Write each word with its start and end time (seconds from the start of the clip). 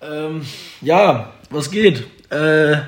Ähm, 0.00 0.42
ja, 0.80 1.32
was 1.50 1.70
geht? 1.70 2.04
Äh, 2.30 2.78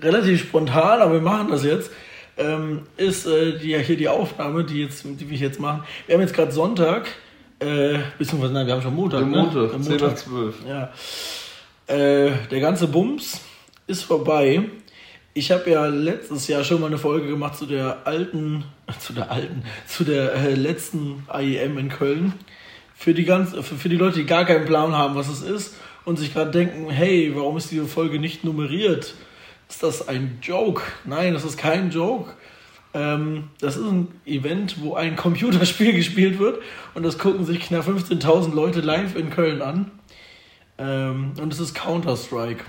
relativ 0.00 0.42
spontan, 0.42 1.00
aber 1.00 1.14
wir 1.14 1.20
machen 1.20 1.48
das 1.50 1.64
jetzt. 1.64 1.90
Ähm, 2.36 2.82
ist 2.96 3.26
äh, 3.26 3.58
die, 3.58 3.76
hier 3.78 3.96
die 3.96 4.08
Aufnahme, 4.08 4.64
die, 4.64 4.82
jetzt, 4.82 5.04
die 5.04 5.28
wir 5.28 5.36
jetzt 5.36 5.58
machen. 5.58 5.82
Wir 6.06 6.14
haben 6.14 6.22
jetzt 6.22 6.34
gerade 6.34 6.52
Sonntag, 6.52 7.08
äh, 7.58 7.98
beziehungsweise 8.16 8.52
nein, 8.52 8.66
wir 8.66 8.74
haben 8.74 8.82
schon 8.82 8.94
Montag. 8.94 9.22
Am 9.22 9.30
ne? 9.30 9.38
Montag, 9.38 9.74
Am 9.74 9.82
10 9.82 9.96
nach 9.96 10.14
12. 10.14 10.54
Ja. 10.66 10.92
Äh, 11.88 12.30
der 12.50 12.60
ganze 12.60 12.86
Bums 12.86 13.40
ist 13.88 14.04
vorbei. 14.04 14.62
Ich 15.34 15.50
habe 15.50 15.68
ja 15.70 15.86
letztes 15.86 16.46
Jahr 16.46 16.62
schon 16.62 16.80
mal 16.80 16.86
eine 16.86 16.98
Folge 16.98 17.28
gemacht 17.28 17.56
zu 17.56 17.66
der 17.66 17.98
alten, 18.04 18.64
zu 19.00 19.12
der 19.12 19.32
alten, 19.32 19.64
zu 19.88 20.04
der 20.04 20.34
äh, 20.34 20.54
letzten 20.54 21.26
IEM 21.32 21.76
in 21.76 21.88
Köln. 21.88 22.34
Für 22.94 23.14
die, 23.14 23.24
ganz, 23.24 23.52
für, 23.52 23.62
für 23.62 23.88
die 23.88 23.96
Leute, 23.96 24.18
die 24.18 24.26
gar 24.26 24.44
keinen 24.44 24.64
Plan 24.64 24.96
haben, 24.96 25.16
was 25.16 25.28
es 25.28 25.42
ist 25.42 25.74
und 26.08 26.16
sich 26.16 26.32
gerade 26.32 26.50
denken, 26.50 26.88
hey, 26.88 27.32
warum 27.34 27.58
ist 27.58 27.70
diese 27.70 27.84
Folge 27.84 28.18
nicht 28.18 28.42
nummeriert? 28.42 29.14
Ist 29.68 29.82
das 29.82 30.08
ein 30.08 30.38
Joke? 30.40 30.80
Nein, 31.04 31.34
das 31.34 31.44
ist 31.44 31.58
kein 31.58 31.90
Joke. 31.90 32.32
Ähm, 32.94 33.50
das 33.60 33.76
ist 33.76 33.84
ein 33.84 34.08
Event, 34.24 34.80
wo 34.80 34.94
ein 34.94 35.16
Computerspiel 35.16 35.92
gespielt 35.94 36.38
wird 36.38 36.62
und 36.94 37.02
das 37.02 37.18
gucken 37.18 37.44
sich 37.44 37.60
knapp 37.60 37.86
15.000 37.86 38.54
Leute 38.54 38.80
live 38.80 39.16
in 39.16 39.28
Köln 39.28 39.60
an. 39.60 39.90
Ähm, 40.78 41.32
und 41.38 41.52
es 41.52 41.60
ist 41.60 41.74
Counter-Strike. 41.74 42.64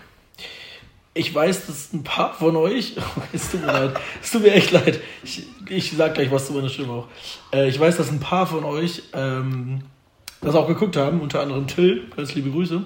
Ich 1.13 1.33
weiß, 1.33 1.67
dass 1.67 1.93
ein 1.93 2.03
paar 2.03 2.33
von 2.33 2.57
euch, 2.57 2.97
es 3.31 3.51
tut 3.51 3.61
mir 3.61 3.67
leid, 3.67 3.99
es 4.21 4.31
tut 4.31 4.41
mir 4.41 4.51
echt 4.51 4.71
leid, 4.71 4.99
ich, 5.23 5.43
ich 5.69 5.93
sag 5.93 6.15
gleich 6.15 6.29
was 6.29 6.47
zu 6.47 6.53
meiner 6.53 6.67
Stimme 6.67 6.91
auch. 6.91 7.07
Äh, 7.53 7.69
ich 7.69 7.79
weiß, 7.79 7.95
dass 7.95 8.11
ein 8.11 8.19
paar 8.19 8.47
von 8.47 8.65
euch 8.65 9.03
ähm, 9.13 9.83
das 10.41 10.55
auch 10.55 10.67
geguckt 10.67 10.95
haben, 10.95 11.21
unter 11.21 11.41
anderem 11.41 11.67
Till, 11.67 12.03
ganz 12.15 12.35
liebe 12.35 12.49
Grüße. 12.49 12.83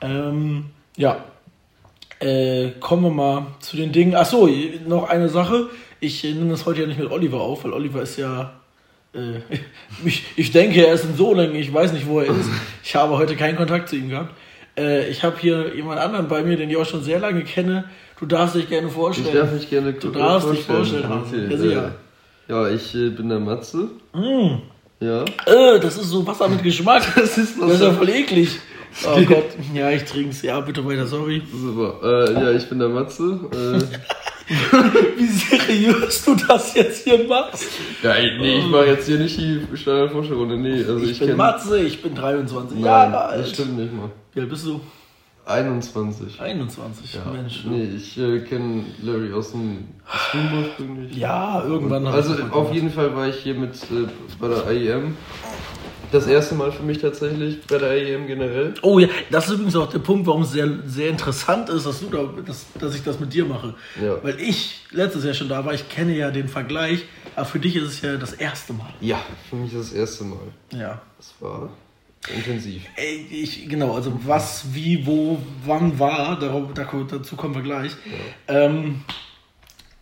Ähm, 0.00 0.66
ja, 0.96 1.24
äh, 2.20 2.70
kommen 2.80 3.02
wir 3.02 3.10
mal 3.10 3.46
zu 3.60 3.76
den 3.76 3.92
Dingen. 3.92 4.14
Achso, 4.14 4.48
noch 4.86 5.08
eine 5.08 5.28
Sache. 5.28 5.68
Ich 6.00 6.24
äh, 6.24 6.32
nehme 6.32 6.50
das 6.50 6.66
heute 6.66 6.82
ja 6.82 6.86
nicht 6.86 6.98
mit 6.98 7.10
Oliver 7.10 7.40
auf, 7.40 7.64
weil 7.64 7.72
Oliver 7.72 8.02
ist 8.02 8.16
ja. 8.16 8.52
Äh, 9.14 9.40
ich, 10.04 10.24
ich 10.36 10.52
denke, 10.52 10.86
er 10.86 10.94
ist 10.94 11.04
in 11.04 11.16
Solingen. 11.16 11.56
Ich 11.56 11.72
weiß 11.72 11.92
nicht, 11.92 12.06
wo 12.06 12.20
er 12.20 12.26
ist. 12.26 12.48
Ich 12.82 12.94
habe 12.96 13.16
heute 13.18 13.36
keinen 13.36 13.56
Kontakt 13.56 13.88
zu 13.88 13.96
ihm 13.96 14.10
gehabt. 14.10 14.34
Äh, 14.78 15.08
ich 15.08 15.22
habe 15.24 15.36
hier 15.40 15.74
jemand 15.74 16.00
anderen 16.00 16.28
bei 16.28 16.42
mir, 16.42 16.56
den 16.56 16.70
ich 16.70 16.76
auch 16.76 16.86
schon 16.86 17.02
sehr 17.02 17.18
lange 17.18 17.44
kenne. 17.44 17.84
Du 18.18 18.26
darfst 18.26 18.54
dich 18.56 18.68
gerne 18.68 18.88
vorstellen. 18.88 19.28
Ich 19.28 19.34
darf 19.34 19.52
mich 19.52 19.68
gerne 19.68 19.92
Du 19.92 20.10
darfst 20.10 20.50
dich 20.50 20.62
vorstellen. 20.64 21.10
Okay, 21.10 21.48
Ja, 21.50 21.56
sicher. 21.58 21.92
äh, 22.48 22.52
ja, 22.52 22.68
ich 22.70 22.92
bin 22.92 23.28
der 23.28 23.40
Matze. 23.40 23.88
Mm. 24.14 24.62
Ja. 25.00 25.24
Äh, 25.46 25.80
das 25.80 25.98
ist 25.98 26.08
so 26.08 26.26
Wasser 26.26 26.48
mit 26.48 26.62
Geschmack. 26.62 27.02
Das 27.16 27.36
ist 27.36 27.60
Das 27.60 27.72
ist 27.72 27.82
ja 27.82 27.92
voll 27.92 28.08
eklig. 28.08 28.58
Oh 29.04 29.20
Gott. 29.26 29.44
Ja, 29.74 29.90
ich 29.90 30.04
trink's. 30.04 30.42
Ja, 30.42 30.60
bitte 30.60 30.84
weiter, 30.86 31.06
sorry. 31.06 31.42
Super. 31.52 32.28
Äh, 32.28 32.32
ja, 32.32 32.50
ich 32.52 32.68
bin 32.68 32.78
der 32.78 32.88
Matze. 32.88 33.40
Äh, 33.52 33.80
Wie 35.18 35.26
seriös 35.26 36.24
du 36.24 36.36
das 36.36 36.74
jetzt 36.74 37.02
hier 37.04 37.26
machst. 37.26 37.66
ja, 38.02 38.12
ey, 38.12 38.38
nee, 38.38 38.58
ich 38.58 38.66
mache 38.66 38.86
jetzt 38.86 39.06
hier 39.06 39.18
nicht 39.18 39.36
die 39.38 39.60
Standard-Vorstellrunde. 39.74 40.56
Nee, 40.56 40.84
also 40.84 40.98
ich, 41.00 41.10
Ich, 41.12 41.18
bin 41.18 41.30
kenn- 41.30 41.36
Matze, 41.36 41.80
ich 41.82 42.00
bin 42.00 42.14
23 42.14 42.76
Nein, 42.78 42.84
Jahre 42.84 43.18
alt. 43.24 43.40
das 43.40 43.50
stimmt 43.50 43.76
nicht 43.76 43.92
mal. 43.92 44.10
Wie 44.34 44.40
alt 44.40 44.48
bist 44.48 44.66
du? 44.66 44.80
21. 45.46 46.40
21. 46.40 47.14
Ja. 47.14 47.30
Mensch. 47.32 47.64
Nee, 47.68 47.88
ich 47.96 48.18
äh, 48.18 48.40
kenne 48.40 48.84
Larry 49.02 49.32
aus 49.32 49.52
dem 49.52 49.88
Stream 50.28 50.48
ursprünglich. 50.62 51.16
Ja, 51.16 51.62
irgendwann 51.64 52.06
hab 52.06 52.14
Also 52.14 52.34
ich 52.34 52.40
auf 52.42 52.50
gemacht. 52.52 52.74
jeden 52.74 52.90
Fall 52.90 53.14
war 53.16 53.28
ich 53.28 53.36
hier 53.36 53.54
mit 53.54 53.74
äh, 53.74 54.08
bei 54.40 54.48
der 54.48 54.70
IEM. 54.72 55.16
Das 56.12 56.26
erste 56.26 56.54
Mal 56.54 56.70
für 56.72 56.82
mich 56.82 56.98
tatsächlich 56.98 57.60
bei 57.66 57.78
der 57.78 57.96
IEM 57.96 58.26
generell. 58.26 58.74
Oh 58.82 58.98
ja, 58.98 59.08
das 59.30 59.46
ist 59.48 59.54
übrigens 59.54 59.76
auch 59.76 59.90
der 59.90 59.98
Punkt, 59.98 60.26
warum 60.26 60.42
es 60.42 60.52
sehr, 60.52 60.68
sehr 60.86 61.08
interessant 61.10 61.68
ist, 61.68 61.84
dass, 61.86 62.00
du 62.00 62.06
da, 62.08 62.30
dass, 62.46 62.66
dass 62.78 62.94
ich 62.94 63.02
das 63.02 63.18
mit 63.18 63.32
dir 63.34 63.44
mache. 63.44 63.74
Ja. 64.00 64.22
Weil 64.22 64.40
ich 64.40 64.80
letztes 64.92 65.24
Jahr 65.24 65.34
schon 65.34 65.48
da 65.48 65.64
war, 65.64 65.74
ich 65.74 65.88
kenne 65.88 66.16
ja 66.16 66.30
den 66.30 66.48
Vergleich, 66.48 67.04
aber 67.34 67.44
für 67.46 67.58
dich 67.58 67.76
ist 67.76 67.84
es 67.84 68.00
ja 68.02 68.16
das 68.16 68.32
erste 68.34 68.72
Mal. 68.72 68.92
Ja, 69.00 69.20
für 69.50 69.56
mich 69.56 69.72
das 69.72 69.92
erste 69.92 70.24
Mal. 70.24 70.38
Ja. 70.72 71.00
Das 71.18 71.34
war 71.40 71.70
intensiv. 72.34 72.82
Ey, 72.96 73.26
ich, 73.30 73.68
genau, 73.68 73.94
also 73.94 74.12
was, 74.24 74.66
wie, 74.72 75.04
wo, 75.06 75.38
wann 75.64 75.98
war, 75.98 76.38
darauf, 76.38 76.72
da- 76.74 76.88
dazu 77.10 77.36
kommen 77.36 77.54
wir 77.54 77.62
gleich. 77.62 77.92
Ähm, 78.48 79.00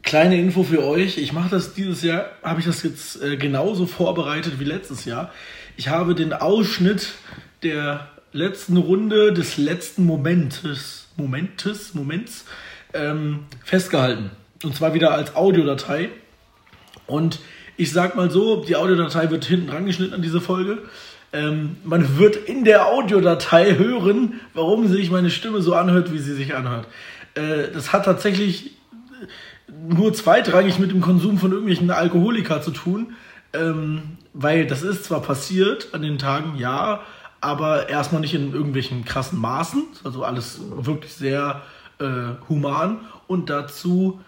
kleine 0.03 0.39
Info 0.39 0.63
für 0.63 0.85
euch, 0.85 1.19
ich 1.19 1.33
mache 1.33 1.49
das 1.51 1.75
dieses 1.75 2.03
Jahr, 2.03 2.27
habe 2.43 2.61
ich 2.61 2.67
das 2.67 2.83
jetzt 2.83 3.23
äh, 3.23 3.37
genauso 3.37 3.87
vorbereitet 3.87 4.61
wie 4.61 4.65
letztes 4.65 5.07
Jahr. 5.07 5.33
Ich 5.77 5.89
habe 5.89 6.15
den 6.15 6.33
Ausschnitt 6.33 7.15
der 7.65 8.09
letzten 8.33 8.77
Runde 8.77 9.33
des 9.33 9.57
letzten 9.57 10.05
Momentes, 10.05 11.09
Momentes, 11.17 11.95
Moments 11.95 12.45
ähm, 12.93 13.41
festgehalten. 13.65 14.31
Und 14.63 14.77
zwar 14.77 14.95
wieder 14.95 15.13
als 15.13 15.35
Audiodatei. 15.35 16.11
Und 17.09 17.41
ich 17.77 17.91
sag 17.91 18.15
mal 18.15 18.31
so, 18.31 18.65
die 18.65 18.77
Audiodatei 18.77 19.31
wird 19.31 19.45
hinten 19.45 19.67
dran 19.67 19.85
geschnitten 19.85 20.15
an 20.15 20.23
diese 20.23 20.41
Folge. 20.41 20.79
Ähm, 21.33 21.77
man 21.83 22.19
wird 22.19 22.37
in 22.37 22.65
der 22.65 22.87
Audiodatei 22.87 23.77
hören, 23.77 24.41
warum 24.55 24.87
sich 24.87 25.11
meine 25.11 25.31
Stimme 25.31 25.61
so 25.61 25.75
anhört, 25.75 26.13
wie 26.13 26.19
sie 26.19 26.35
sich 26.35 26.55
anhört. 26.55 26.87
Äh, 27.35 27.73
das 27.73 27.93
hat 27.93 28.05
tatsächlich 28.05 28.77
nur 29.89 30.15
zweitrangig 30.15 30.79
mit 30.79 30.93
dem 30.93 31.01
Konsum 31.01 31.39
von 31.39 31.51
irgendwelchen 31.51 31.91
Alkoholika 31.91 32.63
zu 32.63 32.71
tun, 32.71 33.15
ähm, 33.55 34.19
weil 34.33 34.67
das 34.67 34.83
ist 34.83 35.05
zwar 35.05 35.23
passiert 35.23 35.89
an 35.93 36.03
den 36.03 36.19
Tagen, 36.19 36.57
ja, 36.57 37.01
aber 37.41 37.89
erstmal 37.89 38.21
nicht 38.21 38.35
in 38.35 38.53
irgendwelchen 38.53 39.05
krassen 39.05 39.41
Maßen, 39.41 39.85
also 40.03 40.25
alles 40.25 40.61
wirklich 40.77 41.13
sehr 41.13 41.63
äh, 41.99 42.35
human 42.49 43.01
und 43.27 43.51
dazu 43.51 44.21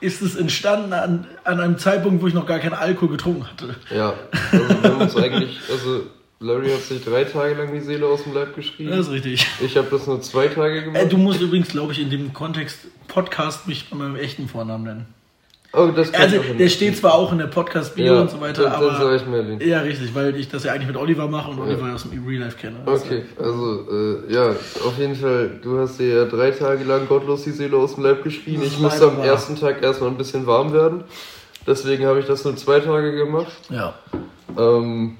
ist 0.00 0.22
es 0.22 0.36
entstanden 0.36 0.92
an, 0.92 1.26
an 1.44 1.60
einem 1.60 1.78
Zeitpunkt, 1.78 2.22
wo 2.22 2.26
ich 2.26 2.34
noch 2.34 2.46
gar 2.46 2.58
keinen 2.58 2.74
Alkohol 2.74 3.10
getrunken 3.10 3.46
hatte. 3.46 3.76
Ja, 3.94 4.14
also 4.50 4.68
wir 4.68 4.90
haben 4.90 5.00
uns 5.00 5.16
eigentlich, 5.16 5.60
also 5.70 6.02
Larry 6.40 6.70
hat 6.70 6.82
sich 6.82 7.04
drei 7.04 7.24
Tage 7.24 7.54
lang 7.54 7.72
die 7.72 7.80
Seele 7.80 8.06
aus 8.06 8.24
dem 8.24 8.34
Leib 8.34 8.54
geschrieben. 8.56 8.90
Das 8.90 9.06
ist 9.06 9.12
richtig. 9.12 9.46
Ich 9.60 9.76
habe 9.76 9.86
das 9.90 10.06
nur 10.06 10.20
zwei 10.22 10.48
Tage 10.48 10.84
gemacht. 10.84 11.02
Äh, 11.02 11.08
du 11.08 11.16
musst 11.16 11.40
übrigens, 11.40 11.68
glaube 11.68 11.92
ich, 11.92 12.00
in 12.00 12.10
dem 12.10 12.32
Kontext 12.32 12.80
Podcast 13.06 13.68
mich 13.68 13.90
bei 13.90 13.96
meinem 13.96 14.16
echten 14.16 14.48
Vornamen 14.48 14.84
nennen. 14.84 15.06
Oh, 15.72 15.90
Also, 16.12 16.36
der 16.58 16.68
steht 16.68 16.96
zwar 16.96 17.14
auch 17.14 17.32
in 17.32 17.38
der 17.38 17.46
Podcast-Bio 17.46 18.04
ja, 18.14 18.20
und 18.20 18.30
so 18.30 18.40
weiter, 18.40 18.62
dann, 18.64 18.80
dann 18.80 18.94
aber. 18.96 19.14
ich 19.14 19.26
Merlin. 19.26 19.60
Ja, 19.60 19.80
richtig, 19.80 20.14
weil 20.14 20.36
ich 20.36 20.48
das 20.48 20.64
ja 20.64 20.72
eigentlich 20.72 20.88
mit 20.88 20.96
Oliver 20.96 21.28
mache 21.28 21.50
und 21.50 21.58
Oliver 21.60 21.88
ja 21.88 21.94
aus 21.94 22.08
dem 22.08 22.26
Real 22.26 22.42
Life 22.42 22.56
kenne. 22.58 22.76
Also, 22.86 23.04
Okay, 23.04 23.22
also 23.38 23.88
äh, 23.90 24.32
ja, 24.32 24.50
auf 24.50 24.98
jeden 24.98 25.14
Fall, 25.14 25.58
du 25.62 25.78
hast 25.78 25.98
dir 25.98 26.08
ja 26.16 26.24
drei 26.24 26.50
Tage 26.50 26.84
lang 26.84 27.06
gottlos 27.08 27.44
die 27.44 27.50
Seele 27.50 27.76
aus 27.76 27.94
dem 27.94 28.04
Leib 28.04 28.22
geschrien. 28.22 28.60
Das 28.60 28.72
Ich 28.72 28.78
musste 28.78 29.06
am 29.06 29.18
wahr. 29.18 29.26
ersten 29.26 29.56
Tag 29.56 29.82
erstmal 29.82 30.10
ein 30.10 30.16
bisschen 30.16 30.46
warm 30.46 30.72
werden. 30.72 31.04
Deswegen 31.66 32.06
habe 32.06 32.20
ich 32.20 32.26
das 32.26 32.44
nur 32.44 32.56
zwei 32.56 32.80
Tage 32.80 33.14
gemacht. 33.14 33.52
Ja. 33.70 33.94
Ähm, 34.58 35.16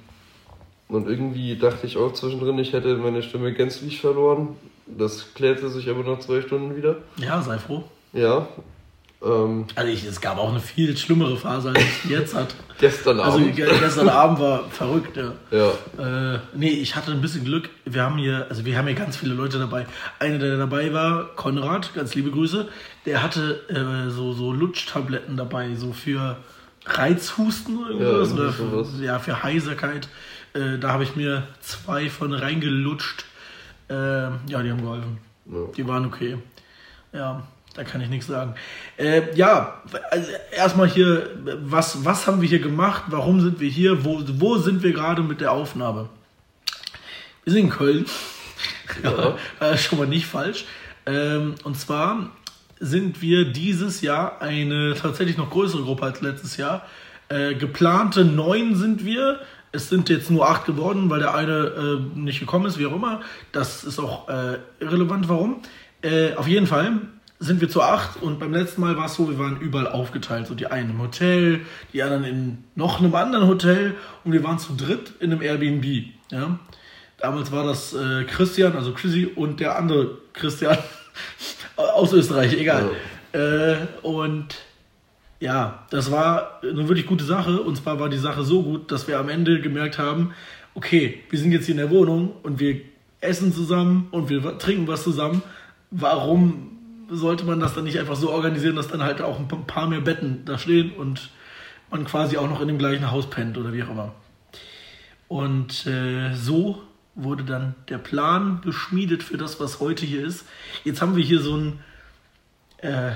und 0.88 1.08
irgendwie 1.08 1.56
dachte 1.56 1.86
ich 1.86 1.96
auch 1.96 2.12
zwischendrin, 2.12 2.58
ich 2.58 2.72
hätte 2.72 2.96
meine 2.96 3.22
Stimme 3.22 3.52
gänzlich 3.52 4.00
verloren. 4.00 4.56
Das 4.86 5.32
klärte 5.34 5.70
sich 5.70 5.88
aber 5.88 6.02
nach 6.02 6.18
zwei 6.18 6.42
Stunden 6.42 6.76
wieder. 6.76 6.96
ja, 7.16 7.40
sei 7.40 7.58
froh. 7.58 7.84
Ja. 8.12 8.46
Ähm, 9.24 9.66
Also, 9.74 9.92
ich, 9.92 10.04
es 10.04 10.20
gab 10.20 10.38
auch 10.38 10.50
eine 10.50 10.60
viel 10.60 10.96
schlimmere 10.96 11.36
Phase, 11.36 11.68
als 11.70 11.78
ich 11.78 12.10
jetzt 12.10 12.34
hat. 12.34 12.54
gestern 12.78 13.20
Also, 13.20 13.38
Abend. 13.38 13.54
ge- 13.56 13.68
gestern 13.78 14.08
Abend 14.08 14.40
war 14.40 14.68
verrückt, 14.70 15.16
ja. 15.16 15.32
ja. 15.50 16.34
Äh, 16.34 16.38
nee, 16.54 16.70
ich 16.70 16.96
hatte 16.96 17.12
ein 17.12 17.20
bisschen 17.20 17.44
Glück. 17.44 17.70
Wir 17.84 18.02
haben 18.02 18.18
hier, 18.18 18.46
also 18.48 18.64
wir 18.64 18.76
haben 18.76 18.86
hier 18.86 18.96
ganz 18.96 19.16
viele 19.16 19.34
Leute 19.34 19.58
dabei. 19.58 19.86
Einer, 20.18 20.38
der 20.38 20.56
dabei 20.56 20.92
war, 20.92 21.26
Konrad, 21.36 21.94
ganz 21.94 22.14
liebe 22.14 22.30
Grüße, 22.30 22.68
der 23.06 23.22
hatte 23.22 23.60
äh, 23.68 24.10
so, 24.10 24.32
so 24.32 24.52
Lutschtabletten 24.52 25.36
dabei, 25.36 25.74
so 25.76 25.92
für 25.92 26.36
Reizhusten 26.84 27.78
oder 27.78 27.90
irgendwas. 27.90 28.30
irgendwie 28.32 28.62
oder 28.64 28.84
für, 28.84 29.04
ja, 29.04 29.18
für 29.18 29.42
Heiserkeit. 29.42 30.08
Äh, 30.54 30.78
da 30.78 30.90
habe 30.90 31.04
ich 31.04 31.14
mir 31.16 31.44
zwei 31.60 32.10
von 32.10 32.32
reingelutscht. 32.32 33.24
Äh, 33.88 33.94
ja, 33.94 34.62
die 34.62 34.70
haben 34.70 34.82
geholfen. 34.82 35.18
Ja. 35.46 35.58
Die 35.76 35.86
waren 35.86 36.06
okay. 36.06 36.38
Ja, 37.12 37.42
da 37.74 37.84
kann 37.84 38.00
ich 38.00 38.08
nichts 38.08 38.26
sagen. 38.26 38.54
Äh, 38.96 39.34
ja, 39.34 39.82
also 40.10 40.30
erstmal 40.54 40.88
hier, 40.88 41.30
was, 41.64 42.04
was 42.04 42.26
haben 42.26 42.40
wir 42.40 42.48
hier 42.48 42.58
gemacht? 42.58 43.04
Warum 43.08 43.40
sind 43.40 43.60
wir 43.60 43.68
hier? 43.68 44.04
Wo, 44.04 44.22
wo 44.38 44.58
sind 44.58 44.82
wir 44.82 44.92
gerade 44.92 45.22
mit 45.22 45.40
der 45.40 45.52
Aufnahme? 45.52 46.08
Wir 47.44 47.52
sind 47.52 47.62
in 47.64 47.70
Köln. 47.70 48.06
Ja. 49.02 49.36
äh, 49.60 49.76
schon 49.78 49.98
mal 49.98 50.06
nicht 50.06 50.26
falsch. 50.26 50.66
Ähm, 51.06 51.54
und 51.64 51.78
zwar 51.78 52.30
sind 52.78 53.22
wir 53.22 53.46
dieses 53.46 54.00
Jahr 54.00 54.42
eine 54.42 54.94
tatsächlich 54.94 55.36
noch 55.36 55.50
größere 55.50 55.82
Gruppe 55.82 56.04
als 56.04 56.20
letztes 56.20 56.56
Jahr. 56.56 56.86
Äh, 57.28 57.54
geplante 57.54 58.24
neun 58.24 58.76
sind 58.76 59.04
wir. 59.04 59.40
Es 59.70 59.88
sind 59.88 60.10
jetzt 60.10 60.30
nur 60.30 60.48
acht 60.48 60.66
geworden, 60.66 61.08
weil 61.08 61.20
der 61.20 61.34
eine 61.34 61.52
äh, 61.52 62.18
nicht 62.18 62.40
gekommen 62.40 62.66
ist, 62.66 62.78
wie 62.78 62.86
auch 62.86 62.94
immer. 62.94 63.22
Das 63.52 63.84
ist 63.84 63.98
auch 63.98 64.28
äh, 64.28 64.58
irrelevant, 64.80 65.28
warum. 65.28 65.62
Äh, 66.02 66.34
auf 66.34 66.46
jeden 66.46 66.66
Fall 66.66 67.00
sind 67.42 67.60
wir 67.60 67.68
zu 67.68 67.82
acht 67.82 68.22
und 68.22 68.38
beim 68.38 68.52
letzten 68.52 68.80
Mal 68.80 68.96
war 68.96 69.06
es 69.06 69.14
so, 69.14 69.28
wir 69.28 69.38
waren 69.38 69.60
überall 69.60 69.88
aufgeteilt. 69.88 70.46
So 70.46 70.54
die 70.54 70.66
einen 70.66 70.90
im 70.90 71.00
Hotel, 71.00 71.60
die 71.92 72.02
anderen 72.02 72.24
in 72.24 72.64
noch 72.74 73.00
einem 73.00 73.14
anderen 73.14 73.48
Hotel 73.48 73.94
und 74.24 74.32
wir 74.32 74.44
waren 74.44 74.58
zu 74.58 74.74
dritt 74.74 75.12
in 75.20 75.32
einem 75.32 75.42
Airbnb. 75.42 75.84
Ja? 76.30 76.58
damals 77.22 77.52
war 77.52 77.64
das 77.64 77.94
äh, 77.94 78.24
Christian, 78.24 78.76
also 78.76 78.92
Chrissy 78.92 79.26
und 79.26 79.60
der 79.60 79.78
andere 79.78 80.18
Christian 80.32 80.76
aus 81.76 82.12
Österreich, 82.12 82.54
egal. 82.54 82.90
Äh, 83.32 83.76
und 84.02 84.56
ja, 85.40 85.86
das 85.90 86.10
war 86.10 86.60
eine 86.62 86.88
wirklich 86.88 87.06
gute 87.06 87.24
Sache. 87.24 87.62
Und 87.62 87.76
zwar 87.76 87.98
war 88.00 88.08
die 88.08 88.18
Sache 88.18 88.42
so 88.42 88.62
gut, 88.62 88.90
dass 88.90 89.08
wir 89.08 89.18
am 89.18 89.28
Ende 89.28 89.60
gemerkt 89.60 89.98
haben, 89.98 90.34
okay, 90.74 91.20
wir 91.30 91.38
sind 91.38 91.52
jetzt 91.52 91.66
hier 91.66 91.74
in 91.74 91.78
der 91.80 91.90
Wohnung 91.90 92.32
und 92.42 92.58
wir 92.58 92.80
essen 93.20 93.52
zusammen 93.52 94.08
und 94.10 94.28
wir 94.28 94.58
trinken 94.58 94.88
was 94.88 95.04
zusammen. 95.04 95.42
Warum 95.90 96.71
sollte 97.16 97.44
man 97.44 97.60
das 97.60 97.74
dann 97.74 97.84
nicht 97.84 97.98
einfach 97.98 98.16
so 98.16 98.30
organisieren, 98.30 98.76
dass 98.76 98.88
dann 98.88 99.02
halt 99.02 99.20
auch 99.20 99.38
ein 99.38 99.48
paar 99.66 99.88
mehr 99.88 100.00
Betten 100.00 100.44
da 100.44 100.58
stehen 100.58 100.92
und 100.92 101.30
man 101.90 102.04
quasi 102.04 102.36
auch 102.36 102.48
noch 102.48 102.60
in 102.60 102.68
dem 102.68 102.78
gleichen 102.78 103.10
Haus 103.10 103.28
pennt 103.28 103.58
oder 103.58 103.72
wie 103.72 103.82
auch 103.82 103.90
immer. 103.90 104.14
Und 105.28 105.86
äh, 105.86 106.34
so 106.34 106.82
wurde 107.14 107.44
dann 107.44 107.74
der 107.88 107.98
Plan 107.98 108.60
beschmiedet 108.62 109.22
für 109.22 109.36
das, 109.36 109.60
was 109.60 109.80
heute 109.80 110.06
hier 110.06 110.26
ist. 110.26 110.46
Jetzt 110.84 111.02
haben 111.02 111.16
wir 111.16 111.24
hier 111.24 111.40
so 111.40 111.56
ein 111.56 111.80
äh, 112.78 113.12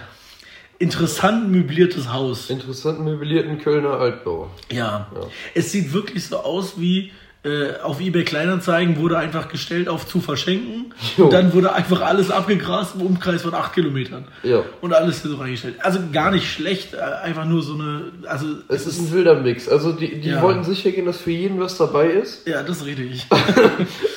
interessant 0.78 1.50
möbliertes 1.50 2.12
Haus. 2.12 2.50
Interessant 2.50 3.00
möblierten 3.00 3.58
Kölner 3.58 3.98
Altbau. 3.98 4.50
Ja. 4.70 5.10
ja. 5.14 5.28
Es 5.54 5.72
sieht 5.72 5.92
wirklich 5.92 6.26
so 6.26 6.38
aus 6.38 6.78
wie 6.78 7.12
äh, 7.46 7.80
auf 7.82 8.00
eBay 8.00 8.24
Kleinanzeigen 8.24 8.96
wurde 8.98 9.18
einfach 9.18 9.48
gestellt 9.48 9.88
auf 9.88 10.06
zu 10.06 10.20
verschenken. 10.20 10.92
Jo. 11.16 11.26
Und 11.26 11.32
dann 11.32 11.52
wurde 11.52 11.72
einfach 11.72 12.00
alles 12.00 12.30
abgegrast 12.30 12.96
im 12.96 13.02
Umkreis 13.02 13.42
von 13.42 13.54
8 13.54 13.72
Kilometern. 13.72 14.24
Ja. 14.42 14.64
Und 14.80 14.92
alles 14.92 15.22
hier 15.22 15.30
so 15.30 15.36
reingestellt. 15.36 15.76
Also 15.80 16.00
gar 16.12 16.30
nicht 16.32 16.50
schlecht, 16.50 16.94
äh, 16.94 16.98
einfach 16.98 17.44
nur 17.44 17.62
so 17.62 17.74
eine. 17.74 18.12
Also 18.26 18.46
es, 18.68 18.86
es 18.86 18.98
ist 18.98 19.00
ein 19.00 19.12
wilder 19.12 19.40
Mix. 19.40 19.68
Also 19.68 19.92
die, 19.92 20.20
die 20.20 20.30
ja. 20.30 20.42
wollten 20.42 20.64
sicher 20.64 20.90
gehen, 20.90 21.06
dass 21.06 21.18
für 21.18 21.30
jeden 21.30 21.60
was 21.60 21.78
dabei 21.78 22.08
ist. 22.08 22.46
Ja, 22.56 22.62
das 22.62 22.84
richtig. 22.86 23.26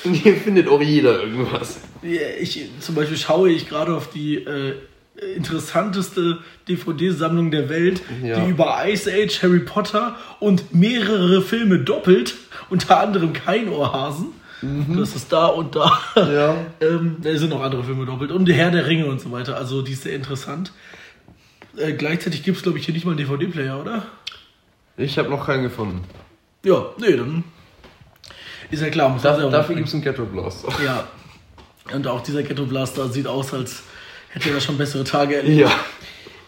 Und 0.04 0.14
hier 0.14 0.36
findet 0.36 0.68
auch 0.68 0.82
jeder 0.82 1.24
irgendwas. 1.24 1.80
Ich, 2.04 2.70
zum 2.80 2.96
Beispiel 2.96 3.18
schaue 3.18 3.50
ich 3.50 3.68
gerade 3.68 3.96
auf 3.96 4.10
die. 4.10 4.36
Äh, 4.36 4.76
interessanteste 5.36 6.40
DVD-Sammlung 6.68 7.52
der 7.52 7.70
Welt, 7.70 8.02
ja. 8.24 8.40
die 8.40 8.52
über 8.52 8.78
Ice 8.86 9.10
Age, 9.12 9.44
Harry 9.44 9.60
Potter 9.60 10.16
und 10.40 10.74
mehrere 10.74 11.42
Filme 11.42 11.80
doppelt, 11.80 12.36
unter 12.70 13.00
anderem 13.00 13.34
kein 13.34 13.70
Ohrhasen. 13.70 14.28
Mhm. 14.62 14.98
Das 14.98 15.16
ist 15.16 15.32
da 15.32 15.48
und 15.48 15.76
da. 15.76 16.00
Ja. 16.16 16.58
ähm, 16.82 17.18
da 17.22 17.36
sind 17.38 17.50
noch 17.50 17.62
andere 17.62 17.84
Filme 17.84 18.06
doppelt. 18.06 18.32
Und 18.32 18.46
der 18.46 18.56
Herr 18.56 18.72
der 18.72 18.88
Ringe 18.88 19.06
und 19.06 19.22
so 19.22 19.32
weiter. 19.32 19.56
Also 19.56 19.82
die 19.82 19.94
ist 19.94 20.04
sehr 20.04 20.16
interessant. 20.16 20.74
Äh, 21.78 21.94
gleichzeitig 21.94 22.44
gibt 22.44 22.58
es, 22.58 22.64
glaube 22.64 22.78
ich, 22.78 22.86
hier 22.86 22.94
nicht 22.94 23.06
mal 23.06 23.12
einen 23.12 23.20
DVD-Player, 23.20 23.80
oder? 23.80 24.04
Ich 24.98 25.18
habe 25.18 25.30
noch 25.30 25.46
keinen 25.46 25.64
gefunden. 25.64 26.02
Ja, 26.66 26.88
nee, 26.98 27.16
dann 27.16 27.46
ist 28.70 28.82
ja 28.82 28.90
klar. 28.90 29.18
Da, 29.22 29.50
dafür 29.50 29.76
gibt 29.76 29.88
es 29.88 29.94
einen 29.94 30.04
Ghetto 30.04 30.26
Blaster. 30.26 30.68
Ja. 30.84 31.08
Und 31.94 32.06
auch 32.08 32.22
dieser 32.22 32.44
Ghetto 32.44 32.66
Blaster 32.66 33.08
sieht 33.08 33.28
aus, 33.28 33.54
als 33.54 33.84
hätte 34.30 34.50
er 34.50 34.62
schon 34.62 34.78
bessere 34.78 35.04
Tage 35.04 35.36
erlebt. 35.36 35.60
Ja. 35.60 35.72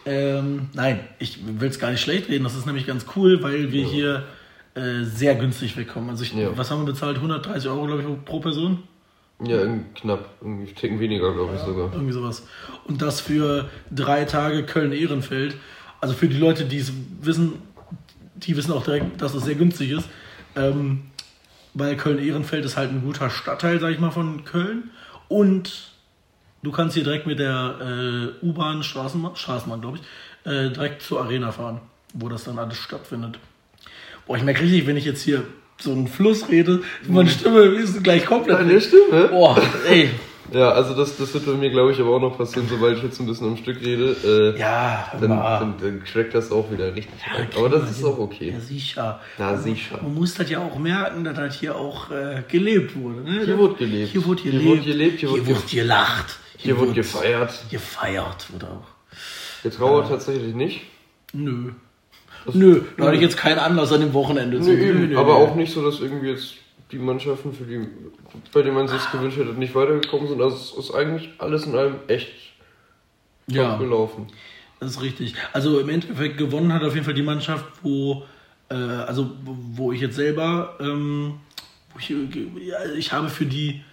Ähm, 0.06 0.70
nein, 0.74 1.00
ich 1.20 1.40
will 1.60 1.70
es 1.70 1.80
gar 1.80 1.92
nicht 1.92 2.02
schlecht 2.02 2.30
reden. 2.30 2.44
Das 2.44 2.56
ist 2.56 2.66
nämlich 2.66 2.88
ganz 2.88 3.06
cool, 3.16 3.42
weil 3.44 3.72
wir 3.72 3.84
ja. 3.84 3.88
hier 3.88 4.24
äh, 4.74 5.04
sehr 5.04 5.36
günstig 5.36 5.78
wegkommen. 5.78 6.10
Also 6.10 6.24
ich, 6.24 6.34
ja. 6.34 6.58
was 6.58 6.72
haben 6.72 6.82
wir 6.82 6.92
bezahlt? 6.94 7.18
130 7.18 7.70
Euro, 7.70 7.86
glaube 7.86 8.02
ich, 8.02 8.26
pro 8.26 8.40
Person? 8.40 8.84
Ja, 9.44 9.60
knapp. 9.96 10.30
Irgendwie 10.42 10.72
ticken 10.72 11.00
weniger, 11.00 11.34
glaube 11.34 11.56
ich 11.56 11.62
sogar. 11.62 11.92
Irgendwie 11.94 12.14
sowas. 12.14 12.46
Und 12.86 13.02
das 13.02 13.22
für 13.22 13.70
drei 13.90 14.26
Tage 14.26 14.64
Köln-Ehrenfeld. 14.64 15.56
Also 16.00 16.14
für 16.14 16.28
die 16.28 16.38
Leute, 16.38 16.66
die 16.66 16.78
es 16.78 16.92
wissen, 17.22 17.54
die 18.36 18.56
wissen 18.56 18.72
auch 18.72 18.84
direkt, 18.84 19.22
dass 19.22 19.34
es 19.34 19.44
sehr 19.44 19.56
günstig 19.56 19.92
ist. 19.92 20.08
Ähm, 20.56 21.04
weil 21.74 21.96
Köln-Ehrenfeld 21.96 22.66
ist 22.66 22.78
halt 22.78 22.92
ein 22.92 23.02
guter 23.02 23.30
Stadtteil, 23.30 23.80
sag 23.80 23.92
ich 23.92 24.00
mal, 24.00 24.12
von 24.12 24.44
Köln. 24.46 24.92
Und 25.28 25.91
Du 26.64 26.72
kannst 26.72 26.94
hier 26.94 27.04
direkt 27.04 27.26
mit 27.26 27.40
der 27.40 28.34
äh, 28.42 28.46
U-Bahn, 28.46 28.84
Straßenbahn, 28.84 29.36
Straßenbahn 29.36 29.82
glaube 29.82 29.98
ich, 29.98 30.52
äh, 30.52 30.70
direkt 30.70 31.02
zur 31.02 31.22
Arena 31.22 31.52
fahren, 31.52 31.82
wo 32.14 32.30
das 32.30 32.44
dann 32.44 32.60
alles 32.60 32.78
stattfindet. 32.78 33.40
Boah, 34.28 34.38
ich 34.38 34.44
merke 34.44 34.62
richtig, 34.62 34.86
wenn 34.86 34.98
ich 34.98 35.06
jetzt 35.06 35.24
hier 35.24 35.44
so 35.80 35.92
einen 35.92 36.08
Fluss 36.08 36.50
rede, 36.50 36.82
meine 37.08 37.30
mhm. 37.30 37.34
Stimme 37.34 37.60
ist 37.62 38.04
gleich 38.04 38.26
komplett. 38.26 38.60
Deine 38.60 38.80
Stimme? 38.80 39.30
Boah, 39.30 39.60
ey. 39.90 40.10
Ja, 40.54 40.72
also 40.72 40.94
das, 40.94 41.16
das 41.18 41.34
wird 41.34 41.46
bei 41.46 41.54
mir, 41.54 41.70
glaube 41.70 41.94
ich, 41.94 42.00
aber 42.02 42.10
auch 42.10 42.20
noch 42.20 42.38
passieren, 42.38 42.68
sobald 42.70 42.98
ich 42.98 43.04
jetzt 43.04 43.20
ein 43.22 43.26
bisschen 43.26 43.48
am 43.48 43.58
Stück 43.58 43.80
rede. 43.80 44.54
Äh, 44.54 44.60
ja, 44.60 45.10
dann, 45.14 45.30
dann, 45.30 45.76
dann 45.80 46.02
schreckt 46.06 46.36
das 46.36 46.52
auch 46.52 46.70
wieder 46.70 46.94
richtig 46.94 47.14
ja, 47.26 47.58
Aber 47.58 47.70
das 47.70 47.90
ist 47.90 48.04
auch 48.04 48.20
okay. 48.20 48.52
Ja, 48.52 48.60
sicher. 48.60 49.22
Na, 49.38 49.56
sicher. 49.56 50.00
Man 50.02 50.14
muss 50.14 50.34
das 50.34 50.50
ja 50.50 50.60
auch 50.60 50.78
merken, 50.78 51.24
dass 51.24 51.38
das 51.38 51.58
hier 51.58 51.76
auch 51.76 52.12
äh, 52.12 52.44
gelebt 52.50 52.98
wurde. 52.98 53.22
Ne? 53.22 53.46
Hier 53.46 53.58
wurde 53.58 53.76
gelebt. 53.76 54.12
Hier 54.12 54.26
wurde 54.26 54.44
gelebt. 54.44 54.62
Hier 54.62 54.70
wurde 54.72 54.82
gelebt. 54.82 55.20
Hier 55.20 55.30
wurde 55.30 55.62
gelacht. 55.72 56.40
Hier, 56.64 56.80
wird 56.80 56.96
gefeiert. 56.96 57.66
Gefeiert 57.70 58.52
wurde 58.52 58.68
auch. 58.68 58.88
Getrauert 59.64 60.06
ja. 60.06 60.16
tatsächlich 60.16 60.54
nicht? 60.56 60.82
Nö. 61.34 61.72
Das 62.46 62.56
nö, 62.56 62.82
da 62.98 63.06
hatte 63.06 63.16
ich 63.16 63.22
jetzt 63.22 63.38
keinen 63.38 63.60
Anlass 63.60 63.92
an 63.92 64.02
dem 64.02 64.14
Wochenende 64.14 64.58
nö, 64.58 64.64
zu. 64.64 64.72
Nö, 64.72 65.08
nö, 65.08 65.18
aber 65.18 65.36
auch 65.36 65.56
nicht 65.56 65.72
so, 65.72 65.84
dass 65.84 66.00
irgendwie 66.00 66.30
jetzt 66.30 66.56
die 66.92 66.98
Mannschaften, 66.98 67.54
für 67.54 67.64
die, 67.64 67.88
bei 68.52 68.62
denen 68.64 68.76
man 68.76 68.88
sich 68.88 69.00
ah. 69.00 69.12
gewünscht 69.12 69.38
hätte, 69.38 69.54
nicht 69.54 69.76
weitergekommen 69.76 70.28
sind. 70.28 70.42
Also 70.42 70.56
es 70.56 70.86
ist 70.86 70.96
eigentlich 70.96 71.30
alles 71.38 71.66
in 71.66 71.76
allem 71.76 71.96
echt 72.08 72.32
ja. 73.48 73.78
gelaufen. 73.78 74.28
Das 74.80 74.92
ist 74.92 75.02
richtig. 75.02 75.36
Also 75.54 75.80
im 75.80 75.90
Endeffekt 75.90 76.38
gewonnen 76.38 76.74
hat 76.74 76.84
auf 76.84 76.94
jeden 76.94 77.06
Fall 77.06 77.14
die 77.14 77.22
Mannschaft, 77.22 77.66
wo, 77.84 78.24
äh, 78.70 78.74
also 78.74 79.32
wo 79.46 79.92
ich 79.92 80.02
jetzt 80.02 80.16
selber, 80.16 80.76
ähm, 80.80 81.36
ich, 82.00 82.14
ich 82.98 83.14
habe 83.14 83.30
für 83.30 83.46
die 83.46 83.84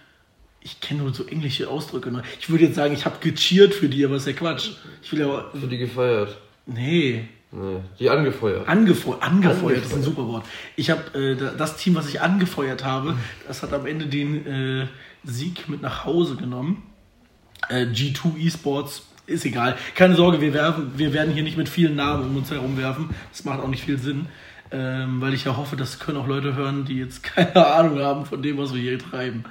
ich 0.69 0.79
kenne 0.81 1.01
nur 1.01 1.13
so 1.13 1.25
englische 1.25 1.67
Ausdrücke. 1.67 2.11
Ne? 2.11 2.21
Ich 2.39 2.49
würde 2.49 2.65
jetzt 2.65 2.75
sagen, 2.75 2.93
ich 2.93 3.05
habe 3.05 3.17
gecheert 3.19 3.73
für 3.73 3.89
die, 3.89 4.05
aber 4.05 4.17
ist 4.17 4.27
ja 4.27 4.33
Quatsch. 4.33 4.71
Ich 5.01 5.11
will 5.11 5.21
ja. 5.21 5.45
Für 5.59 5.67
die 5.67 5.77
gefeiert. 5.77 6.37
Nee. 6.65 7.25
Nee, 7.51 7.79
die 7.99 8.09
angefeuert. 8.11 8.67
Angefeu 8.67 9.13
angefeuert. 9.13 9.23
Angefeuert, 9.23 9.77
das 9.81 9.87
ist 9.87 9.95
ein 9.95 10.03
super 10.03 10.27
Wort. 10.27 10.45
Ich 10.75 10.91
habe 10.91 11.19
äh, 11.19 11.57
das 11.57 11.77
Team, 11.77 11.95
was 11.95 12.07
ich 12.07 12.21
angefeuert 12.21 12.85
habe, 12.85 13.15
das 13.47 13.63
hat 13.63 13.73
am 13.73 13.87
Ende 13.87 14.05
den 14.05 14.45
äh, 14.45 14.87
Sieg 15.23 15.67
mit 15.67 15.81
nach 15.81 16.05
Hause 16.05 16.35
genommen. 16.35 16.83
Äh, 17.67 17.85
G2 17.85 18.45
Esports 18.45 19.07
ist 19.25 19.45
egal. 19.45 19.77
Keine 19.95 20.15
Sorge, 20.15 20.41
wir, 20.41 20.53
werfen, 20.53 20.91
wir 20.95 21.11
werden 21.11 21.33
hier 21.33 21.41
nicht 21.41 21.57
mit 21.57 21.69
vielen 21.69 21.95
Namen 21.95 22.29
um 22.29 22.37
uns 22.37 22.51
herum 22.51 22.77
werfen. 22.77 23.09
Das 23.31 23.43
macht 23.45 23.61
auch 23.61 23.67
nicht 23.67 23.83
viel 23.83 23.97
Sinn. 23.97 24.27
Ähm, 24.71 25.19
weil 25.19 25.33
ich 25.33 25.45
ja 25.45 25.57
hoffe, 25.57 25.75
das 25.75 25.97
können 25.97 26.19
auch 26.19 26.27
Leute 26.27 26.55
hören, 26.55 26.85
die 26.85 26.99
jetzt 26.99 27.23
keine 27.35 27.65
Ahnung 27.65 27.97
haben 27.97 28.25
von 28.27 28.43
dem, 28.43 28.59
was 28.59 28.75
wir 28.75 28.81
hier 28.81 28.99
treiben. 28.99 29.43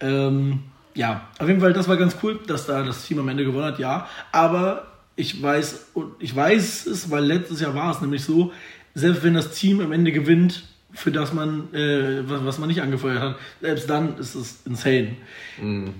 Ähm, 0.00 0.60
ja, 0.94 1.28
auf 1.38 1.48
jeden 1.48 1.60
Fall, 1.60 1.72
das 1.72 1.88
war 1.88 1.96
ganz 1.96 2.16
cool, 2.22 2.40
dass 2.46 2.66
da 2.66 2.82
das 2.82 3.06
Team 3.06 3.20
am 3.20 3.28
Ende 3.28 3.44
gewonnen 3.44 3.66
hat, 3.66 3.78
ja. 3.78 4.08
Aber 4.32 4.86
ich 5.16 5.40
weiß, 5.42 5.86
ich 6.18 6.34
weiß 6.34 6.86
es, 6.86 7.10
weil 7.10 7.24
letztes 7.24 7.60
Jahr 7.60 7.74
war 7.74 7.90
es 7.90 8.00
nämlich 8.00 8.24
so, 8.24 8.52
selbst 8.94 9.22
wenn 9.22 9.34
das 9.34 9.52
Team 9.52 9.80
am 9.80 9.92
Ende 9.92 10.12
gewinnt, 10.12 10.64
für 10.92 11.12
das 11.12 11.32
man, 11.32 11.72
äh, 11.74 12.28
was, 12.28 12.44
was 12.44 12.58
man 12.58 12.68
nicht 12.68 12.82
angefeuert 12.82 13.20
hat, 13.20 13.36
selbst 13.60 13.88
dann 13.88 14.18
ist 14.18 14.34
es 14.34 14.60
insane. 14.64 15.16
Mhm. 15.60 15.94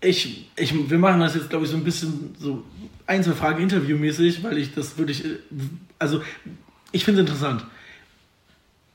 Ich, 0.00 0.48
ich, 0.56 0.90
wir 0.90 0.98
machen 0.98 1.20
das 1.20 1.34
jetzt, 1.34 1.50
glaube 1.50 1.64
ich, 1.64 1.70
so 1.70 1.76
ein 1.76 1.84
bisschen 1.84 2.34
so 2.38 2.64
ein, 3.06 3.24
zwei 3.24 3.32
Fragen 3.32 3.62
interviewmäßig, 3.62 4.42
weil 4.44 4.58
ich 4.58 4.72
das 4.72 4.96
wirklich, 4.96 5.24
also 5.98 6.22
ich 6.92 7.04
finde 7.04 7.22
es 7.22 7.28
interessant. 7.28 7.64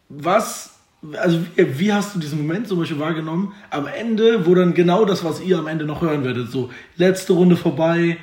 Was 0.09 0.72
also 1.17 1.39
wie, 1.55 1.79
wie, 1.79 1.93
hast 1.93 2.15
du 2.15 2.19
diesen 2.19 2.39
Moment 2.39 2.67
zum 2.67 2.79
Beispiel 2.79 2.99
wahrgenommen? 2.99 3.53
Am 3.69 3.87
Ende, 3.87 4.45
wo 4.45 4.55
dann 4.55 4.73
genau 4.73 5.05
das, 5.05 5.23
was 5.23 5.41
ihr 5.41 5.57
am 5.57 5.67
Ende 5.67 5.85
noch 5.85 6.01
hören 6.01 6.23
werdet, 6.23 6.49
so 6.49 6.69
letzte 6.95 7.33
Runde 7.33 7.55
vorbei, 7.55 8.17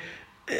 äh, 0.47 0.53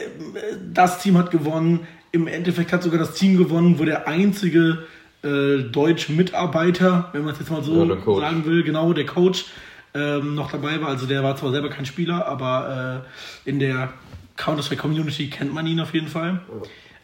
das 0.74 1.02
Team 1.02 1.18
hat 1.18 1.32
gewonnen, 1.32 1.88
im 2.12 2.28
Endeffekt 2.28 2.74
hat 2.74 2.84
sogar 2.84 3.00
das 3.00 3.14
Team 3.14 3.38
gewonnen, 3.38 3.80
wo 3.80 3.86
der 3.86 4.08
einzige 4.08 4.86
äh, 5.24 5.60
deutsche 5.60 6.12
Mitarbeiter, 6.12 7.10
wenn 7.14 7.24
man 7.24 7.34
es 7.34 7.40
jetzt 7.40 7.52
mal 7.52 7.64
so 7.64 7.86
ja, 7.86 8.20
sagen 8.20 8.46
will, 8.46 8.64
genau, 8.64 8.92
der 8.94 9.06
Coach 9.06 9.46
ähm, 9.94 10.36
noch 10.36 10.52
dabei 10.52 10.82
war. 10.82 10.90
Also 10.90 11.06
der 11.06 11.24
war 11.24 11.36
zwar 11.36 11.52
selber 11.52 11.70
kein 11.70 11.86
Spieler, 11.86 12.26
aber 12.28 13.04
äh, 13.46 13.50
in 13.50 13.60
der 13.60 13.94
Counter-Strike 14.38 14.82
Community 14.82 15.30
kennt 15.30 15.54
man 15.54 15.68
ihn 15.68 15.80
auf 15.80 15.94
jeden 15.94 16.08
Fall. 16.08 16.42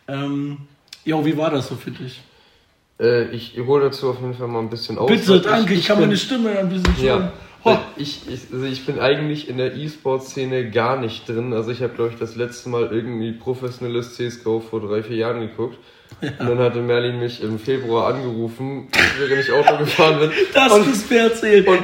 Ja, 0.08 0.24
ähm, 0.24 0.58
jo, 1.06 1.26
wie 1.26 1.38
war 1.38 1.52
das 1.52 1.68
so 1.68 1.76
für 1.76 1.92
dich? 1.92 2.22
Äh, 3.00 3.30
ich 3.30 3.58
hole 3.58 3.86
dazu 3.86 4.10
auf 4.10 4.20
jeden 4.22 4.34
Fall 4.34 4.48
mal 4.48 4.60
ein 4.60 4.70
bisschen 4.70 4.98
aus. 4.98 5.10
Bitte, 5.10 5.40
danke, 5.42 5.74
ich, 5.74 5.82
ich 5.82 5.88
kann 5.88 5.98
bin, 5.98 6.08
meine 6.08 6.18
Stimme 6.18 6.58
ein 6.58 6.70
bisschen 6.70 6.94
ja, 7.02 7.32
oh. 7.64 7.78
ich, 7.96 8.28
ich, 8.28 8.52
also 8.52 8.66
ich 8.66 8.86
bin 8.86 9.00
eigentlich 9.00 9.50
in 9.50 9.58
der 9.58 9.76
E-Sport-Szene 9.76 10.72
gar 10.72 11.00
nicht 11.00 11.28
drin. 11.28 11.54
Also 11.54 11.72
ich 11.72 11.82
habe, 11.82 11.94
glaube 11.94 12.12
ich, 12.14 12.20
das 12.20 12.36
letzte 12.36 12.70
Mal 12.70 12.90
irgendwie 12.92 13.34
professionelles 13.34 14.16
CSGO 14.16 14.60
vor 14.60 14.82
drei, 14.82 15.04
vier 15.04 15.18
Jahren 15.18 15.42
geguckt. 15.42 15.78
Und 16.20 16.50
dann 16.50 16.58
hatte 16.58 16.80
Merlin 16.80 17.20
mich 17.20 17.44
im 17.44 17.60
Februar 17.60 18.14
angerufen, 18.14 18.88
während 19.20 19.40
ich 19.44 19.52
Auto 19.52 19.78
gefahren 19.78 20.20
bin. 20.20 20.32
Das 20.54 20.72
und, 20.72 20.88
müssen 20.88 21.10
wir 21.10 21.22
erzählen. 21.22 21.68
Und, 21.68 21.78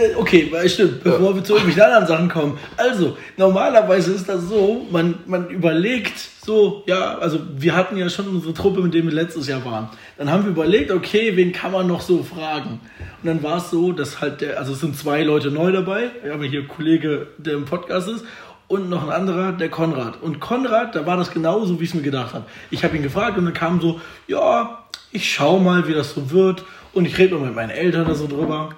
äh, 0.00 0.14
okay, 0.16 0.50
stimmt, 0.68 1.02
bevor 1.02 1.34
wir 1.34 1.42
zu 1.42 1.54
irgendwelchen 1.54 1.82
anderen 1.82 2.06
Sachen 2.06 2.28
kommen. 2.28 2.58
Also, 2.76 3.16
normalerweise 3.36 4.12
ist 4.12 4.28
das 4.28 4.42
so, 4.42 4.86
man, 4.90 5.16
man 5.26 5.50
überlegt 5.50 6.16
so, 6.44 6.84
ja, 6.86 7.18
also 7.18 7.40
wir 7.56 7.74
hatten 7.74 7.96
ja 7.96 8.08
schon 8.08 8.28
unsere 8.28 8.54
Truppe, 8.54 8.80
mit 8.80 8.94
der 8.94 9.02
wir 9.02 9.10
letztes 9.10 9.48
Jahr 9.48 9.64
waren. 9.64 9.88
Dann 10.16 10.30
haben 10.30 10.44
wir 10.44 10.52
überlegt, 10.52 10.92
okay, 10.92 11.32
wen 11.34 11.52
kann 11.52 11.72
man 11.72 11.88
noch 11.88 12.02
so 12.02 12.22
fragen? 12.22 12.80
Und 13.22 13.26
dann 13.26 13.42
war 13.42 13.56
es 13.56 13.70
so, 13.70 13.90
dass 13.90 14.20
halt 14.20 14.42
der, 14.42 14.58
also 14.58 14.74
es 14.74 14.80
sind 14.80 14.96
zwei 14.96 15.24
Leute 15.24 15.50
neu 15.50 15.72
dabei. 15.72 16.10
Wir 16.22 16.32
haben 16.32 16.42
hier 16.44 16.60
einen 16.60 16.68
Kollege, 16.68 17.26
der 17.38 17.54
im 17.54 17.64
Podcast 17.64 18.08
ist 18.08 18.24
und 18.68 18.88
noch 18.88 19.04
ein 19.04 19.10
anderer, 19.10 19.52
der 19.52 19.68
Konrad. 19.68 20.22
Und 20.22 20.40
Konrad, 20.40 20.94
da 20.94 21.06
war 21.06 21.16
das 21.16 21.30
genauso, 21.30 21.78
wie 21.78 21.84
ich 21.84 21.90
es 21.90 21.94
mir 21.94 22.02
gedacht 22.02 22.34
habe. 22.34 22.44
Ich 22.70 22.84
habe 22.84 22.96
ihn 22.96 23.02
gefragt 23.02 23.38
und 23.38 23.44
dann 23.44 23.54
kam 23.54 23.80
so, 23.80 24.00
ja, 24.26 24.86
ich 25.12 25.32
schau 25.32 25.58
mal, 25.58 25.86
wie 25.86 25.94
das 25.94 26.14
so 26.14 26.30
wird. 26.30 26.64
Und 26.92 27.04
ich 27.04 27.16
rede 27.18 27.36
mal 27.36 27.46
mit 27.46 27.54
meinen 27.54 27.70
Eltern 27.70 28.06
da 28.06 28.14
so 28.14 28.26
drüber. 28.26 28.70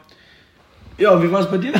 Ja, 0.99 1.23
wie 1.23 1.31
war 1.31 1.41
es 1.41 1.51
bei 1.51 1.59
dir? 1.59 1.73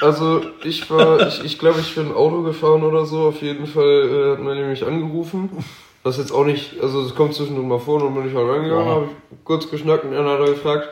Also 0.00 0.42
ich 0.64 0.90
war, 0.90 1.28
ich, 1.28 1.44
ich 1.44 1.58
glaube, 1.58 1.78
ich 1.78 1.94
bin 1.94 2.12
Auto 2.12 2.42
gefahren 2.42 2.82
oder 2.82 3.06
so. 3.06 3.28
Auf 3.28 3.40
jeden 3.40 3.66
Fall 3.66 3.84
äh, 3.84 4.32
hat 4.32 4.40
man 4.40 4.68
mich 4.68 4.84
angerufen. 4.84 5.48
Was 6.02 6.18
jetzt 6.18 6.32
auch 6.32 6.44
nicht, 6.44 6.80
also 6.82 7.02
es 7.02 7.14
kommt 7.14 7.34
zwischendurch 7.34 7.66
mal 7.66 7.78
vor 7.78 8.02
und 8.02 8.14
bin 8.14 8.28
ich 8.28 8.34
halt 8.34 8.48
reingegangen, 8.48 8.86
ja. 8.86 8.94
habe 8.94 9.04
ich 9.30 9.44
kurz 9.44 9.70
geschnackt 9.70 10.04
und 10.04 10.12
er 10.12 10.24
hat 10.24 10.44
gefragt, 10.44 10.88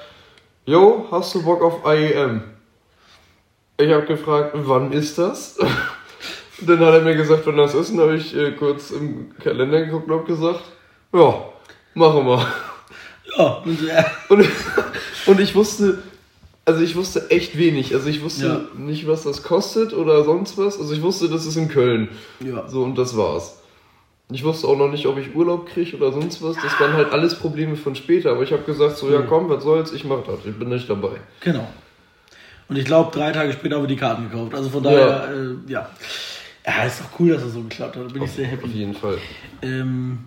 Yo, 0.66 1.06
hast 1.11 1.35
du 1.35 1.42
Bock 1.42 1.62
auf 1.62 1.80
IEM? 1.85 2.42
Ich 3.76 3.90
habe 3.90 4.06
gefragt, 4.06 4.52
wann 4.54 4.92
ist 4.92 5.18
das? 5.18 5.59
Dann 6.67 6.81
hat 6.81 6.95
er 6.95 7.00
mir 7.00 7.17
gesagt, 7.17 7.47
wann 7.47 7.57
das 7.57 7.75
ist, 7.75 7.90
und 7.90 8.00
habe 8.00 8.17
ich 8.17 8.37
äh, 8.37 8.52
kurz 8.52 8.90
im 8.90 9.37
Kalender 9.38 9.85
geguckt 9.85 10.09
und 10.09 10.14
habe 10.14 10.26
gesagt, 10.26 10.62
ja, 11.12 11.45
machen 11.95 12.26
wir. 12.26 12.47
Ja, 13.37 13.62
und, 13.64 13.88
äh, 13.88 14.05
und, 14.29 14.47
und 15.26 15.40
ich 15.40 15.55
wusste, 15.55 15.99
also 16.64 16.83
ich 16.83 16.97
wusste 16.97 17.31
echt 17.31 17.57
wenig. 17.59 17.95
Also 17.95 18.09
ich 18.09 18.23
wusste 18.23 18.47
ja. 18.47 18.61
nicht, 18.79 19.07
was 19.07 19.25
das 19.25 19.43
kostet 19.43 19.93
oder 19.93 20.25
sonst 20.25 20.59
was. 20.59 20.79
Also 20.79 20.95
ich 20.95 21.02
wusste, 21.02 21.29
das 21.29 21.47
ist 21.47 21.57
in 21.57 21.69
Köln. 21.69 22.09
Ja. 22.45 22.69
So, 22.69 22.83
und 22.83 22.97
das 22.97 23.17
war's. 23.17 23.59
Ich 24.33 24.45
wusste 24.45 24.69
auch 24.69 24.76
noch 24.76 24.90
nicht, 24.90 25.07
ob 25.07 25.19
ich 25.19 25.35
Urlaub 25.35 25.67
kriege 25.67 25.97
oder 25.97 26.12
sonst 26.12 26.43
was. 26.43 26.57
Das 26.57 26.79
waren 26.79 26.93
halt 26.93 27.12
alles 27.12 27.35
Probleme 27.35 27.75
von 27.75 27.97
später. 27.97 28.31
Aber 28.31 28.43
ich 28.43 28.52
habe 28.52 28.62
gesagt, 28.62 28.97
so, 28.97 29.11
ja 29.11 29.23
komm, 29.23 29.49
was 29.49 29.64
soll's, 29.64 29.93
ich 29.93 30.05
mach 30.05 30.23
das. 30.25 30.38
Ich 30.45 30.57
bin 30.57 30.69
nicht 30.69 30.88
dabei. 30.88 31.17
Genau. 31.40 31.69
Und 32.69 32.76
ich 32.76 32.85
glaube, 32.85 33.11
drei 33.11 33.33
Tage 33.33 33.52
später 33.52 33.76
haben 33.76 33.83
wir 33.83 33.88
die 33.88 33.97
Karten 33.97 34.31
gekauft. 34.31 34.55
Also 34.55 34.71
von 34.71 34.83
daher, 34.85 34.99
ja. 34.99 35.25
Äh, 35.25 35.57
ja. 35.67 35.90
Ja, 36.67 36.85
ist 36.85 37.00
doch 37.00 37.19
cool, 37.19 37.31
dass 37.31 37.43
es 37.43 37.55
so 37.55 37.62
geklappt 37.62 37.97
hat. 37.97 38.05
Da 38.05 38.12
bin 38.12 38.23
auf, 38.23 38.29
ich 38.29 38.35
sehr 38.35 38.47
happy. 38.47 38.64
Auf 38.64 38.75
jeden 38.75 38.95
Fall. 38.95 39.19
Ähm, 39.62 40.19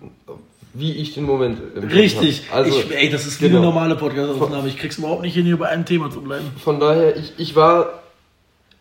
Wie 0.72 0.92
ich 0.92 1.14
den 1.14 1.24
Moment. 1.24 1.58
Richtig. 1.76 2.44
Also, 2.52 2.78
ich, 2.78 2.90
ey, 2.90 3.08
das 3.10 3.26
ist 3.26 3.38
genau. 3.38 3.58
eine 3.58 3.66
normale 3.66 3.96
Podcast-Aufnahme. 3.96 4.68
Ich 4.68 4.78
krieg's 4.78 4.98
überhaupt 4.98 5.22
nicht 5.22 5.34
hin, 5.34 5.46
hier 5.46 5.58
bei 5.58 5.68
einem 5.68 5.84
Thema 5.84 6.10
zu 6.10 6.20
bleiben. 6.22 6.46
Von 6.58 6.80
daher, 6.80 7.16
ich, 7.16 7.34
ich 7.38 7.54
war 7.54 8.02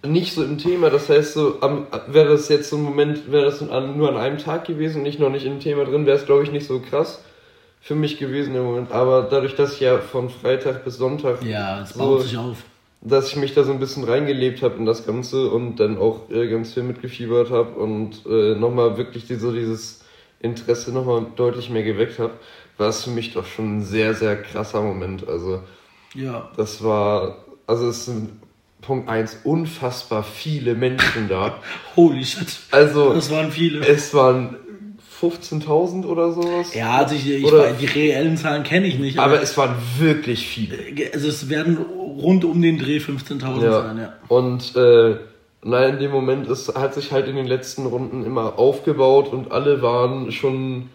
nicht 0.06 0.34
so 0.34 0.44
im 0.44 0.58
Thema. 0.58 0.90
Das 0.90 1.10
heißt, 1.10 1.34
so 1.34 1.60
wäre 2.08 2.30
das 2.30 2.50
jetzt 2.50 2.70
so 2.70 2.78
ein 2.78 2.84
Moment, 2.84 3.32
wäre 3.32 3.46
das 3.46 3.62
an, 3.62 3.98
nur 3.98 4.10
an 4.10 4.18
einem 4.18 4.38
Tag 4.38 4.66
gewesen 4.66 5.02
und 5.02 5.06
ich 5.06 5.20
noch 5.20 5.30
nicht 5.30 5.46
im 5.46 5.60
Thema 5.60 5.86
drin, 5.86 6.06
wäre 6.06 6.18
es 6.18 6.26
glaube 6.26 6.44
ich 6.44 6.52
nicht 6.52 6.68
so 6.68 6.80
krass 6.80 7.22
für 7.80 7.96
mich 7.96 8.18
gewesen 8.18 8.56
im 8.56 8.64
Moment. 8.64 8.92
Aber 8.92 9.24
dadurch, 9.30 9.56
dass 9.56 9.74
ich 9.74 9.82
ja 9.82 9.98
von 10.00 10.30
Freitag 10.30 10.86
bis 10.86 10.98
Sonntag 10.98 11.44
ja, 11.44 11.82
es 11.82 11.94
baut 11.94 12.22
so, 12.22 12.28
sich 12.28 12.38
auf 12.38 12.58
dass 13.06 13.30
ich 13.30 13.36
mich 13.36 13.54
da 13.54 13.64
so 13.64 13.74
ein 13.74 13.80
bisschen 13.80 14.06
reingelebt 14.06 14.62
habe 14.62 14.76
in 14.78 14.86
das 14.86 15.06
Ganze 15.06 15.50
und 15.50 15.76
dann 15.76 15.98
auch 15.98 16.30
äh, 16.30 16.48
ganz 16.48 16.74
viel 16.74 16.84
mitgefiebert 16.84 17.52
habe 17.52 17.72
und 17.72 18.26
äh, 18.26 18.56
nochmal 18.56 18.98
wirklich 18.98 19.26
so 19.28 19.52
dieses 19.52 20.04
Interesse 20.40 20.94
nochmal 20.94 21.26
deutlich 21.36 21.70
mehr 21.70 21.84
geweckt 21.84 22.20
habe, 22.20 22.34
war 22.78 22.90
es 22.90 23.04
für 23.04 23.10
mich 23.10 23.34
doch 23.34 23.46
schon 23.46 23.78
ein 23.78 23.84
sehr, 23.84 24.14
sehr 24.14 24.42
krasser 24.42 24.82
Moment. 24.82 25.28
Also, 25.28 25.64
ja. 26.16 26.50
das 26.56 26.84
war, 26.84 27.46
also 27.68 27.88
es 27.88 28.06
sind 28.06 28.30
Punkt 28.82 29.10
1, 29.10 29.42
unfassbar 29.44 30.24
viele 30.24 30.74
Menschen 30.74 31.28
da. 31.28 31.60
Holy 31.96 32.24
shit. 32.24 32.48
Also, 32.72 33.14
das 33.14 33.30
waren 33.32 33.52
viele. 33.52 33.86
Es 33.86 34.14
waren 34.14 34.58
15.000 35.22 36.06
oder 36.06 36.34
sowas. 36.34 36.74
Ja, 36.74 36.98
also 36.98 37.16
ich, 37.16 37.30
ich 37.30 37.46
oder, 37.46 37.72
die 37.72 37.86
reellen 37.86 38.36
Zahlen 38.36 38.64
kenne 38.64 38.88
ich 38.88 39.00
nicht. 39.00 39.18
Aber, 39.20 39.34
aber, 39.34 39.42
es 39.42 39.56
waren 39.58 39.76
wirklich 39.98 40.48
viele. 40.48 40.78
Also 41.14 41.30
es 41.30 41.50
werden 41.50 41.78
rund 42.22 42.46
um 42.46 42.62
den 42.62 42.78
Dreh 42.78 42.98
15.000 42.98 43.64
ja. 43.64 43.72
sein, 43.82 43.98
ja. 43.98 44.14
Und 44.28 44.76
äh, 44.76 45.18
nein, 45.64 45.94
in 45.94 46.00
dem 46.00 46.12
Moment 46.12 46.48
ist, 46.48 46.76
hat 46.76 46.94
sich 46.94 47.12
halt 47.12 47.28
in 47.28 47.36
den 47.36 47.48
letzten 47.48 47.86
Runden 47.86 48.26
immer 48.26 48.58
aufgebaut 48.60 49.32
und 49.32 49.52
alle 49.52 49.82
waren 49.82 50.32
schon 50.32 50.90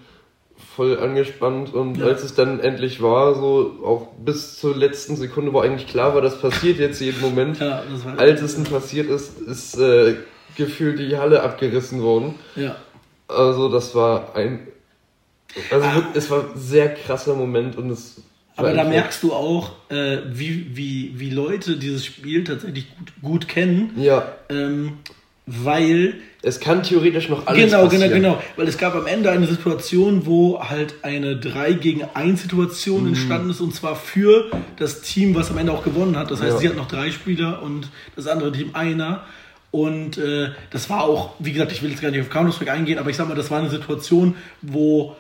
voll 0.79 0.99
angespannt 0.99 1.75
und 1.75 1.99
ja. 1.99 2.07
als 2.07 2.23
es 2.23 2.35
dann 2.35 2.61
endlich 2.61 3.03
war, 3.03 3.35
so 3.35 3.79
auch 3.85 4.09
bis 4.25 4.59
zur 4.59 4.77
letzten 4.77 5.17
Sekunde, 5.17 5.53
wo 5.53 5.61
eigentlich 5.61 5.89
klar 5.89 6.15
war, 6.15 6.21
das 6.21 6.41
passiert 6.41 6.79
jetzt 6.79 7.01
jeden 7.01 7.21
Moment, 7.21 7.59
ja, 7.59 7.83
als 8.17 8.43
es 8.43 8.55
dann 8.55 8.65
passiert 8.65 9.09
ist, 9.09 9.41
ist 9.41 9.79
äh, 9.79 10.17
gefühlt 10.57 10.99
die 10.99 11.17
Halle 11.17 11.43
abgerissen 11.43 12.03
worden. 12.03 12.35
Ja. 12.57 12.77
Also 13.29 13.69
das 13.69 13.95
war 13.95 14.35
ein, 14.37 14.69
also 15.71 15.87
ah. 15.87 16.03
es 16.15 16.31
war 16.31 16.41
ein 16.41 16.61
sehr 16.61 16.95
krasser 16.95 17.35
Moment 17.35 17.77
und 17.77 17.91
es 17.91 18.23
aber 18.59 18.73
da 18.73 18.85
merkst 18.85 19.23
du 19.23 19.33
auch, 19.33 19.71
äh, 19.89 20.19
wie, 20.33 20.77
wie, 20.77 21.13
wie 21.17 21.31
Leute 21.31 21.77
dieses 21.77 22.05
Spiel 22.05 22.43
tatsächlich 22.43 22.87
gut, 22.97 23.13
gut 23.23 23.49
kennen. 23.49 23.93
Ja. 23.97 24.33
Ähm, 24.51 24.99
weil. 25.47 26.15
Es 26.43 26.61
kann 26.61 26.83
theoretisch 26.83 27.29
noch 27.29 27.47
alles 27.47 27.65
genau, 27.65 27.89
genau 27.89 27.91
passieren. 27.91 28.13
Genau, 28.13 28.35
genau. 28.35 28.43
Weil 28.57 28.69
es 28.69 28.77
gab 28.79 28.95
am 28.95 29.07
Ende 29.07 29.31
eine 29.31 29.47
Situation, 29.47 30.27
wo 30.27 30.61
halt 30.61 30.97
eine 31.03 31.37
3 31.37 31.73
gegen 31.75 32.03
1 32.15 32.43
Situation 32.43 33.03
mhm. 33.03 33.09
entstanden 33.09 33.51
ist 33.51 33.61
und 33.61 33.75
zwar 33.75 33.97
für 33.97 34.51
das 34.77 35.03
Team, 35.03 35.35
was 35.35 35.51
am 35.51 35.59
Ende 35.59 35.73
auch 35.73 35.85
gewonnen 35.85 36.17
hat. 36.17 36.31
Das 36.31 36.41
heißt, 36.41 36.55
ja. 36.55 36.59
sie 36.59 36.69
hat 36.69 36.77
noch 36.77 36.89
drei 36.89 37.11
Spieler 37.11 37.63
und 37.63 37.89
das 38.17 38.27
andere 38.27 38.53
Team 38.53 38.71
einer. 38.75 39.25
Und 39.71 40.19
äh, 40.19 40.51
das 40.71 40.89
war 40.91 41.05
auch, 41.05 41.35
wie 41.39 41.53
gesagt, 41.53 41.73
ich 41.73 41.83
will 41.83 41.91
jetzt 41.91 42.03
gar 42.03 42.11
nicht 42.11 42.21
auf 42.21 42.31
Counter-Strike 42.31 42.73
eingehen, 42.73 42.99
aber 42.99 43.11
ich 43.11 43.17
sag 43.17 43.29
mal, 43.29 43.35
das 43.35 43.51
war 43.51 43.59
eine 43.59 43.71
Situation, 43.71 44.35
wo 44.63 45.15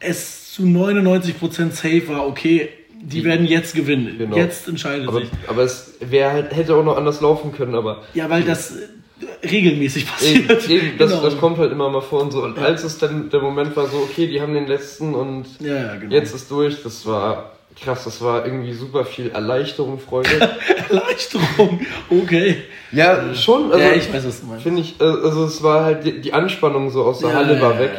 es 0.00 0.52
zu 0.52 0.62
99% 0.64 1.72
safe 1.72 2.08
war, 2.08 2.26
okay, 2.26 2.68
die 3.04 3.24
werden 3.24 3.46
jetzt 3.46 3.74
gewinnen. 3.74 4.16
Genau. 4.18 4.36
Jetzt 4.36 4.68
entscheidet 4.68 5.08
aber, 5.08 5.20
sich. 5.20 5.30
Aber 5.46 5.62
es 5.62 5.94
wäre 6.00 6.32
halt, 6.32 6.56
hätte 6.56 6.74
auch 6.74 6.84
noch 6.84 6.96
anders 6.96 7.20
laufen 7.20 7.52
können, 7.52 7.74
aber. 7.74 8.02
Ja, 8.14 8.30
weil 8.30 8.42
das 8.42 8.76
äh, 8.76 9.46
regelmäßig 9.46 10.06
passiert. 10.06 10.68
Eben, 10.68 10.70
eben 10.70 10.98
das, 10.98 11.10
genau. 11.10 11.22
das 11.22 11.38
kommt 11.38 11.58
halt 11.58 11.72
immer 11.72 11.90
mal 11.90 12.00
vor 12.00 12.22
und 12.22 12.32
so. 12.32 12.42
Und 12.42 12.56
ja. 12.56 12.64
als 12.64 12.82
es 12.84 12.98
dann 12.98 13.30
der 13.30 13.40
Moment 13.40 13.76
war, 13.76 13.86
so, 13.86 13.98
okay, 13.98 14.26
die 14.26 14.40
haben 14.40 14.54
den 14.54 14.66
letzten 14.66 15.14
und 15.14 15.44
ja, 15.60 15.74
ja, 15.74 15.96
genau. 15.96 16.14
jetzt 16.14 16.34
ist 16.34 16.50
durch, 16.50 16.82
das 16.82 17.06
war 17.06 17.52
krass, 17.80 18.04
das 18.04 18.22
war 18.22 18.44
irgendwie 18.44 18.72
super 18.72 19.04
viel 19.04 19.30
Erleichterung, 19.30 19.98
Freude. 19.98 20.30
Erleichterung, 20.88 21.80
okay. 22.08 22.62
Ja, 22.92 23.34
schon. 23.34 23.72
Also, 23.72 23.84
ja, 23.84 23.92
ich 23.92 24.12
weiß, 24.12 24.26
was 24.26 24.40
du 24.40 24.46
meinst. 24.46 24.62
Finde 24.62 24.80
ich, 24.80 25.00
äh, 25.00 25.04
also 25.04 25.44
es 25.44 25.62
war 25.62 25.84
halt, 25.84 26.04
die, 26.04 26.20
die 26.20 26.32
Anspannung 26.32 26.90
so 26.90 27.04
aus 27.04 27.18
der 27.18 27.34
Halle 27.34 27.60
war 27.60 27.78
weg. 27.78 27.90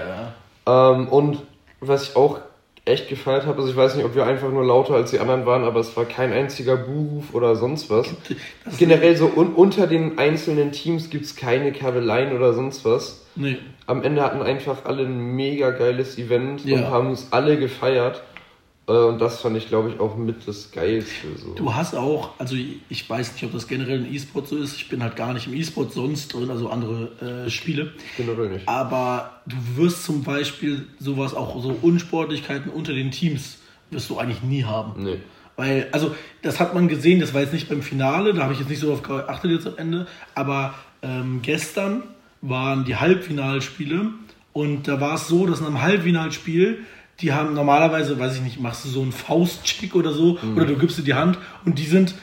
Ähm, 0.66 1.08
und 1.10 1.40
was 1.80 2.10
ich 2.10 2.16
auch 2.16 2.40
echt 2.86 3.10
gefeiert 3.10 3.48
habe. 3.48 3.58
Also 3.58 3.70
ich 3.72 3.75
weiß 3.75 3.96
nicht, 3.96 4.06
ob 4.06 4.15
wir 4.15 4.25
einfach 4.25 4.51
nur 4.51 4.63
lauter 4.63 4.94
als 4.94 5.12
die 5.12 5.20
anderen 5.20 5.46
waren, 5.46 5.63
aber 5.63 5.80
es 5.80 5.98
war 5.98 6.06
kein 6.06 6.32
einziger 6.32 6.77
Buhruf 6.77 7.34
oder 7.34 7.56
sonst 7.56 7.89
was. 7.89 8.08
Das 8.63 8.77
Generell 8.77 9.15
so 9.18 9.32
un 9.36 9.54
unter 9.54 9.88
den 9.88 10.18
einzelnen 10.20 10.72
Teams 10.72 11.10
gibt 11.10 11.25
es 11.25 11.36
keine 11.36 11.72
Kabeleien 11.72 12.36
oder 12.36 12.54
sonst 12.54 12.86
was. 12.86 13.25
Nee. 13.36 13.58
Am 13.88 14.04
Ende 14.04 14.22
hatten 14.22 14.42
einfach 14.42 14.86
alle 14.86 15.04
ein 15.04 15.36
mega 15.36 15.72
geiles 15.72 16.18
Event 16.18 16.63
ja. 16.65 16.77
und 16.77 16.89
haben 16.89 17.12
es 17.12 17.27
alle 17.32 17.58
gefeiert. 17.58 18.22
Äh, 18.88 18.92
und 18.92 19.20
das 19.20 19.42
fand 19.42 19.58
ich, 19.58 19.68
glaube 19.68 19.89
ich, 19.89 20.00
auch 20.00 20.15
mit 20.15 20.48
das 20.48 20.72
Geilste. 20.72 21.27
So. 21.38 21.54
Du 21.54 21.74
hast 21.74 21.96
auch, 21.96 22.32
also 22.39 22.56
ich 22.89 23.10
weiß 23.10 23.34
nicht, 23.34 23.44
ob 23.44 23.51
das 23.54 23.68
generell 23.68 24.00
ein 24.00 24.13
E-Sport 24.13 24.48
so 24.48 24.58
ist. 24.58 24.75
Ich 24.77 24.89
bin 24.89 25.01
halt 25.01 25.15
gar 25.15 25.34
nicht 25.34 25.48
im 25.48 25.54
E-Sport 25.54 25.94
sonst 25.94 26.34
drin, 26.34 26.50
also 26.50 26.70
andere 26.70 27.46
äh, 27.46 27.50
Spiele. 27.50 27.94
Generell 28.18 28.50
nicht. 28.50 28.68
Aber 28.68 29.42
du 29.46 29.56
wirst 29.75 30.04
zum 30.04 30.24
Beispiel 30.24 30.88
sowas 31.00 31.34
auch, 31.34 31.62
so 31.62 31.75
Unsportlichkeiten 31.82 32.72
unter 32.72 32.94
den 32.94 33.12
Teams, 33.12 33.58
wirst 33.89 34.10
du 34.10 34.18
eigentlich 34.18 34.44
nie 34.44 34.63
haben. 34.63 35.04
Nee. 35.04 35.18
Weil, 35.56 35.88
also, 35.92 36.13
das 36.42 36.60
hat 36.60 36.74
man 36.74 36.88
gesehen, 36.88 37.20
das 37.20 37.34
war 37.34 37.42
jetzt 37.42 37.54
nicht 37.54 37.70
beim 37.70 37.82
Finale, 37.82 38.34
da 38.34 38.44
habe 38.44 38.54
ich 38.54 38.60
jetzt 38.60 38.70
nicht 38.70 38.80
so 38.80 38.88
darauf 38.88 39.04
geachtet 39.04 39.51
jetzt 39.51 39.68
am 39.68 39.77
Ende, 39.77 40.08
aber 40.34 40.74
ähm, 41.01 41.39
gestern 41.42 42.04
waren 42.42 42.84
die 42.84 42.98
Halbfinalspiele 42.98 44.10
und 44.51 44.88
da 44.88 45.00
war 45.00 45.15
es 45.15 45.27
so, 45.27 45.46
dass 45.46 45.62
in 45.62 45.65
einem 45.65 45.82
Halbfinalspiel 45.82 46.80
die 47.22 47.34
haben 47.34 47.53
normalerweise, 47.53 48.19
weiß 48.19 48.36
ich 48.36 48.41
nicht, 48.41 48.60
machst 48.60 48.86
du 48.86 48.89
so 48.89 49.01
einen 49.01 49.12
Faustcheck 49.12 49.95
oder 49.95 50.12
so, 50.12 50.38
mhm. 50.41 50.57
oder 50.57 50.65
du 50.65 50.77
gibst 50.77 50.98
dir 50.98 51.03
die 51.03 51.13
Hand 51.13 51.38
und 51.65 51.79
die 51.79 51.86
sind 51.86 52.15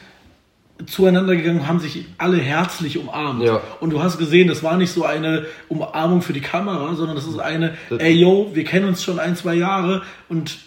zueinander 0.86 1.36
gegangen, 1.36 1.66
haben 1.66 1.80
sich 1.80 2.06
alle 2.18 2.38
herzlich 2.38 2.98
umarmt. 2.98 3.42
Ja. 3.42 3.60
Und 3.80 3.90
du 3.90 4.02
hast 4.02 4.18
gesehen, 4.18 4.48
das 4.48 4.62
war 4.62 4.76
nicht 4.76 4.92
so 4.92 5.04
eine 5.04 5.46
Umarmung 5.68 6.22
für 6.22 6.32
die 6.32 6.40
Kamera, 6.40 6.94
sondern 6.94 7.16
das 7.16 7.26
ist 7.26 7.38
eine, 7.38 7.74
ey 7.90 8.12
yo, 8.12 8.50
wir 8.52 8.64
kennen 8.64 8.86
uns 8.86 9.02
schon 9.02 9.18
ein, 9.18 9.36
zwei 9.36 9.54
Jahre 9.54 10.02
und 10.28 10.58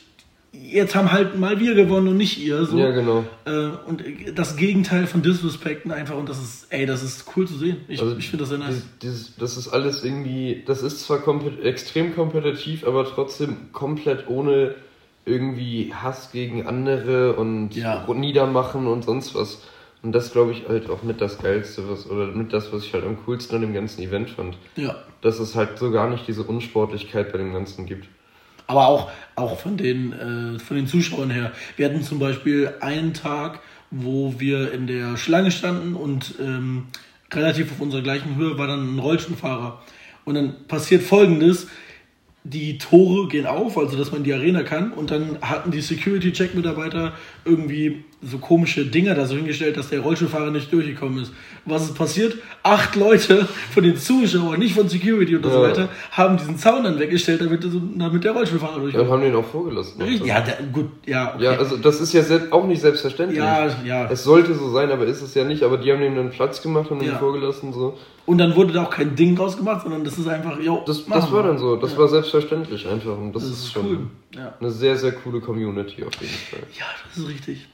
jetzt 0.75 0.95
haben 0.95 1.11
halt 1.11 1.39
mal 1.39 1.59
wir 1.59 1.73
gewonnen 1.73 2.09
und 2.09 2.17
nicht 2.17 2.37
ihr. 2.43 2.65
So. 2.65 2.77
Ja, 2.77 2.91
genau. 2.91 3.23
Äh, 3.45 3.69
und 3.87 4.03
das 4.35 4.57
Gegenteil 4.57 5.07
von 5.07 5.21
Disrespekten 5.21 5.91
einfach 5.91 6.15
und 6.15 6.29
das 6.29 6.37
ist, 6.39 6.67
ey, 6.69 6.85
das 6.85 7.01
ist 7.03 7.25
cool 7.35 7.47
zu 7.47 7.55
sehen. 7.55 7.77
Ich, 7.87 8.01
Also 8.01 8.17
ich 8.17 8.29
finde 8.29 8.43
das 8.43 8.49
sehr 8.49 8.57
nice. 8.57 8.83
Dieses, 9.01 9.25
dieses, 9.25 9.35
das 9.37 9.57
ist 9.57 9.67
alles 9.69 10.03
irgendwie, 10.03 10.63
das 10.65 10.81
ist 10.83 11.01
zwar 11.01 11.19
kompet 11.19 11.63
extrem 11.63 12.13
kompetitiv, 12.13 12.85
aber 12.85 13.05
trotzdem 13.05 13.71
komplett 13.71 14.27
ohne 14.27 14.75
irgendwie 15.25 15.93
Hass 15.93 16.31
gegen 16.31 16.67
andere 16.67 17.33
und 17.33 17.75
Ja. 17.75 18.05
Niedermachen 18.13 18.87
und 18.87 19.03
sonst 19.03 19.33
was. 19.35 19.63
Und 20.03 20.11
das 20.11 20.31
glaube 20.31 20.51
ich 20.51 20.67
halt 20.69 20.87
auch 20.91 21.01
mit 21.01 21.19
das 21.19 21.39
Geilste, 21.39 21.89
was, 21.89 22.07
oder 22.07 22.27
mit 22.27 22.53
das, 22.53 22.71
was 22.71 22.83
ich 22.83 22.93
halt 22.93 23.03
am 23.05 23.17
coolsten 23.25 23.55
an 23.55 23.61
dem 23.61 23.73
ganzen 23.73 24.03
Event 24.03 24.29
fand. 24.29 24.55
Ja. 24.75 24.95
Dass 25.21 25.39
es 25.39 25.55
halt 25.55 25.79
so 25.79 25.89
gar 25.89 26.09
nicht 26.09 26.27
diese 26.27 26.43
Unsportlichkeit 26.43 27.31
bei 27.31 27.39
dem 27.39 27.53
Ganzen 27.53 27.87
gibt. 27.87 28.07
Aber 28.67 28.87
auch, 28.87 29.11
auch 29.35 29.59
von, 29.59 29.77
den, 29.77 30.13
äh, 30.13 30.59
von 30.59 30.77
den 30.77 30.87
Zuschauern 30.87 31.29
her. 31.29 31.51
Wir 31.77 31.87
hatten 31.87 32.03
zum 32.03 32.19
Beispiel 32.19 32.73
einen 32.81 33.13
Tag, 33.13 33.59
wo 33.91 34.35
wir 34.39 34.71
in 34.73 34.87
der 34.87 35.17
Schlange 35.17 35.51
standen 35.51 35.95
und 35.95 36.35
ähm, 36.39 36.87
relativ 37.31 37.71
auf 37.71 37.81
unserer 37.81 38.01
gleichen 38.01 38.35
Höhe 38.35 38.57
war 38.57 38.67
dann 38.67 38.95
ein 38.95 38.99
Rollstuhlfahrer. 38.99 39.81
Und 40.23 40.35
dann 40.35 40.67
passiert 40.67 41.03
folgendes. 41.03 41.67
Die 42.43 42.77
Tore 42.77 43.27
gehen 43.27 43.47
auf, 43.47 43.77
also 43.77 43.97
dass 43.97 44.11
man 44.11 44.23
die 44.23 44.33
Arena 44.33 44.63
kann. 44.63 44.91
Und 44.91 45.11
dann 45.11 45.39
hatten 45.41 45.71
die 45.71 45.81
Security-Check-Mitarbeiter 45.81 47.13
irgendwie 47.43 48.03
so 48.21 48.37
komische 48.39 48.85
Dinger 48.85 49.13
da 49.13 49.25
so 49.25 49.35
hingestellt, 49.35 49.77
dass 49.77 49.89
der 49.89 49.99
Rollstuhlfahrer 49.99 50.49
nicht 50.49 50.71
durchgekommen 50.73 51.21
ist. 51.21 51.31
Was 51.65 51.83
ist 51.83 51.95
passiert? 51.95 52.35
Acht 52.63 52.95
Leute 52.95 53.47
von 53.71 53.83
den 53.83 53.97
Zuschauern, 53.97 54.57
nicht 54.59 54.73
von 54.73 54.89
Security 54.89 55.35
und 55.35 55.43
so 55.43 55.49
Ja. 55.49 55.61
weiter, 55.61 55.89
haben 56.11 56.37
diesen 56.37 56.57
Zaun 56.57 56.83
dann 56.85 56.97
weggestellt, 56.97 57.41
damit, 57.41 57.63
damit 57.97 58.23
der 58.23 58.31
Rollstuhlfahrer 58.31 58.75
Ja, 58.77 58.79
durchkommt. 58.81 59.09
haben 59.11 59.21
den 59.21 59.35
auch 59.35 59.45
vorgelassen. 59.45 60.01
Richtig? 60.01 60.27
Ja, 60.27 60.41
der, 60.41 60.57
gut, 60.71 60.89
ja. 61.05 61.33
Okay. 61.35 61.43
Ja, 61.43 61.51
also 61.57 61.77
das 61.77 62.01
ist 62.01 62.13
ja 62.13 62.23
auch 62.51 62.65
nicht 62.65 62.81
selbstverständlich. 62.81 63.37
Ja, 63.39 63.67
ja. 63.83 64.09
Es 64.09 64.23
sollte 64.23 64.55
so 64.55 64.71
sein, 64.71 64.89
aber 64.91 65.05
ist 65.05 65.21
es 65.21 65.33
ja 65.35 65.43
nicht. 65.43 65.61
Aber 65.61 65.77
die 65.77 65.91
haben 65.91 66.01
ihm 66.01 66.15
dann 66.15 66.31
Platz 66.31 66.61
gemacht 66.61 66.89
und 66.89 67.01
ihn 67.01 67.09
Ja. 67.09 67.17
vorgelassen. 67.19 67.73
So. 67.73 67.97
Und 68.25 68.39
dann 68.39 68.55
wurde 68.55 68.73
da 68.73 68.83
auch 68.85 68.89
kein 68.89 69.15
Ding 69.15 69.35
draus 69.35 69.55
gemacht, 69.55 69.83
sondern 69.83 70.03
das 70.03 70.17
ist 70.17 70.27
einfach, 70.27 70.59
jo, 70.59 70.83
Das, 70.87 71.05
das 71.05 71.31
war 71.31 71.43
dann 71.43 71.59
so. 71.59 71.75
Das 71.75 71.95
war 71.95 72.07
selbstverständlich 72.07 72.87
einfach. 72.87 73.15
Und 73.17 73.33
das, 73.33 73.43
Das 73.43 73.51
ist, 73.51 73.57
ist 73.65 73.71
schon 73.73 73.85
cool. 73.85 73.99
Ja. 74.35 74.53
eine 74.59 74.71
sehr, 74.71 74.95
sehr 74.97 75.11
coole 75.11 75.41
Community 75.41 76.03
auf 76.03 76.13
jeden 76.19 76.33
Fall. 76.33 76.59
Ja, 76.79 76.85
das 77.07 77.17
ist 77.17 77.29
richtig. 77.29 77.67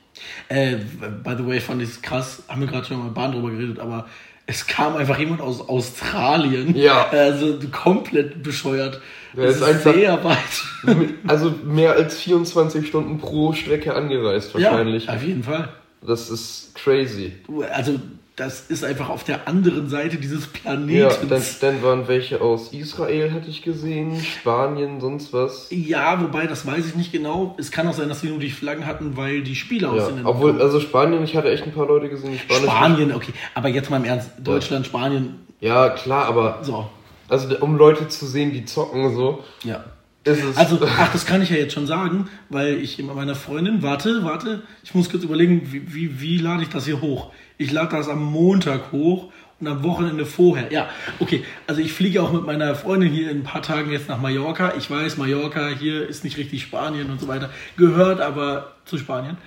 Äh, 0.50 0.76
by 1.24 1.36
the 1.38 1.46
way, 1.46 1.60
fand 1.60 1.82
ich 1.82 1.90
es 1.90 2.02
krass, 2.02 2.44
haben 2.48 2.62
wir 2.62 2.68
gerade 2.68 2.86
schon 2.88 3.00
mal 3.00 3.10
Bahn 3.10 3.32
drüber 3.32 3.52
geredet, 3.52 3.80
aber 3.80 4.08
es 4.48 4.68
kam 4.68 4.96
einfach 4.98 5.18
jemand 5.18 5.40
aus 5.42 5.62
Australien. 5.70 6.76
Ja. 6.76 7.08
Also 7.10 7.58
komplett 7.72 8.44
bescheuert. 8.44 9.00
Der 9.36 9.46
Das 9.48 9.58
ist 9.58 9.64
einfach- 9.64 9.94
sehr 9.94 10.24
weit. 10.24 10.38
Also 11.28 11.54
mehr 11.64 11.94
als 11.94 12.20
24 12.20 12.86
Stunden 12.88 13.18
pro 13.20 13.54
Strecke 13.54 13.94
angereist 13.94 14.54
wahrscheinlich. 14.54 15.06
Ja, 15.06 15.14
auf 15.16 15.24
jeden 15.24 15.44
Fall. 15.44 15.70
Das 16.06 16.30
ist 16.30 16.74
crazy. 16.76 17.34
Also, 17.72 18.00
das 18.38 18.62
ist 18.70 18.84
einfach 18.84 19.10
auf 19.10 19.24
der 19.24 19.48
anderen 19.48 19.90
Seite 19.90 20.18
dieses 20.18 20.46
Ja, 20.46 20.50
Planeten. 20.62 21.30
dann, 21.30 21.44
dann 21.60 21.84
waren 21.84 22.08
welche 22.08 22.42
aus 22.42 22.72
Israel, 22.74 23.32
hatte 23.34 23.50
ich 23.50 23.62
gesehen, 23.62 24.20
Spanien, 24.24 25.00
sonst 25.02 25.34
was. 25.34 25.68
Ja, 25.70 26.20
wobei, 26.22 26.48
das 26.48 26.66
weiß 26.66 26.88
ich 26.88 26.96
nicht 26.96 27.12
genau. 27.12 27.56
Es 27.60 27.72
kann 27.72 27.88
auch 27.88 27.94
sein, 27.94 28.10
dass 28.10 28.22
sie 28.22 28.30
nur 28.30 28.40
die 28.40 28.50
Flaggen 28.50 28.86
hatten, 28.86 29.18
weil 29.18 29.42
die 29.42 29.56
Spieler 29.56 29.92
aus 29.92 29.98
Ja, 29.98 30.06
den 30.08 30.16
Ländern 30.18 30.34
obwohl, 30.36 30.62
also 30.62 30.80
Spanien, 30.80 31.24
ich 31.24 31.36
hatte 31.36 31.52
echt 31.52 31.64
ein 31.66 31.74
paar 31.74 31.88
Leute 31.88 32.10
gesehen, 32.10 32.32
die 32.34 32.40
Spanisch. 32.40 32.64
Spanien, 32.64 33.12
okay. 33.14 33.34
Aber 33.54 33.68
jetzt 33.70 33.90
mal 33.90 33.98
im 33.98 34.06
Ernst, 34.06 34.32
Deutschland, 34.42 34.86
Spanien, 34.86 35.36
Ja, 35.60 35.90
klar, 35.90 36.26
aber 36.26 36.60
so. 36.64 36.90
also 37.28 37.56
um 37.60 37.76
Leute 37.78 38.08
zu 38.08 38.26
sehen, 38.26 38.52
die 38.54 38.66
zocken 38.66 39.14
so, 39.16 39.44
Ja. 39.64 39.84
ist 40.24 40.42
es. 40.44 40.58
Also, 40.58 40.80
ach, 41.00 41.12
das 41.12 41.26
kann 41.26 41.42
ich 41.42 41.50
ja 41.50 41.58
jetzt 41.58 41.74
schon 41.74 41.86
sagen, 41.86 42.30
weil 42.50 42.76
ich 42.80 42.98
immer 42.98 43.14
meiner 43.14 43.36
Freundin, 43.36 43.84
warte, 43.84 44.24
warte, 44.24 44.64
ich 44.84 44.96
muss 44.96 45.10
kurz 45.10 45.24
überlegen, 45.24 45.68
wie, 45.72 45.94
wie, 45.94 46.22
wie 46.22 46.38
lade 46.38 46.64
ich 46.64 46.70
das 46.70 46.86
hier 46.86 47.02
hoch? 47.02 47.32
Ich 47.62 47.72
lade 47.72 47.96
das 47.96 48.10
am 48.10 48.24
Montag 48.24 48.92
hoch 48.92 49.32
und 49.60 49.68
am 49.68 49.84
Wochenende 49.84 50.26
vorher. 50.26 50.72
Ja, 50.72 50.90
okay. 51.20 51.44
Also 51.68 51.82
ich 51.82 51.94
fliege 51.94 52.22
auch 52.24 52.32
mit 52.32 52.46
meiner 52.46 52.74
Freundin 52.76 53.12
hier 53.12 53.30
in 53.30 53.42
ein 53.42 53.44
paar 53.44 53.62
Tagen 53.62 53.92
jetzt 53.92 54.10
nach 54.10 54.20
Mallorca. 54.20 54.74
Ich 54.78 54.90
weiß, 54.90 55.18
Mallorca 55.18 55.68
hier 55.68 56.08
ist 56.08 56.24
nicht 56.24 56.38
richtig 56.38 56.64
Spanien 56.64 57.10
und 57.12 57.22
so 57.22 57.28
weiter. 57.28 57.50
Gehört 57.78 58.20
aber 58.22 58.72
zu 58.86 58.98
Spanien. 58.98 59.38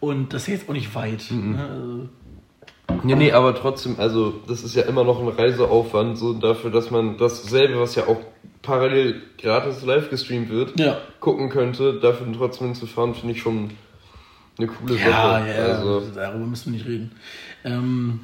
Und 0.00 0.32
das 0.34 0.42
ist 0.42 0.48
jetzt 0.48 0.68
auch 0.68 0.72
nicht 0.72 0.94
weit. 0.94 1.24
Ne? 1.30 1.58
Also, 1.70 2.08
Nee, 3.04 3.14
nee, 3.14 3.30
aber 3.32 3.54
trotzdem, 3.54 3.94
also 4.00 4.34
das 4.48 4.64
ist 4.64 4.74
ja 4.74 4.82
immer 4.82 5.04
noch 5.04 5.20
ein 5.20 5.28
Reiseaufwand, 5.28 6.18
so 6.18 6.32
dafür, 6.32 6.72
dass 6.72 6.90
man 6.90 7.16
dasselbe, 7.18 7.78
was 7.78 7.94
ja 7.94 8.08
auch 8.08 8.18
parallel 8.62 9.22
gratis 9.40 9.84
live 9.84 10.10
gestreamt 10.10 10.50
wird, 10.50 10.78
Ja. 10.80 10.98
gucken 11.20 11.50
könnte, 11.50 12.00
dafür 12.00 12.26
trotzdem 12.36 12.66
hinzufahren, 12.68 13.14
finde 13.14 13.34
ich 13.36 13.40
schon 13.42 13.70
eine 14.58 14.66
coole 14.66 14.96
Ja, 14.96 15.06
Sache. 15.38 15.48
ja, 15.48 15.64
Also, 15.66 16.02
darüber 16.14 16.46
müssen 16.46 16.72
wir 16.72 16.78
nicht 16.78 16.86
reden. 16.88 17.12
Ähm, 17.64 18.20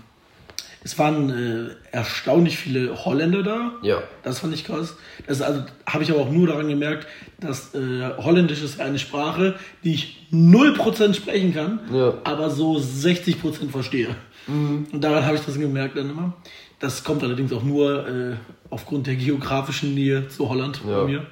es 0.84 0.96
waren 1.00 1.30
äh, 1.30 1.70
erstaunlich 1.90 2.56
viele 2.58 3.04
Holländer 3.04 3.42
da. 3.42 3.72
ja. 3.82 4.02
Das 4.22 4.38
fand 4.40 4.54
ich 4.54 4.64
krass. 4.64 4.94
Das 5.26 5.42
also 5.42 5.64
habe 5.86 6.04
ich 6.04 6.10
aber 6.12 6.20
auch 6.20 6.30
nur 6.30 6.46
daran 6.46 6.68
gemerkt, 6.68 7.06
dass 7.40 7.74
äh, 7.74 8.10
Holländisch 8.18 8.62
ist 8.62 8.80
eine 8.80 8.98
Sprache, 9.00 9.56
die 9.82 9.94
ich 9.94 10.26
0% 10.32 11.14
sprechen 11.14 11.52
kann, 11.54 11.80
Ja. 11.92 12.14
aber 12.24 12.50
so 12.50 12.76
60% 12.76 13.70
verstehe. 13.70 14.14
Und 14.48 15.00
daran 15.02 15.24
habe 15.24 15.34
ich 15.34 15.42
das 15.42 15.58
gemerkt 15.58 15.96
dann 15.96 16.08
immer. 16.10 16.34
Das 16.78 17.04
kommt 17.04 17.22
allerdings 17.22 17.52
auch 17.54 17.62
nur 17.62 18.06
äh, 18.06 18.34
aufgrund 18.68 19.06
der 19.06 19.14
geografischen 19.16 19.94
Nähe 19.94 20.28
zu 20.28 20.48
Holland 20.50 20.82
Ja. 20.86 21.00
bei 21.00 21.06
mir. 21.06 21.26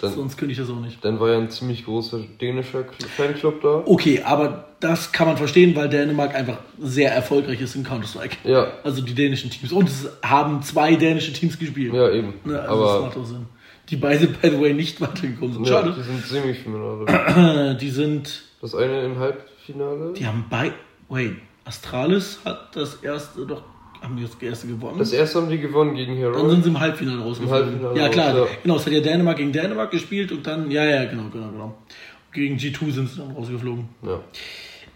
Dann- 0.00 0.14
Sonst 0.14 0.38
könnte 0.38 0.52
ich 0.52 0.58
das 0.58 0.70
auch 0.70 0.80
nicht. 0.80 1.04
Dann 1.04 1.20
war 1.20 1.30
ja 1.30 1.36
ein 1.38 1.50
ziemlich 1.50 1.84
großer 1.84 2.20
dänischer 2.40 2.78
Cl- 2.80 3.06
Fanclub 3.14 3.60
da. 3.60 3.82
Okay, 3.84 4.22
aber 4.24 4.68
das 4.80 5.12
kann 5.12 5.26
man 5.28 5.36
verstehen, 5.36 5.76
weil 5.76 5.90
Dänemark 5.90 6.34
einfach 6.34 6.58
sehr 6.80 7.12
erfolgreich 7.14 7.60
ist 7.60 7.76
in 7.76 7.84
Counter-Strike. 7.84 8.36
Ja, 8.44 8.68
Also 8.84 9.02
die 9.02 9.14
dänischen 9.14 9.50
Teams. 9.50 9.70
Und 9.70 9.86
es 9.88 10.08
haben 10.22 10.62
zwei 10.62 10.96
dänische 10.96 11.32
Teams 11.34 11.58
gespielt. 11.58 11.92
ja, 11.92 12.08
eben. 12.10 12.32
Ne, 12.44 12.58
also 12.58 12.82
das 12.84 12.90
Aber 12.92 13.00
macht 13.06 13.16
auch 13.18 13.24
Sinn. 13.26 13.46
Die 13.90 13.96
beide, 13.96 14.26
by 14.28 14.48
the 14.50 14.60
way, 14.60 14.72
nicht 14.72 14.98
weitergekommen 15.00 15.52
sind. 15.54 15.66
ja, 15.68 15.74
Schade. 15.74 15.94
die 15.96 16.02
sind 16.02 16.24
Semifinale. 16.26 17.76
Die 17.80 17.90
sind, 17.90 18.42
Das 18.62 18.74
eine 18.74 19.02
im 19.04 19.18
Halbfinale. 19.18 20.12
die 20.14 20.26
haben 20.26 20.46
bei, 20.48 20.72
wait, 21.10 21.34
Astralis 21.66 22.40
hat 22.44 22.74
das 22.74 22.94
erste, 22.96 23.44
doch, 23.46 23.62
haben 24.02 24.16
die 24.16 24.22
das 24.22 24.34
erste 24.40 24.66
gewonnen? 24.66 24.98
Das 24.98 25.12
erste 25.12 25.40
haben 25.40 25.50
die 25.50 25.58
gewonnen 25.58 25.94
gegen 25.94 26.12
dann 26.12 26.32
Hero. 26.32 26.50
sind 26.50 26.64
sie 26.64 26.70
im 26.70 26.80
Halbfinale 26.80 27.22
rausgeflogen. 27.22 27.64
Halbfinale 27.64 28.00
ja, 28.00 28.08
klar. 28.08 28.36
raus, 28.36 28.48
ja. 28.50 28.56
Genau, 28.62 28.76
es 28.76 28.86
hat 28.86 28.92
ja 28.92 29.00
Dänemark 29.00 29.36
gegen 29.36 29.52
Dänemark 29.52 29.90
gespielt 29.90 30.32
und 30.32 30.46
dann, 30.46 30.70
ja, 30.70 30.84
ja, 30.84 31.04
genau, 31.04 31.28
genau, 31.30 31.50
genau. 31.50 31.74
Gegen 32.32 32.56
G2 32.56 32.92
sind 32.92 33.10
sie 33.10 33.18
dann 33.18 33.32
rausgeflogen. 33.32 33.88
Ja. 34.02 34.20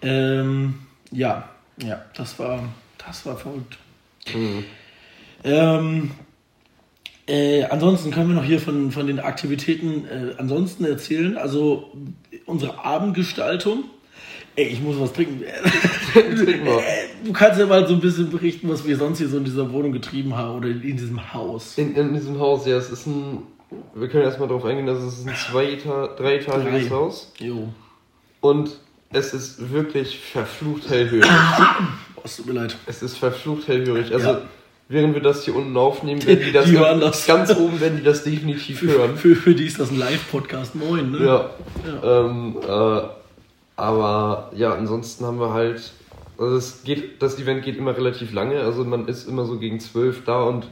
Ähm, 0.02 0.74
ja, 1.10 1.48
ja, 1.82 2.04
das 2.16 2.38
war, 2.38 2.68
das 3.04 3.24
war 3.26 3.36
verrückt. 3.36 3.78
Mhm. 4.34 4.64
Ähm, 5.44 6.10
äh, 7.26 7.64
ansonsten 7.64 8.10
können 8.10 8.28
wir 8.28 8.34
noch 8.34 8.44
hier 8.44 8.60
von, 8.60 8.90
von 8.90 9.06
den 9.06 9.20
Aktivitäten 9.20 10.04
äh, 10.04 10.34
ansonsten 10.38 10.84
erzählen. 10.84 11.36
Also 11.36 11.92
unsere 12.46 12.84
Abendgestaltung. 12.84 13.84
Ey, 14.56 14.66
ich 14.66 14.80
muss 14.80 14.98
was 14.98 15.12
trinken. 15.12 15.44
Trink 16.12 16.64
mal. 16.64 16.82
Du 17.24 17.32
kannst 17.32 17.58
ja 17.60 17.66
mal 17.66 17.86
so 17.86 17.94
ein 17.94 18.00
bisschen 18.00 18.30
berichten, 18.30 18.68
was 18.68 18.86
wir 18.86 18.96
sonst 18.96 19.18
hier 19.18 19.28
so 19.28 19.36
in 19.38 19.44
dieser 19.44 19.70
Wohnung 19.72 19.92
getrieben 19.92 20.36
haben 20.36 20.58
oder 20.58 20.68
in 20.68 20.80
diesem 20.96 21.32
Haus. 21.34 21.76
In, 21.76 21.94
in 21.94 22.14
diesem 22.14 22.38
Haus, 22.38 22.66
ja, 22.66 22.76
es 22.76 22.90
ist 22.90 23.06
ein. 23.06 23.42
Wir 23.94 24.08
können 24.08 24.24
erstmal 24.24 24.48
darauf 24.48 24.64
eingehen, 24.64 24.86
dass 24.86 24.98
es 25.02 25.24
ein 25.26 25.34
zwei 25.34 25.72
Eta 25.72 26.08
dreietagiges 26.16 26.88
Drei. 26.88 26.94
Haus 26.96 27.32
Jo. 27.38 27.68
und 28.40 28.70
es 29.12 29.32
ist 29.34 29.72
wirklich 29.72 30.18
verflucht 30.18 30.88
hellhörig. 30.88 31.28
Boah, 32.14 32.24
es 32.24 32.36
tut 32.36 32.46
mir 32.46 32.52
leid. 32.54 32.76
es 32.86 33.02
ist 33.02 33.16
verflucht 33.18 33.68
hellhörig. 33.68 34.12
Also, 34.12 34.28
Ja. 34.30 34.40
während 34.88 35.14
wir 35.14 35.22
das 35.22 35.44
hier 35.44 35.54
unten 35.54 35.76
aufnehmen, 35.76 36.24
werden 36.26 36.44
die 36.44 36.52
das, 36.52 36.64
Die 36.64 36.72
ganz, 36.72 36.84
hören 36.86 37.00
das. 37.00 37.26
ganz 37.26 37.54
oben 37.56 37.80
werden 37.80 37.98
die 37.98 38.04
das 38.04 38.24
definitiv 38.24 38.80
Für, 38.80 38.86
hören. 38.88 39.16
für, 39.16 39.36
für 39.36 39.54
die 39.54 39.66
ist 39.66 39.78
das 39.78 39.90
ein 39.90 39.98
Live-Podcast. 39.98 40.74
Moin, 40.74 41.10
ne? 41.12 41.18
Ja. 41.24 41.50
Ja. 42.02 42.24
Ähm, 42.26 42.56
äh, 42.66 43.02
aber 43.76 44.50
ja, 44.56 44.74
ansonsten 44.74 45.24
haben 45.26 45.38
wir 45.38 45.52
halt. 45.52 45.92
Also 46.40 46.56
es 46.56 46.82
geht, 46.84 47.20
das 47.22 47.38
Event 47.38 47.62
geht 47.64 47.76
immer 47.76 47.96
relativ 47.96 48.32
lange, 48.32 48.60
also 48.60 48.84
man 48.84 49.06
ist 49.08 49.28
immer 49.28 49.44
so 49.44 49.58
gegen 49.58 49.78
12 49.78 50.24
da 50.24 50.42
und 50.42 50.66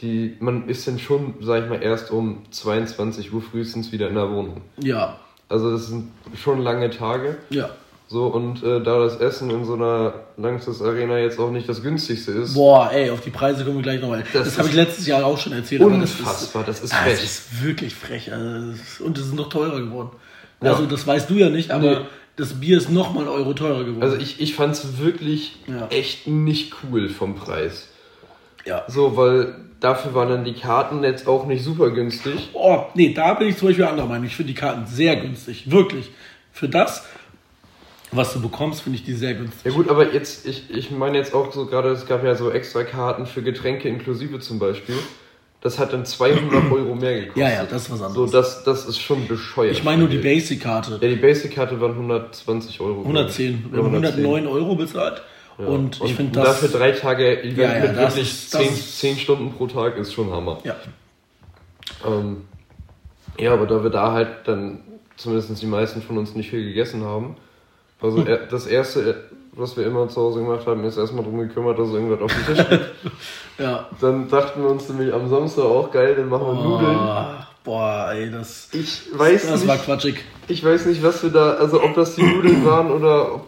die, 0.00 0.36
man 0.40 0.68
ist 0.68 0.86
dann 0.86 0.98
schon, 0.98 1.34
sag 1.40 1.64
ich 1.64 1.68
mal, 1.70 1.82
erst 1.82 2.10
um 2.10 2.42
22 2.50 3.32
Uhr 3.32 3.40
frühestens 3.42 3.92
wieder 3.92 4.08
in 4.08 4.14
der 4.14 4.30
Wohnung. 4.30 4.60
Ja. 4.78 5.18
Also 5.48 5.70
das 5.72 5.86
sind 5.88 6.08
schon 6.42 6.60
lange 6.62 6.90
Tage. 6.90 7.36
Ja. 7.50 7.70
So, 8.08 8.26
und 8.26 8.62
äh, 8.62 8.80
da 8.82 9.00
das 9.00 9.16
Essen 9.16 9.50
in 9.50 9.64
so 9.64 9.74
einer 9.74 10.14
Langsys 10.36 10.80
Arena 10.80 11.18
jetzt 11.18 11.40
auch 11.40 11.50
nicht 11.50 11.68
das 11.68 11.82
günstigste 11.82 12.30
ist, 12.32 12.54
Boah, 12.54 12.90
ey, 12.92 13.10
auf 13.10 13.20
die 13.20 13.30
Preise 13.30 13.64
kommen 13.64 13.76
wir 13.76 13.82
gleich 13.82 14.00
nochmal. 14.00 14.22
Das, 14.32 14.44
Das 14.44 14.58
habe 14.58 14.68
ich 14.68 14.74
letztes 14.74 15.06
Jahr 15.06 15.24
auch 15.24 15.38
schon 15.38 15.52
erzählt. 15.54 15.82
aber 15.82 15.96
das 15.98 16.10
ist- 16.10 16.20
unfassbar, 16.20 16.62
das 16.64 16.82
ist 16.82 16.94
frech. 16.94 17.12
es 17.14 17.22
ist 17.24 17.64
wirklich 17.64 17.94
frech. 17.94 18.32
Also, 18.32 19.04
und 19.04 19.18
es 19.18 19.26
ist 19.26 19.34
noch 19.34 19.48
teurer 19.48 19.80
geworden. 19.80 20.10
Ja. 20.62 20.72
Also 20.72 20.86
das 20.86 21.04
weißt 21.06 21.28
du 21.28 21.34
ja 21.34 21.48
nicht, 21.50 21.70
aber 21.72 22.00
Nee. 22.00 22.06
Das 22.36 22.60
Bier 22.60 22.76
ist 22.78 22.90
noch 22.90 23.12
mal 23.14 23.20
einen 23.20 23.28
Euro 23.28 23.54
teurer 23.54 23.84
geworden. 23.84 24.02
Also 24.02 24.16
ich, 24.16 24.40
ich 24.40 24.54
fand 24.54 24.74
es 24.74 24.98
wirklich 24.98 25.56
Ja. 25.66 25.88
echt 25.88 26.26
nicht 26.26 26.74
cool 26.82 27.08
vom 27.08 27.34
Preis. 27.34 27.88
Ja. 28.64 28.84
So, 28.88 29.16
weil 29.16 29.54
dafür 29.80 30.14
waren 30.14 30.28
dann 30.28 30.44
die 30.44 30.54
Karten 30.54 31.02
jetzt 31.04 31.26
auch 31.26 31.46
nicht 31.46 31.62
super 31.64 31.90
günstig. 31.90 32.50
Oh, 32.52 32.84
nee, 32.94 33.12
da 33.14 33.34
bin 33.34 33.48
ich 33.48 33.56
zum 33.56 33.68
Beispiel 33.68 33.84
anderer 33.84 34.06
Meinung. 34.08 34.26
Ich 34.26 34.36
finde 34.36 34.52
die 34.52 34.58
Karten 34.58 34.86
sehr 34.86 35.16
günstig. 35.16 35.70
Wirklich. 35.70 36.10
Für 36.52 36.68
das, 36.68 37.04
was 38.12 38.32
du 38.32 38.40
bekommst, 38.40 38.82
finde 38.82 38.98
ich 38.98 39.04
die 39.04 39.12
sehr 39.14 39.34
günstig. 39.34 39.64
Ja 39.64 39.70
gut, 39.72 39.88
aber 39.88 40.12
jetzt, 40.12 40.46
ich, 40.46 40.70
ich 40.70 40.90
meine 40.90 41.16
jetzt 41.18 41.34
auch 41.34 41.52
so 41.52 41.66
gerade, 41.66 41.90
es 41.90 42.06
gab 42.06 42.24
ja 42.24 42.34
so 42.34 42.50
extra 42.50 42.82
Karten 42.84 43.26
für 43.26 43.42
Getränke 43.42 43.88
inklusive 43.88 44.40
zum 44.40 44.58
Beispiel. 44.58 44.96
Das 45.66 45.80
hat 45.80 45.92
dann 45.92 46.04
200 46.06 46.70
Euro 46.70 46.94
mehr 46.94 47.14
gekostet. 47.14 47.36
Ja, 47.38 47.50
ja, 47.50 47.64
das 47.64 47.82
ist 47.82 47.90
was 47.90 47.98
So, 47.98 48.04
anderes. 48.06 48.30
das, 48.30 48.62
das 48.62 48.86
ist 48.86 49.00
schon 49.00 49.26
bescheuert. 49.26 49.72
ich 49.72 49.82
meine 49.82 49.98
nur 49.98 50.08
die. 50.08 50.18
Basic-Karte. 50.18 50.98
Ja, 51.00 51.08
die 51.08 51.16
Basic-Karte 51.16 51.80
waren 51.80 51.90
120 51.94 52.80
Euro. 52.80 53.00
110. 53.02 53.64
Wir 53.72 53.78
haben 53.80 53.86
110. 53.86 54.24
109 54.24 54.46
Euro 54.46 54.76
bezahlt. 54.76 55.22
Ja. 55.58 55.66
Und 55.66 56.00
ich 56.04 56.14
finde 56.14 56.38
und 56.38 56.46
das. 56.46 56.60
Dafür 56.60 56.68
drei 56.78 56.92
Tage 56.92 57.40
Event 57.42 57.58
Ja, 57.58 57.74
ja, 57.78 57.80
mit 57.88 57.96
das 57.96 58.14
wirklich 58.14 58.28
ist- 58.30 58.54
das 58.54 58.60
10, 58.62 58.72
ist- 58.74 58.98
10 59.00 59.16
Stunden 59.18 59.50
pro 59.54 59.66
Tag 59.66 59.96
ist 59.98 60.12
schon 60.14 60.30
Hammer. 60.30 60.58
Ja. 60.62 60.76
Ähm, 62.06 62.42
ja, 63.38 63.52
aber 63.52 63.66
da 63.66 63.82
wir 63.82 63.90
da 63.90 64.12
halt 64.12 64.28
dann 64.46 64.82
zumindest 65.16 65.60
die 65.60 65.66
meisten 65.66 66.00
von 66.00 66.16
uns 66.18 66.34
nicht 66.36 66.50
viel 66.50 66.62
gegessen 66.64 67.02
haben, 67.04 67.34
also 68.00 68.18
Hm. 68.24 68.38
das 68.50 68.66
erste, 68.66 69.24
was 69.56 69.76
wir 69.76 69.86
immer 69.86 70.08
zu 70.08 70.20
Hause 70.20 70.40
gemacht 70.40 70.66
haben, 70.66 70.84
ist 70.84 70.98
erstmal 70.98 71.24
drum 71.24 71.38
gekümmert, 71.38 71.78
dass 71.78 71.88
irgendwas 71.88 72.20
auf 72.20 72.32
dem 72.32 72.54
Tisch 72.54 72.68
gibt. 72.68 72.84
Ja. 73.58 73.88
Dann 74.02 74.28
dachten 74.28 74.62
wir 74.62 74.68
uns 74.68 74.86
nämlich 74.90 75.14
am 75.14 75.30
Samstag 75.30 75.64
auch 75.64 75.90
geil, 75.90 76.14
dann 76.14 76.28
machen 76.28 76.46
wir 76.46 76.52
Nudeln. 76.52 76.98
Boah, 77.64 78.10
ey, 78.12 78.30
das. 78.30 78.68
Ich 78.72 79.04
weiß 79.14 79.48
Das 79.48 79.66
war 79.66 79.76
nicht, 79.76 79.86
quatschig. 79.86 80.24
ich 80.46 80.62
weiß 80.62 80.84
nicht, 80.84 81.02
was 81.02 81.22
wir 81.22 81.30
da, 81.30 81.54
also 81.54 81.82
ob 81.82 81.94
das 81.94 82.14
die 82.16 82.22
Nudeln 82.22 82.66
waren 82.66 82.90
oder 82.90 83.36
ob, 83.36 83.46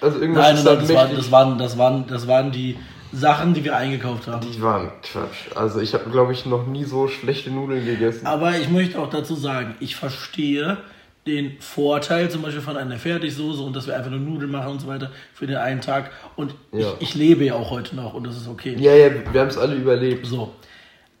also 0.00 0.20
irgendwas 0.20 0.44
Nein, 0.44 0.56
ist 0.56 0.64
nein, 0.64 0.78
halt 0.78 0.82
das 0.88 0.94
waren, 0.94 1.16
das, 1.16 1.30
waren, 1.32 1.58
das, 1.58 1.76
waren, 1.78 2.06
das 2.06 2.28
waren 2.28 2.52
die 2.52 2.78
Sachen, 3.12 3.52
die 3.52 3.64
wir 3.64 3.74
eingekauft 3.76 4.28
haben. 4.28 4.46
Die 4.48 4.62
waren 4.62 4.92
Quatsch. 5.02 5.56
Also 5.56 5.80
ich 5.80 5.92
habe, 5.92 6.08
glaube 6.10 6.32
ich, 6.32 6.46
noch 6.46 6.68
nie 6.68 6.84
so 6.84 7.08
schlechte 7.08 7.50
Nudeln 7.50 7.84
gegessen. 7.84 8.26
Aber 8.26 8.56
ich 8.56 8.70
möchte 8.70 9.00
auch 9.00 9.10
dazu 9.10 9.34
sagen, 9.34 9.74
ich 9.80 9.96
verstehe 9.96 10.78
den 11.26 11.60
Vorteil 11.60 12.30
zum 12.30 12.42
Beispiel 12.42 12.62
von 12.62 12.76
einer 12.76 12.96
Fertigsoße 12.96 13.62
und 13.62 13.76
dass 13.76 13.86
wir 13.86 13.96
einfach 13.96 14.10
nur 14.10 14.20
Nudeln 14.20 14.50
machen 14.50 14.72
und 14.72 14.80
so 14.80 14.86
weiter 14.88 15.10
für 15.34 15.46
den 15.46 15.56
einen 15.56 15.80
Tag. 15.80 16.10
Und 16.36 16.54
Ja. 16.72 16.94
ich, 16.98 17.10
ich 17.10 17.14
lebe 17.14 17.44
ja 17.44 17.54
auch 17.54 17.70
heute 17.70 17.94
noch 17.94 18.14
und 18.14 18.26
das 18.26 18.36
ist 18.36 18.48
okay. 18.48 18.74
Ja, 18.78 18.94
ja, 18.94 19.10
wir 19.32 19.40
haben 19.40 19.48
es 19.48 19.58
alle 19.58 19.74
überlebt. 19.74 20.26
So. 20.26 20.54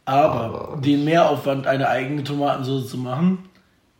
Aber 0.06 0.80
den 0.82 1.04
Mehraufwand, 1.04 1.66
eine 1.66 1.88
eigene 1.88 2.24
Tomatensauce 2.24 2.88
zu 2.88 2.96
machen, 2.96 3.48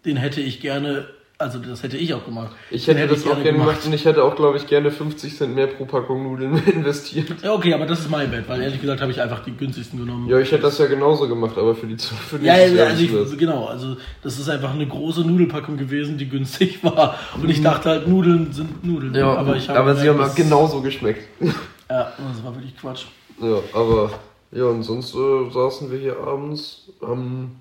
den 0.05 0.17
hätte 0.17 0.41
ich 0.41 0.61
gerne, 0.61 1.07
also 1.40 1.59
das 1.59 1.83
hätte 1.83 1.96
ich 1.96 2.12
auch 2.14 2.24
gemacht. 2.24 2.50
Ich 2.70 2.85
Den 2.85 2.96
hätte 2.98 3.14
das 3.14 3.26
auch 3.26 3.42
gerne 3.42 3.59
gemacht 3.59 3.79
und 3.87 3.92
ich 3.92 4.05
hätte 4.05 4.22
auch, 4.22 4.37
glaube 4.37 4.59
ich, 4.59 4.66
gerne 4.66 4.90
50 4.90 5.37
Cent 5.37 5.55
mehr 5.55 5.66
pro 5.66 5.85
Packung 5.87 6.22
Nudeln 6.22 6.62
investiert. 6.66 7.42
Ja, 7.42 7.55
okay, 7.55 7.72
aber 7.74 7.87
das 7.87 8.00
ist 8.00 8.11
mein 8.11 8.31
Bett, 8.31 8.44
weil 8.48 8.61
ehrlich 8.62 8.81
gesagt 8.81 9.00
habe 9.00 9.11
ich 9.11 9.20
einfach 9.20 9.42
die 9.42 9.53
günstigsten 9.57 9.98
genommen. 9.98 10.29
Ja, 10.29 10.38
ich 10.38 10.53
hätte 10.53 10.62
das 10.62 10.79
ja 10.79 10.87
genauso 10.87 11.26
gemacht, 11.29 11.57
aber 11.57 11.74
für 11.74 11.87
die 11.87 11.96
für 11.96 12.37
Ja, 12.37 12.53
nächstes 12.55 12.72
ja, 12.72 12.85
Jahr 12.85 12.90
also 13.20 13.33
ich, 13.33 13.38
genau, 13.38 13.66
also 13.66 13.96
das 14.22 14.38
ist 14.38 14.48
einfach 14.48 14.72
eine 14.74 14.87
große 14.87 15.22
Nudelpackung 15.22 15.76
gewesen, 15.76 16.18
die 16.18 16.29
günstig 16.29 16.85
war. 16.85 17.16
Und 17.40 17.48
ich 17.48 17.62
dachte 17.62 17.88
halt, 17.88 18.07
Nudeln 18.07 18.53
sind 18.53 18.85
Nudeln. 18.85 19.14
Ja, 19.14 19.35
aber 19.35 19.57
ich 19.57 19.68
habe 19.68 19.79
aber 19.81 19.96
sie 19.96 20.09
haben 20.09 20.20
auch 20.20 20.24
das- 20.26 20.35
genauso 20.37 20.81
geschmeckt. 20.83 21.22
Ja, 21.90 22.12
das 22.33 22.44
war 22.44 22.55
wirklich 22.55 22.76
Quatsch. 22.76 23.07
Ja, 23.42 23.57
aber 23.72 24.11
ja, 24.53 24.64
und 24.66 24.85
sonst 24.85 25.12
äh, 25.12 25.50
saßen 25.53 25.90
wir 25.90 25.98
hier 25.98 26.16
abends, 26.18 26.85
haben 27.03 27.61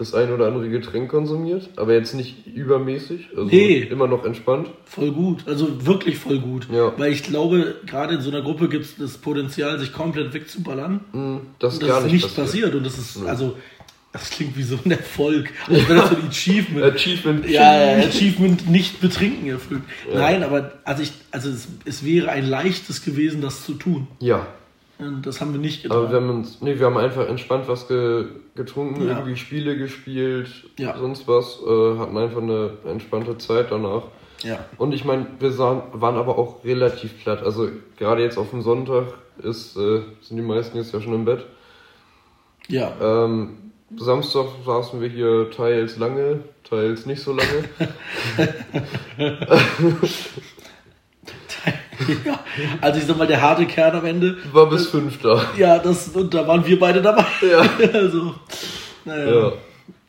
das 0.00 0.14
ein 0.14 0.32
oder 0.32 0.46
andere 0.46 0.68
Getränk 0.68 1.10
konsumiert, 1.10 1.68
aber 1.76 1.92
jetzt 1.94 2.14
nicht 2.14 2.46
übermäßig, 2.46 3.28
also 3.36 3.44
Nee. 3.44 3.78
immer 3.90 4.06
noch 4.08 4.24
entspannt. 4.24 4.68
Voll 4.84 5.12
gut, 5.12 5.44
also 5.46 5.86
wirklich 5.86 6.16
voll 6.18 6.40
gut. 6.40 6.66
Ja. 6.72 6.92
Weil 6.98 7.12
ich 7.12 7.22
glaube, 7.22 7.76
gerade 7.86 8.14
in 8.14 8.20
so 8.22 8.30
einer 8.30 8.42
Gruppe 8.42 8.68
gibt 8.68 8.84
es 8.86 8.96
das 8.96 9.18
Potenzial, 9.18 9.78
sich 9.78 9.92
komplett 9.92 10.32
wegzuballern. 10.34 11.00
Hm, 11.12 11.40
Das 11.58 11.74
ist 11.74 11.82
das 11.82 11.88
gar 11.88 11.98
ist 11.98 12.12
nicht 12.12 12.24
nicht 12.24 12.34
passiert. 12.36 12.74
Und 12.74 12.84
das 12.84 12.98
ist, 12.98 13.24
also, 13.26 13.56
das 14.12 14.30
klingt 14.30 14.56
wie 14.56 14.62
so 14.64 14.76
ein 14.84 14.90
Erfolg. 14.90 15.50
Als 15.68 15.88
wäre 15.88 16.00
das 16.00 16.10
so 16.10 16.16
ein 16.16 16.26
Achievement. 16.28 16.84
Achievement. 16.94 17.48
Ja, 17.48 17.98
ja, 17.98 18.06
Achievement 18.08 18.68
nicht 18.68 19.00
betrinken 19.00 19.48
erfüllt. 19.50 19.82
Nein, 20.12 20.42
aber 20.42 20.72
also 20.84 21.02
ich, 21.02 21.12
also 21.30 21.48
es, 21.50 21.68
es 21.84 22.04
wäre 22.04 22.30
ein 22.30 22.48
leichtes 22.48 23.04
gewesen, 23.04 23.40
das 23.40 23.64
zu 23.64 23.74
tun. 23.74 24.08
Ja, 24.18 24.46
das 25.22 25.40
haben 25.40 25.52
wir 25.52 25.60
nicht 25.60 25.84
aber 25.90 26.06
getan. 26.06 26.12
wir 26.12 26.20
haben 26.20 26.38
uns, 26.38 26.60
nee, 26.60 26.78
wir 26.78 26.86
haben 26.86 26.96
einfach 26.98 27.28
entspannt 27.28 27.68
was 27.68 27.88
ge, 27.88 28.26
getrunken, 28.54 29.06
Ja. 29.06 29.14
irgendwie 29.18 29.36
Spiele 29.36 29.76
gespielt, 29.76 30.48
Ja. 30.78 30.96
sonst 30.98 31.26
was, 31.28 31.58
äh, 31.66 31.98
hatten 31.98 32.16
einfach 32.16 32.42
eine 32.42 32.70
entspannte 32.86 33.36
Zeit 33.38 33.70
danach. 33.70 34.02
ja. 34.42 34.58
Und 34.78 34.92
ich 34.94 35.04
meine, 35.04 35.26
wir 35.38 35.52
sahen, 35.52 35.82
waren 35.92 36.16
aber 36.16 36.38
auch 36.38 36.64
relativ 36.64 37.22
platt. 37.22 37.42
Also 37.42 37.68
gerade 37.98 38.22
jetzt 38.22 38.38
auf 38.38 38.50
dem 38.50 38.62
Sonntag 38.62 39.04
ist, 39.42 39.76
äh, 39.76 40.00
sind 40.22 40.36
die 40.36 40.42
meisten 40.42 40.76
jetzt 40.76 40.92
ja 40.92 41.00
schon 41.00 41.14
im 41.14 41.24
Bett. 41.24 41.46
Ja. 42.68 42.92
Ähm, 43.00 43.56
Samstag 43.96 44.46
saßen 44.64 45.00
wir 45.00 45.08
hier 45.08 45.50
teils 45.50 45.96
lange, 45.98 46.40
teils 46.62 47.06
nicht 47.06 47.22
so 47.22 47.32
lange. 47.32 47.64
ja. 52.24 52.38
Also 52.80 52.98
ich 53.00 53.06
sag 53.06 53.16
mal, 53.18 53.26
der 53.26 53.40
harte 53.40 53.66
Kern 53.66 53.96
am 53.96 54.04
Ende. 54.04 54.36
War 54.52 54.68
bis 54.68 54.88
fünf 54.88 55.18
da. 55.22 55.42
Ja, 55.56 55.78
das, 55.78 56.08
und 56.08 56.32
da 56.34 56.46
waren 56.46 56.64
wir 56.66 56.78
beide 56.78 57.00
dabei. 57.02 57.24
Ja. 57.48 57.60
also, 57.92 58.34
naja. 59.04 59.40
Ja. 59.40 59.52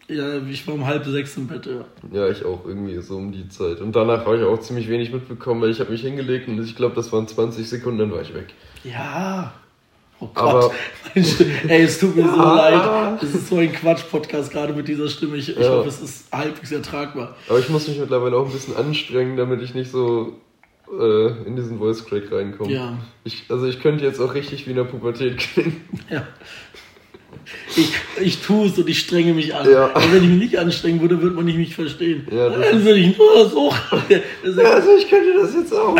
Ja, 0.08 0.26
ich 0.50 0.68
war 0.68 0.74
um 0.74 0.86
halb 0.86 1.06
sechs 1.06 1.38
im 1.38 1.48
Bett, 1.48 1.66
ja. 1.66 1.86
Ja, 2.12 2.28
ich 2.30 2.44
auch 2.44 2.66
irgendwie 2.66 3.00
so 3.02 3.16
um 3.16 3.32
die 3.32 3.48
Zeit. 3.48 3.80
Und 3.80 3.96
danach 3.96 4.26
habe 4.26 4.38
ich 4.38 4.44
auch 4.44 4.60
ziemlich 4.60 4.90
wenig 4.90 5.14
mitbekommen, 5.14 5.62
weil 5.62 5.70
ich 5.70 5.80
habe 5.80 5.90
mich 5.90 6.02
hingelegt 6.02 6.50
und 6.50 6.62
ich 6.62 6.76
glaube, 6.76 6.96
das 6.96 7.14
waren 7.14 7.30
20 7.30 7.70
Sekunden, 7.70 8.00
dann 8.00 8.12
war 8.12 8.22
ich 8.22 8.34
weg. 8.34 8.48
Ja. 8.84 9.54
Oh 10.20 10.28
Gott. 10.34 10.74
Ey, 11.16 11.84
es 11.84 11.98
tut 11.98 12.16
mir 12.16 12.28
so 12.28 12.36
leid. 12.42 13.24
Es 13.24 13.34
ist 13.34 13.48
so 13.48 13.56
ein 13.58 13.72
Quatsch-Podcast, 13.72 14.52
gerade 14.52 14.74
mit 14.74 14.88
dieser 14.90 15.08
Stimme. 15.08 15.38
Ich, 15.38 15.50
ich 15.50 15.58
Ja. 15.58 15.70
hoffe, 15.70 15.88
es 15.88 16.02
ist 16.02 16.26
halbwegs 16.32 16.72
ertragbar. 16.74 17.36
Aber 17.48 17.60
ich 17.60 17.70
muss 17.70 17.88
mich 17.88 17.98
mittlerweile 17.98 18.36
auch 18.36 18.46
ein 18.46 18.52
bisschen 18.52 18.76
anstrengen, 18.76 19.38
damit 19.38 19.62
ich 19.62 19.74
nicht 19.74 19.92
so 19.92 20.34
äh, 21.00 21.48
in 21.48 21.56
diesen 21.56 21.80
Voice 21.80 22.06
Crack 22.06 22.32
reinkomme. 22.32 22.72
Ja. 22.72 22.98
Ich, 23.24 23.46
also 23.50 23.66
ich 23.66 23.82
könnte 23.82 24.04
jetzt 24.04 24.20
auch 24.20 24.34
richtig 24.34 24.66
wie 24.66 24.72
in 24.72 24.76
der 24.76 24.84
Pubertät 24.84 25.38
klingen. 25.38 25.82
Ja. 26.10 26.28
Ich, 27.76 27.94
ich 28.22 28.42
tue 28.42 28.68
es 28.68 28.78
und 28.78 28.88
ich 28.90 29.00
strenge 29.00 29.34
mich 29.34 29.56
an. 29.56 29.70
Ja. 29.70 29.92
Aber 29.94 30.12
wenn 30.12 30.24
ich 30.24 30.30
mich 30.30 30.40
nicht 30.40 30.60
anstrengen 30.60 31.02
würde, 31.02 31.22
würde 31.22 31.36
man 31.36 31.46
nicht 31.46 31.58
mich 31.58 31.76
verstehen. 31.76 32.28
Ja, 32.32 32.50
Dann 32.50 32.84
würde 32.84 33.00
ich 33.00 33.18
nur 33.18 33.50
so. 33.50 33.74
Ja, 34.10 34.64
also 34.72 34.90
ich 34.98 35.10
könnte 35.10 35.34
das 35.42 35.54
jetzt 35.54 35.74
auch. 35.74 35.96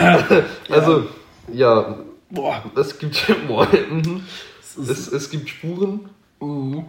Also, 0.70 1.08
ja, 1.52 2.00
boah. 2.30 2.64
es 2.76 2.98
gibt 3.00 3.26
boah, 3.48 3.68
mhm. 3.90 4.24
Ist, 4.62 4.90
es, 4.90 5.12
es 5.12 5.30
gibt 5.30 5.50
Spuren, 5.50 6.10
uh, 6.42 6.84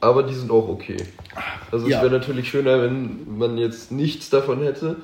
aber 0.00 0.22
die 0.24 0.34
sind 0.34 0.50
auch 0.50 0.68
okay. 0.68 0.96
Also 1.70 1.86
Ja. 1.88 1.98
es 1.98 2.02
wäre 2.02 2.12
natürlich 2.12 2.50
schöner, 2.50 2.82
wenn 2.82 3.38
man 3.38 3.56
jetzt 3.56 3.92
nichts 3.92 4.28
davon 4.30 4.62
hätte. 4.62 4.96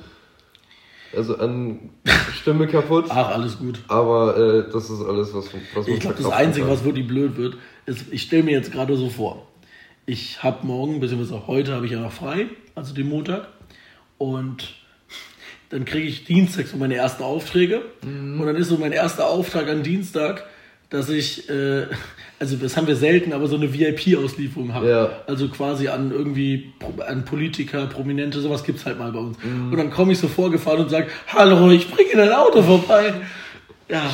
Also 1.15 1.37
an 1.37 1.89
Stimme 2.33 2.67
kaputt. 2.67 3.05
ach, 3.09 3.29
alles 3.29 3.57
gut. 3.57 3.79
Aber 3.87 4.37
äh, 4.37 4.71
das 4.71 4.89
ist 4.89 5.01
alles, 5.01 5.33
was, 5.33 5.49
was 5.73 5.87
Ich 5.87 5.99
glaube, 5.99 6.17
das 6.17 6.31
Einzige, 6.31 6.65
kann. 6.65 6.75
was 6.75 6.83
wirklich 6.83 7.07
blöd 7.07 7.37
wird, 7.37 7.57
ist, 7.85 8.05
ich 8.11 8.23
stelle 8.23 8.43
mir 8.43 8.51
jetzt 8.51 8.71
gerade 8.71 8.95
so 8.95 9.09
vor, 9.09 9.47
ich 10.05 10.41
habe 10.41 10.65
morgen, 10.65 10.99
beziehungsweise 10.99 11.47
heute 11.47 11.73
habe 11.73 11.85
ich 11.85 11.91
ja 11.91 11.99
noch 11.99 12.11
frei, 12.11 12.47
also 12.75 12.93
den 12.93 13.09
Montag, 13.09 13.47
und 14.17 14.73
dann 15.69 15.85
kriege 15.85 16.07
ich 16.07 16.25
Dienstag 16.25 16.67
so 16.67 16.77
meine 16.77 16.95
ersten 16.95 17.23
Aufträge. 17.23 17.81
Mhm. 18.03 18.39
Und 18.39 18.45
dann 18.45 18.55
ist 18.55 18.67
so 18.67 18.77
mein 18.77 18.91
erster 18.91 19.27
Auftrag 19.27 19.67
an 19.69 19.83
Dienstag, 19.83 20.45
dass 20.89 21.09
ich, 21.09 21.49
äh, 21.49 21.87
also 22.41 22.55
das 22.55 22.75
haben 22.75 22.87
wir 22.87 22.95
selten, 22.95 23.33
aber 23.33 23.45
so 23.45 23.55
eine 23.55 23.71
VIP-Auslieferung 23.71 24.73
habe. 24.73 24.89
Ja. 24.89 25.09
Also 25.27 25.47
quasi 25.47 25.89
an 25.89 26.11
irgendwie, 26.11 26.73
an 27.07 27.23
Politiker, 27.23 27.85
Prominente, 27.85 28.41
sowas 28.41 28.63
gibt's 28.63 28.83
halt 28.83 28.97
mal 28.97 29.11
bei 29.11 29.19
uns. 29.19 29.37
Mhm. 29.43 29.71
Und 29.71 29.77
dann 29.77 29.91
komme 29.91 30.13
ich 30.13 30.17
so 30.17 30.27
vorgefahren 30.27 30.79
und 30.79 30.89
sage, 30.89 31.05
hallo, 31.27 31.69
ich 31.69 31.91
bringe 31.91 32.09
dein 32.15 32.31
Auto 32.31 32.63
vorbei. 32.63 33.13
Ja, 33.87 34.09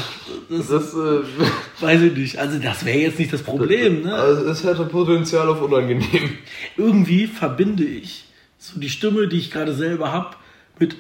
das 0.50 0.68
Das, 0.68 0.94
äh, 0.94 1.22
weiß 1.80 2.02
ich 2.02 2.18
nicht. 2.18 2.38
Also 2.38 2.60
das 2.60 2.84
wäre 2.84 2.98
jetzt 2.98 3.18
nicht 3.18 3.32
das 3.32 3.44
Problem. 3.44 4.02
Ne? 4.02 4.14
also 4.14 4.44
es 4.50 4.62
hätte 4.62 4.84
Potenzial 4.84 5.48
auf 5.48 5.62
unangenehm. 5.62 6.32
Irgendwie 6.76 7.28
verbinde 7.28 7.86
ich 7.86 8.26
so 8.58 8.78
die 8.78 8.90
Stimme, 8.90 9.30
die 9.30 9.38
ich 9.38 9.52
gerade 9.52 9.74
selber 9.74 10.12
habe, 10.12 10.36
mit 10.80 10.98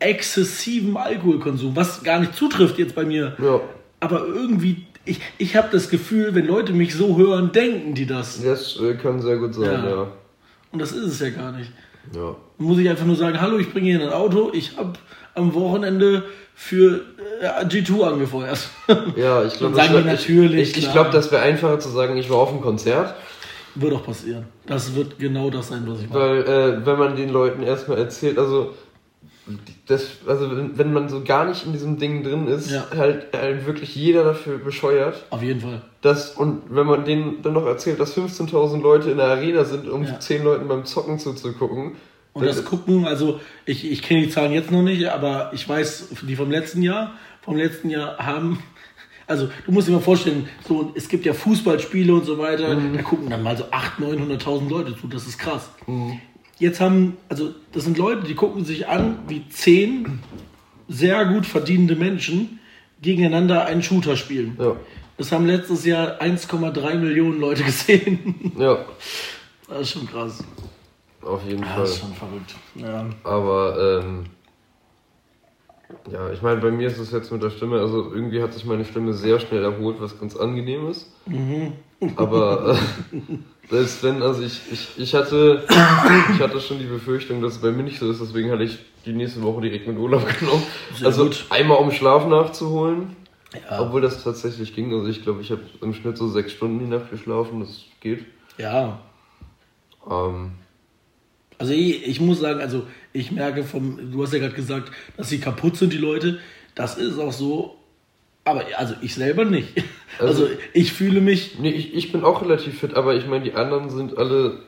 exzessivem 0.00 0.98
Alkoholkonsum, 0.98 1.74
was 1.74 2.02
gar 2.02 2.20
nicht 2.20 2.34
zutrifft 2.34 2.76
jetzt 2.78 2.94
bei 2.94 3.06
mir. 3.06 3.36
Ja, 3.42 3.58
Aber 4.00 4.26
irgendwie, 4.26 4.84
ich, 5.08 5.20
ich 5.38 5.56
habe 5.56 5.68
das 5.72 5.88
Gefühl, 5.90 6.34
wenn 6.34 6.46
Leute 6.46 6.72
mich 6.72 6.94
so 6.94 7.16
hören, 7.16 7.52
denken 7.52 7.94
die 7.94 8.06
das. 8.06 8.42
das 8.42 8.78
äh, 8.80 8.94
kann 8.94 9.20
sehr 9.20 9.36
gut 9.38 9.54
sein, 9.54 9.64
Ja. 9.84 9.88
ja. 9.88 10.06
Und 10.70 10.80
das 10.80 10.92
ist 10.92 11.04
es 11.04 11.20
ja 11.20 11.30
gar 11.30 11.52
nicht. 11.52 11.70
Ja. 12.14 12.36
Muss 12.58 12.78
ich 12.78 12.88
einfach 12.88 13.06
nur 13.06 13.16
sagen, 13.16 13.40
hallo, 13.40 13.58
ich 13.58 13.72
bringe 13.72 13.86
hier 13.90 14.00
ein 14.02 14.12
Auto, 14.12 14.50
ich 14.52 14.76
habe 14.76 14.92
am 15.34 15.54
Wochenende 15.54 16.24
für 16.54 17.00
äh, 17.40 17.64
G2 17.64 18.02
angefeuert. 18.02 18.58
Ja, 19.16 19.44
ich 19.44 19.54
glaube, 19.54 19.76
sagen 19.76 19.98
ich, 20.00 20.04
natürlich, 20.04 20.70
ich, 20.76 20.84
ich 20.84 20.92
glaube, 20.92 21.10
das 21.10 21.30
wäre 21.30 21.42
einfacher 21.42 21.78
zu 21.78 21.88
sagen, 21.88 22.16
ich 22.16 22.28
war 22.30 22.38
auf 22.38 22.50
einem 22.50 22.60
Konzert, 22.60 23.14
wird 23.74 23.92
auch 23.94 24.04
passieren. 24.04 24.44
Das 24.66 24.94
wird 24.94 25.18
genau 25.18 25.50
das 25.50 25.68
sein, 25.68 25.84
was 25.86 26.00
ich 26.00 26.08
mache. 26.08 26.18
weil 26.18 26.38
äh, 26.42 26.86
wenn 26.86 26.98
man 26.98 27.16
den 27.16 27.30
Leuten 27.30 27.62
erstmal 27.62 27.98
erzählt, 27.98 28.38
also 28.38 28.74
das, 29.86 30.06
also 30.26 30.50
wenn, 30.74 30.92
man 30.92 31.08
so 31.08 31.22
gar 31.24 31.46
nicht 31.46 31.64
in 31.64 31.72
diesem 31.72 31.98
Ding 31.98 32.22
drin 32.22 32.46
ist, 32.46 32.70
Ja. 32.70 32.86
halt, 32.96 33.28
halt 33.34 33.66
wirklich 33.66 33.94
jeder 33.94 34.24
dafür 34.24 34.58
bescheuert. 34.58 35.24
Auf 35.30 35.42
jeden 35.42 35.60
Fall. 35.60 35.82
Das, 36.02 36.32
und 36.32 36.62
wenn 36.68 36.86
man 36.86 37.04
denen 37.04 37.42
dann 37.42 37.54
noch 37.54 37.66
erzählt, 37.66 37.98
dass 38.00 38.16
15.000 38.16 38.80
Leute 38.82 39.10
in 39.10 39.16
der 39.16 39.26
Arena 39.26 39.64
sind, 39.64 39.88
um 39.88 40.04
Ja. 40.04 40.20
10 40.20 40.44
Leuten 40.44 40.68
beim 40.68 40.84
Zocken 40.84 41.18
zuzugucken. 41.18 41.96
Und 42.34 42.46
das 42.46 42.64
gucken, 42.64 43.04
also 43.04 43.40
ich, 43.64 43.90
ich 43.90 44.02
kenne 44.02 44.22
die 44.22 44.28
Zahlen 44.30 44.52
jetzt 44.52 44.70
noch 44.70 44.82
nicht, 44.82 45.06
aber 45.06 45.50
ich 45.54 45.68
weiß, 45.68 46.08
die 46.22 46.36
vom 46.36 46.50
letzten 46.50 46.82
Jahr, 46.82 47.14
vom 47.42 47.56
letzten 47.56 47.90
Jahr 47.90 48.16
haben, 48.18 48.62
also 49.26 49.48
du 49.66 49.72
musst 49.72 49.88
dir 49.88 49.92
mal 49.92 50.00
vorstellen, 50.00 50.48
so, 50.66 50.92
es 50.94 51.08
gibt 51.08 51.26
ja 51.26 51.32
Fußballspiele 51.34 52.12
und 52.14 52.24
so 52.24 52.38
weiter, 52.38 52.76
da 52.76 53.02
gucken 53.02 53.28
dann 53.28 53.42
mal 53.42 53.56
so 53.56 53.64
800.000, 53.64 54.38
900.000 54.40 54.68
Leute 54.70 54.96
zu, 54.96 55.08
das 55.08 55.26
ist 55.26 55.38
krass. 55.38 55.70
Jetzt 56.58 56.80
haben, 56.80 57.16
also 57.28 57.54
das 57.72 57.84
sind 57.84 57.98
Leute, 57.98 58.26
die 58.26 58.34
gucken 58.34 58.64
sich 58.64 58.88
an, 58.88 59.18
wie 59.28 59.48
zehn 59.48 60.18
sehr 60.88 61.24
gut 61.26 61.46
verdienende 61.46 61.94
Menschen 61.96 62.58
gegeneinander 63.00 63.64
einen 63.66 63.82
Shooter 63.82 64.16
spielen. 64.16 64.56
Ja. 64.58 64.74
Das 65.16 65.30
haben 65.32 65.46
letztes 65.46 65.84
Jahr 65.84 66.20
1,3 66.20 66.94
Millionen 66.96 67.40
Leute 67.40 67.62
gesehen. 67.64 68.52
ja, 68.58 68.78
Das 69.68 69.80
ist 69.82 69.90
schon 69.90 70.06
krass. 70.06 70.42
auf 71.22 71.44
jeden 71.46 71.60
Das 71.62 71.70
Fall. 71.70 71.84
ist 71.84 71.98
schon 72.00 72.14
verrückt. 72.14 72.54
Ja. 72.74 73.06
Aber 73.24 74.02
ähm, 74.04 74.24
ja, 76.10 76.30
ich 76.32 76.42
meine, 76.42 76.60
bei 76.60 76.70
mir 76.70 76.88
ist 76.88 76.98
es 76.98 77.12
jetzt 77.12 77.30
mit 77.32 77.42
der 77.42 77.50
Stimme, 77.50 77.80
also 77.80 78.12
irgendwie 78.12 78.42
hat 78.42 78.52
sich 78.52 78.64
meine 78.64 78.84
Stimme 78.84 79.12
sehr 79.12 79.38
schnell 79.40 79.62
erholt, 79.62 79.96
was 80.00 80.18
ganz 80.18 80.36
angenehm 80.36 80.88
ist. 80.88 81.10
Aber 82.16 82.76
äh, 83.12 83.18
selbst 83.70 84.02
wenn, 84.02 84.22
also 84.22 84.42
ich, 84.42 84.60
ich, 84.72 84.88
ich 84.96 85.14
hatte 85.14 85.64
ich 86.34 86.40
hatte 86.40 86.60
schon 86.60 86.78
die 86.78 86.86
Befürchtung, 86.86 87.42
dass 87.42 87.54
es 87.56 87.58
bei 87.60 87.70
mir 87.70 87.82
nicht 87.82 87.98
so 87.98 88.10
ist, 88.10 88.20
deswegen 88.20 88.50
hatte 88.50 88.64
ich 88.64 88.78
die 89.04 89.12
nächste 89.12 89.42
Woche 89.42 89.62
direkt 89.62 89.86
mit 89.86 89.96
Urlaub 89.98 90.26
genommen. 90.40 90.62
Sehr 90.96 91.06
also 91.08 91.24
gut. 91.24 91.46
einmal 91.50 91.78
um 91.78 91.90
Schlaf 91.92 92.26
nachzuholen. 92.26 93.16
Ja. 93.70 93.80
Obwohl 93.80 94.02
das 94.02 94.22
tatsächlich 94.22 94.74
ging. 94.74 94.92
Also 94.92 95.06
ich 95.06 95.22
glaube, 95.22 95.40
ich 95.40 95.50
habe 95.50 95.62
im 95.80 95.94
Schnitt 95.94 96.18
so 96.18 96.28
sechs 96.28 96.52
Stunden 96.52 96.80
die 96.80 96.86
Nacht 96.86 97.10
geschlafen, 97.10 97.60
das 97.60 97.80
geht. 98.00 98.26
ja, 98.58 99.00
Ähm, 100.10 100.52
Also 101.58 101.72
ich, 101.72 102.06
ich 102.06 102.20
muss 102.20 102.40
sagen, 102.40 102.60
also 102.60 102.84
ich 103.14 103.32
merke 103.32 103.64
vom, 103.64 104.12
du 104.12 104.22
hast 104.22 104.34
ja 104.34 104.38
gerade 104.38 104.54
gesagt, 104.54 104.92
dass 105.16 105.30
sie 105.30 105.38
kaputt 105.40 105.76
sind, 105.78 105.92
die 105.94 105.98
Leute. 105.98 106.38
Das 106.74 106.98
ist 106.98 107.18
auch 107.18 107.32
so. 107.32 107.77
Aber 108.48 108.62
also 108.76 108.94
ich 109.02 109.14
selber 109.14 109.44
nicht. 109.44 109.68
Also, 110.20 110.46
Also- 110.46 110.56
ich 110.72 110.92
fühle 110.92 111.20
mich. 111.20 111.60
Nee, 111.60 111.70
ich, 111.70 111.94
ich 111.94 112.10
bin 112.10 112.24
auch 112.24 112.42
relativ 112.42 112.80
fit, 112.80 112.94
aber 112.94 113.14
ich 113.14 113.26
meine, 113.28 113.44
die 113.44 113.52
anderen 113.54 113.88
sind 113.88 114.18
alle 114.18 114.58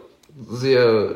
sehr 0.48 1.14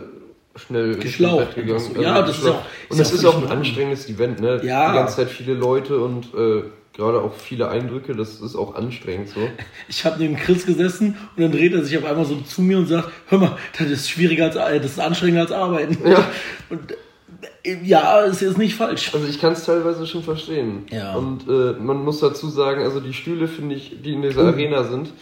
schnell 0.57 0.97
Geschlaucht 0.97 1.57
einfach 1.57 1.79
so. 1.79 2.01
Ja, 2.01 2.21
das 2.23 2.39
ist 2.39 2.47
auch- 2.47 2.63
Und 2.89 2.99
ist 3.01 3.13
es 3.13 3.25
auch 3.25 3.39
ist 3.39 3.45
auch 3.45 3.51
ein 3.51 3.59
anstrengendes 3.59 4.09
Event, 4.09 4.41
ne? 4.41 4.61
Ja. 4.65 4.91
Die 4.91 4.97
ganze 4.99 5.17
Zeit 5.17 5.31
viele 5.31 5.55
Leute 5.55 5.99
und 6.01 6.35
äh, 6.35 6.65
gerade 6.97 7.21
auch 7.21 7.35
viele 7.35 7.69
Eindrücke, 7.69 8.17
das 8.17 8.41
ist 8.41 8.57
auch 8.57 8.75
anstrengend 8.75 9.29
so. 9.29 9.41
Ich 9.89 10.05
habe 10.05 10.17
neben 10.21 10.35
Chris 10.37 10.67
gesessen 10.67 11.17
und 11.37 11.43
dann 11.43 11.53
dreht 11.53 11.73
er 11.75 11.85
sich 11.85 11.97
auf 11.99 12.05
einmal 12.05 12.25
so 12.25 12.37
zu 12.41 12.61
mir 12.63 12.79
und 12.79 12.87
sagt: 12.87 13.11
Hör 13.29 13.39
mal, 13.39 13.57
das 13.79 13.89
ist 13.89 14.11
schwieriger 14.11 14.45
als 14.47 14.57
äh, 14.57 14.81
das 14.81 14.93
ist 14.93 15.01
anstrengender 15.01 15.43
als 15.43 15.53
arbeiten. 15.53 15.97
Ja. 16.09 16.27
Und 16.71 16.95
ja, 17.85 18.21
ist 18.21 18.41
jetzt 18.43 18.59
nicht 18.59 18.75
falsch. 18.75 19.13
Also 19.15 19.27
ich 19.27 19.41
kann 19.41 19.53
es 19.53 19.65
teilweise 19.65 20.07
schon 20.07 20.23
verstehen. 20.23 20.85
Ja. 20.91 21.15
Und 21.15 21.49
äh, 21.49 21.73
man 21.81 22.05
muss 22.05 22.21
dazu 22.21 22.49
sagen, 22.49 22.83
also 22.83 23.01
die 23.01 23.13
Stühle, 23.13 23.49
finde 23.49 23.75
ich, 23.75 24.03
die 24.03 24.13
in 24.15 24.23
dieser 24.23 24.43
Oh. 24.45 24.47
Arena 24.49 24.85
sind, 24.85 25.13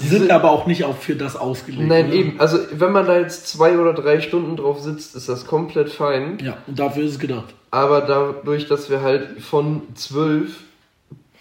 Sie 0.00 0.06
sind 0.06 0.30
aber 0.30 0.52
auch 0.52 0.66
nicht 0.68 0.84
auch 0.84 0.96
für 0.96 1.16
das 1.16 1.34
ausgelegt. 1.34 1.88
Nein, 1.88 2.10
ne? 2.10 2.14
eben. 2.14 2.38
Also, 2.38 2.58
wenn 2.72 2.92
man 2.92 3.04
da 3.06 3.18
jetzt 3.18 3.48
zwei 3.48 3.76
oder 3.80 3.92
drei 3.94 4.20
Stunden 4.20 4.54
drauf 4.56 4.78
sitzt, 4.80 5.16
ist 5.16 5.28
das 5.28 5.44
komplett 5.44 5.90
fein. 5.90 6.38
Ja, 6.40 6.58
und 6.68 6.78
dafür 6.78 7.02
ist 7.02 7.12
es 7.14 7.18
gedacht. 7.18 7.52
Aber 7.72 8.02
dadurch, 8.02 8.68
dass 8.68 8.90
wir 8.90 9.02
halt 9.02 9.40
von 9.42 9.82
zwölf 9.96 10.50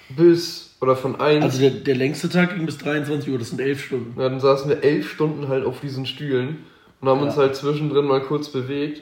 bis 0.09 0.75
oder 0.81 0.95
von 0.95 1.19
eins, 1.19 1.43
Also 1.43 1.59
der, 1.59 1.69
der 1.69 1.95
längste 1.95 2.29
Tag 2.29 2.55
ging 2.55 2.65
bis 2.65 2.77
23 2.79 3.29
Uhr, 3.31 3.37
das 3.39 3.49
sind 3.49 3.61
elf 3.61 3.83
Stunden. 3.83 4.19
ja, 4.19 4.27
dann 4.29 4.39
saßen 4.39 4.69
wir 4.69 4.83
elf 4.83 5.11
Stunden 5.11 5.47
halt 5.49 5.65
auf 5.65 5.79
diesen 5.81 6.05
Stühlen 6.05 6.65
und 7.01 7.09
haben 7.09 7.21
uns 7.21 7.35
Ja. 7.35 7.41
halt 7.43 7.55
zwischendrin 7.55 8.05
mal 8.05 8.21
kurz 8.21 8.49
bewegt. 8.49 9.01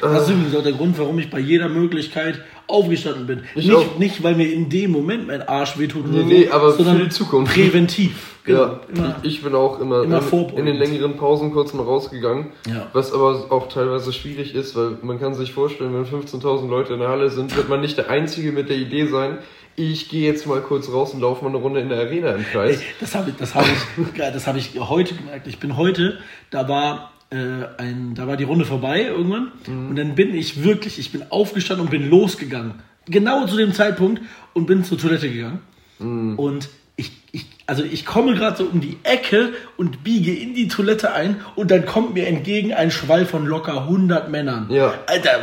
Das 0.00 0.22
ist 0.24 0.30
übrigens 0.30 0.54
auch 0.54 0.62
der 0.62 0.72
Grund, 0.72 0.98
warum 0.98 1.18
ich 1.18 1.30
bei 1.30 1.38
jeder 1.38 1.68
Möglichkeit 1.68 2.40
aufgestanden 2.66 3.26
bin. 3.26 3.42
Ich 3.54 3.66
nicht, 3.66 3.76
auch. 3.76 3.98
nicht, 3.98 4.22
weil 4.22 4.34
mir 4.34 4.52
in 4.52 4.68
dem 4.68 4.90
Moment 4.90 5.26
mein 5.26 5.42
Arsch 5.42 5.78
wehtut 5.78 6.10
Nee, 6.10 6.24
nee, 6.24 6.48
aber 6.48 6.72
für 6.72 6.82
sondern 6.82 7.04
die 7.04 7.08
Zukunft. 7.08 7.54
präventiv. 7.54 8.36
Genau. 8.44 8.62
Ja, 8.62 8.80
Immer. 8.94 9.16
ich 9.22 9.42
bin 9.42 9.54
auch 9.54 9.80
immer, 9.80 10.02
immer 10.04 10.22
in, 10.32 10.48
in 10.58 10.66
den 10.66 10.76
längeren 10.76 11.16
Pausen 11.16 11.52
kurz 11.52 11.72
mal 11.74 11.82
rausgegangen. 11.82 12.52
Ja. 12.68 12.88
Was 12.92 13.12
aber 13.12 13.46
auch 13.50 13.68
teilweise 13.68 14.12
schwierig 14.12 14.54
ist, 14.54 14.76
weil 14.76 14.98
man 15.02 15.18
kann 15.18 15.34
sich 15.34 15.52
vorstellen, 15.52 15.92
wenn 15.94 16.04
15.000 16.04 16.68
Leute 16.68 16.94
in 16.94 17.00
der 17.00 17.08
Halle 17.08 17.30
sind, 17.30 17.56
wird 17.56 17.68
man 17.68 17.80
nicht 17.80 17.98
der 17.98 18.08
Einzige 18.08 18.52
mit 18.52 18.68
der 18.68 18.76
Idee 18.76 19.06
sein, 19.06 19.38
ich 19.76 20.08
gehe 20.08 20.26
jetzt 20.26 20.46
mal 20.46 20.60
kurz 20.62 20.90
raus 20.90 21.12
und 21.12 21.20
laufe 21.20 21.44
mal 21.44 21.50
eine 21.50 21.58
Runde 21.58 21.80
in 21.80 21.90
der 21.90 21.98
Arena 21.98 22.30
im 22.30 22.44
Kreis. 22.44 22.80
Ey, 22.80 22.86
das 22.98 23.14
habe 23.14 23.30
ich, 23.30 23.36
das 23.36 23.54
habe 23.54 23.66
ich, 23.66 24.12
das 24.16 24.46
habe 24.46 24.58
ich 24.58 24.70
heute 24.80 25.14
gemerkt. 25.14 25.46
Ich 25.46 25.58
bin 25.58 25.76
heute, 25.76 26.18
da 26.50 26.66
war 26.68 26.94
äh, 26.94 27.15
ein, 27.30 28.14
da 28.14 28.26
war 28.26 28.36
die 28.36 28.44
Runde 28.44 28.64
vorbei 28.64 29.02
irgendwann 29.02 29.50
Mhm. 29.66 29.88
und 29.90 29.96
dann 29.96 30.14
bin 30.14 30.34
ich 30.34 30.62
wirklich, 30.62 30.98
ich 30.98 31.12
bin 31.12 31.24
aufgestanden 31.30 31.86
und 31.86 31.90
bin 31.90 32.08
losgegangen, 32.08 32.74
genau 33.06 33.46
zu 33.46 33.56
dem 33.56 33.72
Zeitpunkt 33.72 34.22
und 34.54 34.66
bin 34.66 34.84
zur 34.84 34.98
Toilette 34.98 35.30
gegangen 35.30 35.60
Mhm. 35.98 36.38
und 36.38 36.68
ich, 36.98 37.10
ich, 37.32 37.46
also 37.66 37.82
ich 37.84 38.06
komme 38.06 38.34
gerade 38.34 38.56
so 38.56 38.64
um 38.64 38.80
die 38.80 38.96
Ecke 39.02 39.52
und 39.76 40.02
biege 40.04 40.32
in 40.34 40.54
die 40.54 40.68
Toilette 40.68 41.12
ein 41.12 41.36
und 41.56 41.70
dann 41.70 41.84
kommt 41.84 42.14
mir 42.14 42.26
entgegen 42.26 42.72
ein 42.72 42.90
Schwall 42.90 43.26
von 43.26 43.44
locker 43.44 43.82
100 43.86 44.30
Männern. 44.30 44.68
Ja. 44.70 44.94
Alter, 45.06 45.42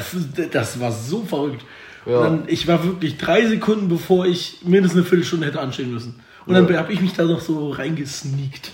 das 0.51 0.79
war 0.79 0.91
so 0.91 1.21
verrückt. 1.23 1.63
Ja. 2.07 2.17
Und 2.17 2.23
dann, 2.23 2.43
ich 2.47 2.67
war 2.67 2.83
wirklich 2.83 3.17
drei 3.17 3.45
Sekunden, 3.45 3.87
bevor 3.87 4.25
ich 4.25 4.61
mindestens 4.65 5.01
eine 5.01 5.05
Viertelstunde 5.09 5.45
hätte 5.47 5.59
anstehen 5.61 5.93
müssen. 5.93 6.15
Und 6.47 6.55
dann 6.55 6.67
Ja. 6.67 6.79
habe 6.79 6.91
ich 6.91 7.01
mich 7.01 7.13
da 7.13 7.23
noch 7.23 7.39
so 7.39 7.69
reingesneakt. 7.69 8.71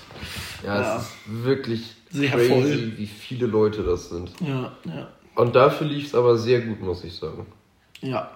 Ja, 0.65 0.81
Ja. 0.81 0.95
es 0.97 1.03
ist 1.03 1.11
wirklich 1.27 1.81
Sehr 2.09 2.29
crazy, 2.31 2.49
voll. 2.49 2.93
wie 2.97 3.05
viele 3.07 3.45
Leute 3.47 3.83
das 3.83 4.09
sind. 4.09 4.31
Ja, 4.45 4.71
ja, 4.85 5.07
Und 5.35 5.55
dafür 5.55 5.87
lief 5.87 6.07
es 6.07 6.15
aber 6.15 6.37
sehr 6.37 6.61
gut, 6.61 6.81
muss 6.81 7.03
ich 7.03 7.13
sagen. 7.15 7.45
ja. 8.01 8.31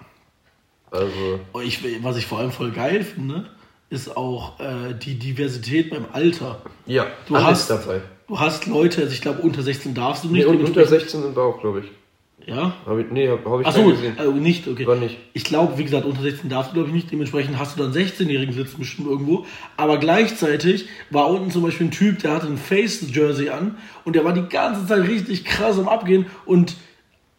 Also, 0.91 1.39
Und 1.53 1.63
ich, 1.63 1.83
was 2.03 2.17
ich 2.17 2.27
vor 2.27 2.37
allem 2.37 2.51
voll 2.51 2.69
geil 2.71 3.03
finde, 3.03 3.49
ist 3.89 4.15
auch 4.15 4.59
äh, 4.59 4.93
die 4.93 5.15
Diversität 5.17 5.89
beim 5.89 6.05
Alter. 6.13 6.61
ja, 6.85 7.07
Du 7.27 7.35
alles 7.35 7.47
hast, 7.47 7.69
dabei. 7.71 8.01
du 8.27 8.39
hast 8.39 8.67
Leute, 8.67 9.01
also 9.01 9.11
ich 9.13 9.21
glaube 9.21 9.41
unter 9.41 9.63
16 9.63 9.95
darfst 9.95 10.23
du 10.23 10.27
Nee, 10.27 10.37
nicht. 10.39 10.45
und 10.45 10.57
unter 10.57 10.67
dementsprechend- 10.73 11.01
16 11.01 11.21
sind 11.23 11.35
wir 11.35 11.41
auch, 11.41 11.59
glaube 11.61 11.79
ich. 11.79 11.85
Ja? 12.45 12.75
Hab 12.85 12.97
ich, 12.97 13.05
nee, 13.09 13.29
habe 13.29 13.49
hab 13.49 13.61
ich 13.61 13.67
Achso, 13.67 13.79
keinen 13.81 13.91
gesehen. 13.91 14.15
also 14.17 14.31
nicht, 14.33 14.67
okay. 14.67 14.85
War 14.85 14.95
nicht. 14.97 15.17
Ich 15.33 15.45
glaube, 15.45 15.77
wie 15.77 15.83
gesagt, 15.83 16.05
unter 16.05 16.21
16 16.21 16.49
darfst 16.49 16.71
du, 16.71 16.75
glaube 16.75 16.89
ich, 16.89 16.93
nicht. 16.95 17.11
Dementsprechend 17.11 17.57
hast 17.57 17.77
du 17.77 17.83
dann 17.83 17.93
16-Jährigen 17.93 18.53
sitzen 18.53 18.79
bestimmt 18.79 19.07
irgendwo. 19.07 19.45
Aber 19.77 19.97
gleichzeitig 19.97 20.87
war 21.09 21.29
unten 21.29 21.51
zum 21.51 21.63
Beispiel 21.63 21.87
ein 21.87 21.91
Typ, 21.91 22.19
der 22.19 22.33
hatte 22.33 22.47
ein 22.47 22.57
Face-Jersey 22.57 23.49
an 23.49 23.77
und 24.03 24.15
der 24.15 24.25
war 24.25 24.33
die 24.33 24.47
ganze 24.49 24.85
Zeit 24.85 25.07
richtig 25.07 25.45
krass 25.45 25.79
am 25.79 25.87
Abgehen. 25.87 26.25
Und 26.45 26.75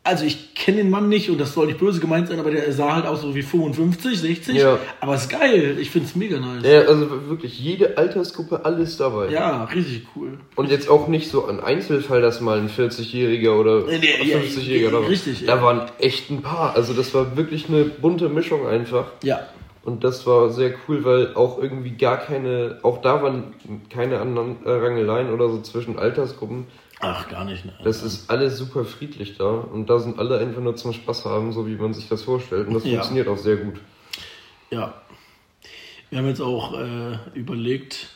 also 0.04 0.26
ich 0.26 0.54
kenne 0.54 0.76
den 0.78 0.90
Mann 0.90 1.08
nicht 1.08 1.30
und 1.30 1.40
das 1.40 1.54
soll 1.54 1.66
nicht 1.66 1.78
böse 1.78 1.98
gemeint 1.98 2.28
sein, 2.28 2.38
aber 2.38 2.50
der 2.50 2.70
sah 2.72 2.94
halt 2.94 3.06
aus 3.06 3.22
so 3.22 3.34
wie 3.34 3.42
55, 3.42 4.20
60. 4.20 4.56
Ja. 4.56 4.78
Aber 5.00 5.14
ist 5.14 5.30
geil. 5.30 5.78
Ich 5.80 5.90
finde 5.90 6.08
es 6.08 6.14
mega 6.14 6.38
nice. 6.38 6.62
Ja, 6.62 6.80
also 6.82 7.28
wirklich 7.28 7.58
jede 7.58 7.96
Altersgruppe, 7.96 8.66
alles 8.66 8.98
dabei. 8.98 9.30
Ja, 9.30 9.64
richtig 9.64 10.06
cool. 10.14 10.38
Und 10.56 10.70
jetzt 10.70 10.90
auch 10.90 11.08
nicht 11.08 11.30
so 11.30 11.46
ein 11.46 11.58
Einzelfall, 11.58 12.20
dass 12.20 12.42
mal 12.42 12.58
ein 12.58 12.68
40-Jähriger 12.68 13.58
oder 13.58 13.84
Nee, 13.86 13.98
nee, 13.98 14.30
ja, 14.30 14.38
50-Jähriger 14.38 14.90
da 14.90 15.00
war. 15.00 15.08
richtig, 15.08 15.46
Da 15.46 15.56
ja. 15.56 15.62
waren 15.62 15.90
echt 15.98 16.30
ein 16.30 16.42
paar. 16.42 16.76
Also 16.76 16.92
das 16.92 17.14
war 17.14 17.36
wirklich 17.38 17.68
eine 17.70 17.84
bunte 17.84 18.28
Mischung 18.28 18.66
einfach. 18.66 19.06
Ja. 19.22 19.40
Und 19.84 20.02
das 20.04 20.26
war 20.26 20.50
sehr 20.50 20.74
cool, 20.86 21.04
weil 21.04 21.34
auch 21.34 21.62
irgendwie 21.62 21.90
gar 21.92 22.18
keine, 22.18 22.78
auch 22.82 23.00
da 23.02 23.22
waren 23.22 23.54
keine 23.90 24.20
anderen 24.20 24.56
äh, 24.64 24.70
Rangeleien 24.70 25.32
oder 25.32 25.48
so 25.50 25.60
zwischen 25.60 25.98
Altersgruppen. 25.98 26.66
Ach, 27.06 27.28
gar 27.28 27.44
nicht. 27.44 27.64
Ne? 27.64 27.72
Das 27.84 28.02
ist 28.02 28.30
alles 28.30 28.56
super 28.56 28.84
friedlich 28.84 29.36
da 29.36 29.44
und 29.50 29.90
da 29.90 29.98
sind 29.98 30.18
alle 30.18 30.38
einfach 30.38 30.60
nur 30.62 30.74
zum 30.76 30.92
Spaß 30.92 31.24
haben, 31.26 31.52
so 31.52 31.66
wie 31.66 31.76
man 31.76 31.92
sich 31.92 32.08
das 32.08 32.22
vorstellt. 32.22 32.68
Und 32.68 32.74
das 32.74 32.84
Ja. 32.84 32.92
funktioniert 32.94 33.28
auch 33.28 33.36
sehr 33.38 33.56
gut. 33.56 33.74
Ja. 34.70 34.94
Wir 36.10 36.18
haben 36.18 36.28
jetzt 36.28 36.40
auch 36.40 36.78
äh, 36.78 37.18
überlegt, 37.34 38.10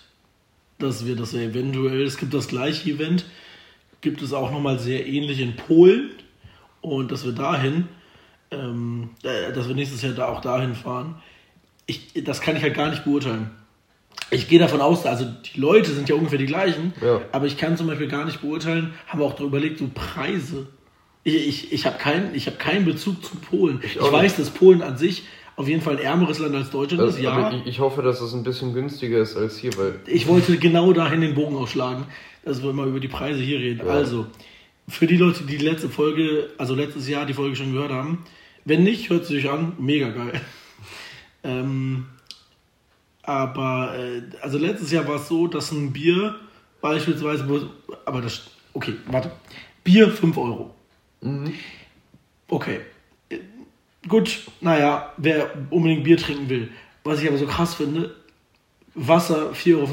dass 0.78 1.04
wir 1.06 1.16
das 1.16 1.32
ja 1.32 1.40
eventuell, 1.40 2.02
es 2.02 2.16
gibt 2.16 2.32
das 2.32 2.48
gleiche 2.48 2.90
Event, 2.90 3.24
gibt 4.00 4.22
es 4.22 4.32
auch 4.32 4.50
nochmal 4.52 4.78
sehr 4.78 5.06
ähnlich 5.06 5.40
in 5.40 5.56
Polen 5.56 6.10
und 6.80 7.10
dass 7.10 7.24
wir 7.24 7.32
dahin, 7.32 7.88
ähm, 8.50 9.10
äh, 9.22 9.52
dass 9.52 9.68
wir 9.68 9.74
nächstes 9.74 10.02
Jahr 10.02 10.12
da 10.12 10.28
auch 10.28 10.40
dahin 10.40 10.74
fahren. 10.74 11.16
Ich, 11.86 12.12
das 12.24 12.40
kann 12.40 12.56
ich 12.56 12.62
halt 12.62 12.74
gar 12.74 12.90
nicht 12.90 13.04
beurteilen. 13.04 13.50
Ich 14.30 14.48
gehe 14.48 14.58
davon 14.58 14.80
aus, 14.80 15.06
also 15.06 15.24
die 15.24 15.58
Leute 15.60 15.90
sind 15.92 16.08
ja 16.08 16.14
ungefähr 16.14 16.38
die 16.38 16.46
gleichen, 16.46 16.92
Ja. 17.02 17.20
aber 17.32 17.46
ich 17.46 17.56
kann 17.56 17.76
zum 17.76 17.86
Beispiel 17.86 18.08
gar 18.08 18.24
nicht 18.26 18.40
beurteilen, 18.42 18.92
haben 19.06 19.20
wir 19.20 19.26
auch 19.26 19.34
darüber 19.34 19.56
überlegt, 19.58 19.78
so 19.78 19.88
Preise. 19.94 20.66
Ich, 21.24 21.48
ich, 21.48 21.72
ich 21.72 21.86
habe 21.86 21.98
keinen 21.98 22.34
ich 22.34 22.46
hab 22.46 22.58
keinen 22.58 22.84
Bezug 22.84 23.24
zu 23.24 23.36
Polen. 23.36 23.80
Ich, 23.82 24.00
auch 24.00 24.12
weiß, 24.12 24.36
dass 24.36 24.50
Polen 24.50 24.82
an 24.82 24.96
sich 24.98 25.24
auf 25.56 25.66
jeden 25.66 25.82
Fall 25.82 25.96
ein 25.96 26.02
ärmeres 26.02 26.38
Land 26.38 26.54
als 26.54 26.70
Deutschland 26.70 27.02
Also, 27.02 27.16
ist, 27.18 27.22
ja. 27.24 27.50
ich, 27.52 27.66
ich 27.66 27.80
hoffe, 27.80 28.02
dass 28.02 28.20
es 28.20 28.32
ein 28.32 28.44
bisschen 28.44 28.74
günstiger 28.74 29.18
ist 29.18 29.36
als 29.36 29.58
hier, 29.58 29.76
weil 29.76 29.98
Ich 30.06 30.26
wollte 30.28 30.56
genau 30.58 30.92
dahin 30.92 31.20
den 31.20 31.34
Bogen 31.34 31.56
ausschlagen, 31.56 32.04
dass 32.44 32.62
wir 32.62 32.72
mal 32.72 32.86
über 32.88 33.00
die 33.00 33.08
Preise 33.08 33.40
hier 33.40 33.58
reden. 33.58 33.80
Ja. 33.84 33.92
Also, 33.92 34.26
für 34.86 35.06
die 35.06 35.16
Leute, 35.16 35.42
die 35.44 35.56
die 35.58 35.64
letzte 35.64 35.88
Folge, 35.88 36.50
also 36.58 36.74
letztes 36.74 37.08
Jahr 37.08 37.26
die 37.26 37.34
Folge 37.34 37.56
schon 37.56 37.72
gehört 37.72 37.92
haben, 37.92 38.24
wenn 38.64 38.84
nicht, 38.84 39.10
hört 39.10 39.26
sie 39.26 39.34
sich 39.34 39.50
an, 39.50 39.72
mega 39.78 40.10
geil. 40.10 40.40
Ähm, 41.44 42.06
aber, 43.28 43.94
äh, 43.94 44.22
also 44.40 44.56
letztes 44.56 44.90
Jahr 44.90 45.06
war 45.06 45.16
es 45.16 45.28
so, 45.28 45.46
dass 45.46 45.70
ein 45.70 45.92
Bier 45.92 46.34
beispielsweise, 46.80 47.68
aber 48.06 48.22
das, 48.22 48.50
okay, 48.72 48.94
warte, 49.06 49.30
Bier 49.84 50.10
5 50.10 50.34
Euro. 50.38 50.74
Okay. 52.48 52.80
Gut, 54.08 54.40
naja, 54.62 55.12
wer 55.18 55.50
unbedingt 55.68 56.04
Bier 56.04 56.16
trinken 56.16 56.48
will. 56.48 56.70
Was 57.04 57.20
ich 57.20 57.28
aber 57.28 57.36
so 57.36 57.46
krass 57.46 57.74
finde, 57.74 58.16
Wasser 58.94 59.52
4,50 59.52 59.76
Euro. 59.76 59.88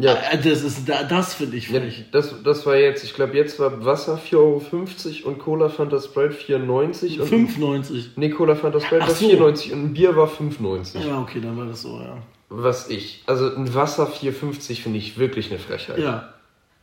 Ja. 0.00 0.14
Äh, 0.30 0.38
Das 0.42 0.62
ist, 0.62 0.88
da- 0.88 1.02
das 1.04 1.34
finde 1.34 1.56
ich 1.56 1.68
Ja, 1.70 1.80
das, 2.12 2.34
das 2.44 2.64
war 2.66 2.76
jetzt, 2.76 3.04
ich 3.04 3.14
glaube, 3.14 3.36
jetzt 3.36 3.58
war 3.58 3.84
Wasser 3.84 4.18
4,50 4.18 4.36
Euro 4.36 5.28
und 5.30 5.38
Cola 5.38 5.68
Fanta 5.68 6.00
Sprite 6.00 6.34
4,90 6.34 7.20
und 7.20 7.28
5,90. 7.30 8.04
Nee, 8.16 8.30
Cola 8.30 8.54
Fanta 8.54 8.80
Sprite 8.80 9.02
Ach 9.04 9.08
war 9.08 9.14
so. 9.14 9.26
4,90 9.26 9.72
und 9.72 9.82
ein 9.84 9.92
Bier 9.94 10.16
war 10.16 10.28
5,90. 10.28 11.06
Ja, 11.06 11.20
okay, 11.20 11.40
dann 11.42 11.56
war 11.56 11.66
das 11.66 11.82
so, 11.82 11.98
ja. 12.00 12.18
Was 12.50 12.88
ich. 12.88 13.22
Also 13.26 13.54
ein 13.54 13.74
Wasser 13.74 14.06
4,50 14.08 14.80
finde 14.82 14.98
ich 14.98 15.18
wirklich 15.18 15.50
eine 15.50 15.58
Frechheit. 15.58 15.98
Ja. 15.98 16.32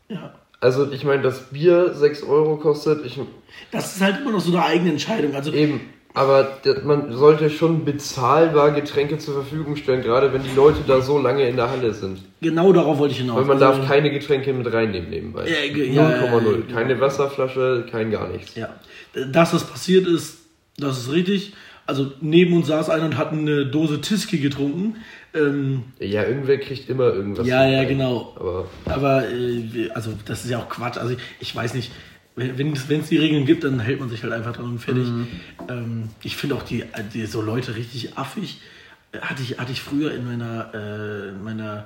Ja. 0.09 0.35
Also 0.61 0.91
ich 0.91 1.03
meine, 1.03 1.21
das 1.21 1.49
Bier 1.51 1.93
6 1.93 2.23
Euro 2.23 2.57
kostet, 2.57 3.05
ich, 3.05 3.19
Das 3.71 3.95
ist 3.95 4.01
halt 4.01 4.21
immer 4.21 4.31
noch 4.31 4.39
so 4.41 4.51
eine 4.55 4.63
eigene 4.65 4.91
Entscheidung. 4.91 5.35
Also, 5.35 5.51
eben, 5.53 5.81
aber 6.15 6.57
man 6.83 7.11
sollte 7.11 7.49
schon 7.49 7.85
bezahlbar 7.85 8.71
Getränke 8.71 9.17
zur 9.17 9.33
Verfügung 9.35 9.75
stellen, 9.75 10.01
gerade 10.01 10.33
wenn 10.33 10.41
die 10.43 10.55
Leute 10.55 10.79
da 10.87 11.01
so 11.01 11.19
lange 11.19 11.47
in 11.47 11.55
der 11.57 11.69
Halle 11.69 11.93
sind. 11.93 12.19
genau 12.41 12.71
darauf 12.73 12.97
wollte 12.97 13.13
ich 13.13 13.19
hinaus. 13.19 13.37
Weil 13.37 13.45
man 13.45 13.61
also, 13.61 13.79
darf 13.81 13.87
keine 13.87 14.09
Getränke 14.11 14.53
mit 14.53 14.71
reinnehmen 14.71 15.09
nebenbei. 15.09 15.47
Ja, 15.47 15.73
ge- 15.73 15.89
0,0. 15.91 15.93
ja, 15.93 16.09
ja, 16.09 16.25
ja, 16.25 16.73
keine 16.73 16.99
Wasserflasche, 16.99 17.85
kein 17.91 18.11
gar 18.11 18.29
nichts. 18.29 18.55
Ja. 18.55 18.69
Dass 19.31 19.51
das 19.51 19.65
passiert 19.65 20.07
ist, 20.07 20.37
das 20.77 20.97
ist 20.97 21.11
richtig. 21.11 21.53
Also, 21.87 22.11
neben 22.19 22.53
uns 22.55 22.65
saß 22.67 22.89
einer 22.89 23.05
und 23.05 23.17
hat 23.17 23.31
eine 23.31 23.67
Dose 23.67 24.01
Tiski 24.01 24.39
getrunken. 24.39 24.95
Ähm, 25.35 25.83
Ja, 25.99 26.23
irgendwer 26.23 26.57
kriegt 26.57 26.89
immer 26.89 27.13
irgendwas. 27.13 27.45
ja, 27.45 27.63
ja, 27.67 27.79
rein. 27.79 27.87
genau. 27.89 28.33
Aber 28.39 28.65
Aber, 28.85 29.23
äh, 29.29 29.89
also, 29.93 30.11
das 30.25 30.45
ist 30.45 30.49
ja 30.49 30.57
auch 30.59 30.69
Quatsch. 30.69 30.97
Also, 30.97 31.13
ich, 31.13 31.19
ich 31.41 31.55
weiß 31.55 31.75
nicht, 31.75 31.91
wenn 32.35 32.73
es 32.73 33.09
die 33.09 33.17
Regeln 33.17 33.45
gibt, 33.45 33.63
dann 33.63 33.79
hält 33.79 33.99
man 33.99 34.09
sich 34.09 34.23
halt 34.23 34.33
einfach 34.33 34.53
dran 34.53 34.65
und 34.65 34.79
fertig. 34.79 35.07
Ähm, 35.69 36.09
ich 36.21 36.35
finde 36.35 36.55
auch 36.55 36.63
die, 36.63 36.83
die 37.13 37.25
so 37.25 37.41
Leute 37.41 37.75
richtig 37.75 38.17
affig. 38.17 38.59
Äh, 39.11 39.19
Hatte 39.19 39.41
ich, 39.41 39.57
hatte 39.57 39.71
ich 39.71 39.81
früher 39.81 40.13
in 40.13 40.25
meiner, 40.25 40.73
äh, 40.73 41.29
in 41.29 41.43
meiner 41.43 41.85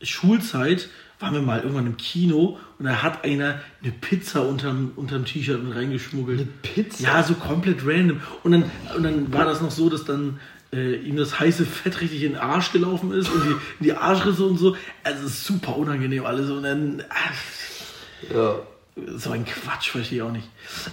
Schulzeit, 0.00 0.88
waren 1.18 1.34
wir 1.34 1.42
mal 1.42 1.60
irgendwann 1.60 1.86
im 1.86 1.96
Kino 1.96 2.58
und 2.78 2.84
da 2.84 3.02
hat 3.02 3.24
einer 3.24 3.60
eine 3.82 3.90
Pizza 3.90 4.46
unterm, 4.46 4.92
unterm 4.94 5.24
T-Shirt 5.24 5.62
mit 5.64 5.74
reingeschmuggelt. 5.74 6.38
Eine 6.38 6.48
Pizza? 6.62 7.02
Ja, 7.02 7.22
so 7.24 7.34
komplett 7.34 7.84
random. 7.84 8.20
Und 8.44 8.52
dann, 8.52 8.70
und 8.96 9.02
dann 9.02 9.32
war 9.32 9.44
das 9.44 9.60
noch 9.60 9.72
so, 9.72 9.90
dass 9.90 10.04
dann 10.04 10.38
äh, 10.72 10.94
ihm 10.96 11.16
das 11.16 11.40
heiße 11.40 11.64
Fett 11.66 12.00
richtig 12.00 12.22
in 12.22 12.32
den 12.34 12.40
Arsch 12.40 12.70
gelaufen 12.70 13.10
ist 13.12 13.28
und 13.30 13.42
die, 13.44 13.50
in 13.50 13.84
die 13.84 13.94
Arschrisse 13.94 14.44
und 14.44 14.58
so. 14.58 14.76
Also 15.02 15.26
es 15.26 15.32
ist 15.32 15.44
super 15.44 15.76
unangenehm 15.76 16.24
alles. 16.24 16.48
Und 16.50 16.62
dann, 16.62 17.02
ah, 17.08 18.32
ja. 18.32 18.60
So 19.16 19.30
ein 19.30 19.44
Quatsch, 19.44 19.90
verstehe 19.90 20.18
ich 20.18 20.22
auch 20.22 20.32
nicht. 20.32 20.48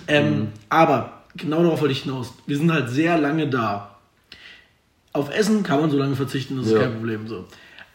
Ähm, 0.08 0.50
Aber 0.70 1.24
genau 1.36 1.62
darauf 1.64 1.82
wollte 1.82 1.92
ich 1.94 2.04
hinaus. 2.04 2.34
Wir 2.48 2.58
sind 2.58 2.72
halt 2.72 2.90
sehr 2.90 3.18
lange 3.18 3.48
da. 3.50 3.96
Auf 5.14 5.34
Essen 5.34 5.64
kann 5.64 5.80
man 5.80 5.90
so 5.90 5.98
lange 5.98 6.16
verzichten, 6.16 6.58
das 6.58 6.68
ist 6.68 6.74
Ja. 6.74 6.80
kein 6.80 6.94
Problem. 6.96 7.28
So. 7.28 7.46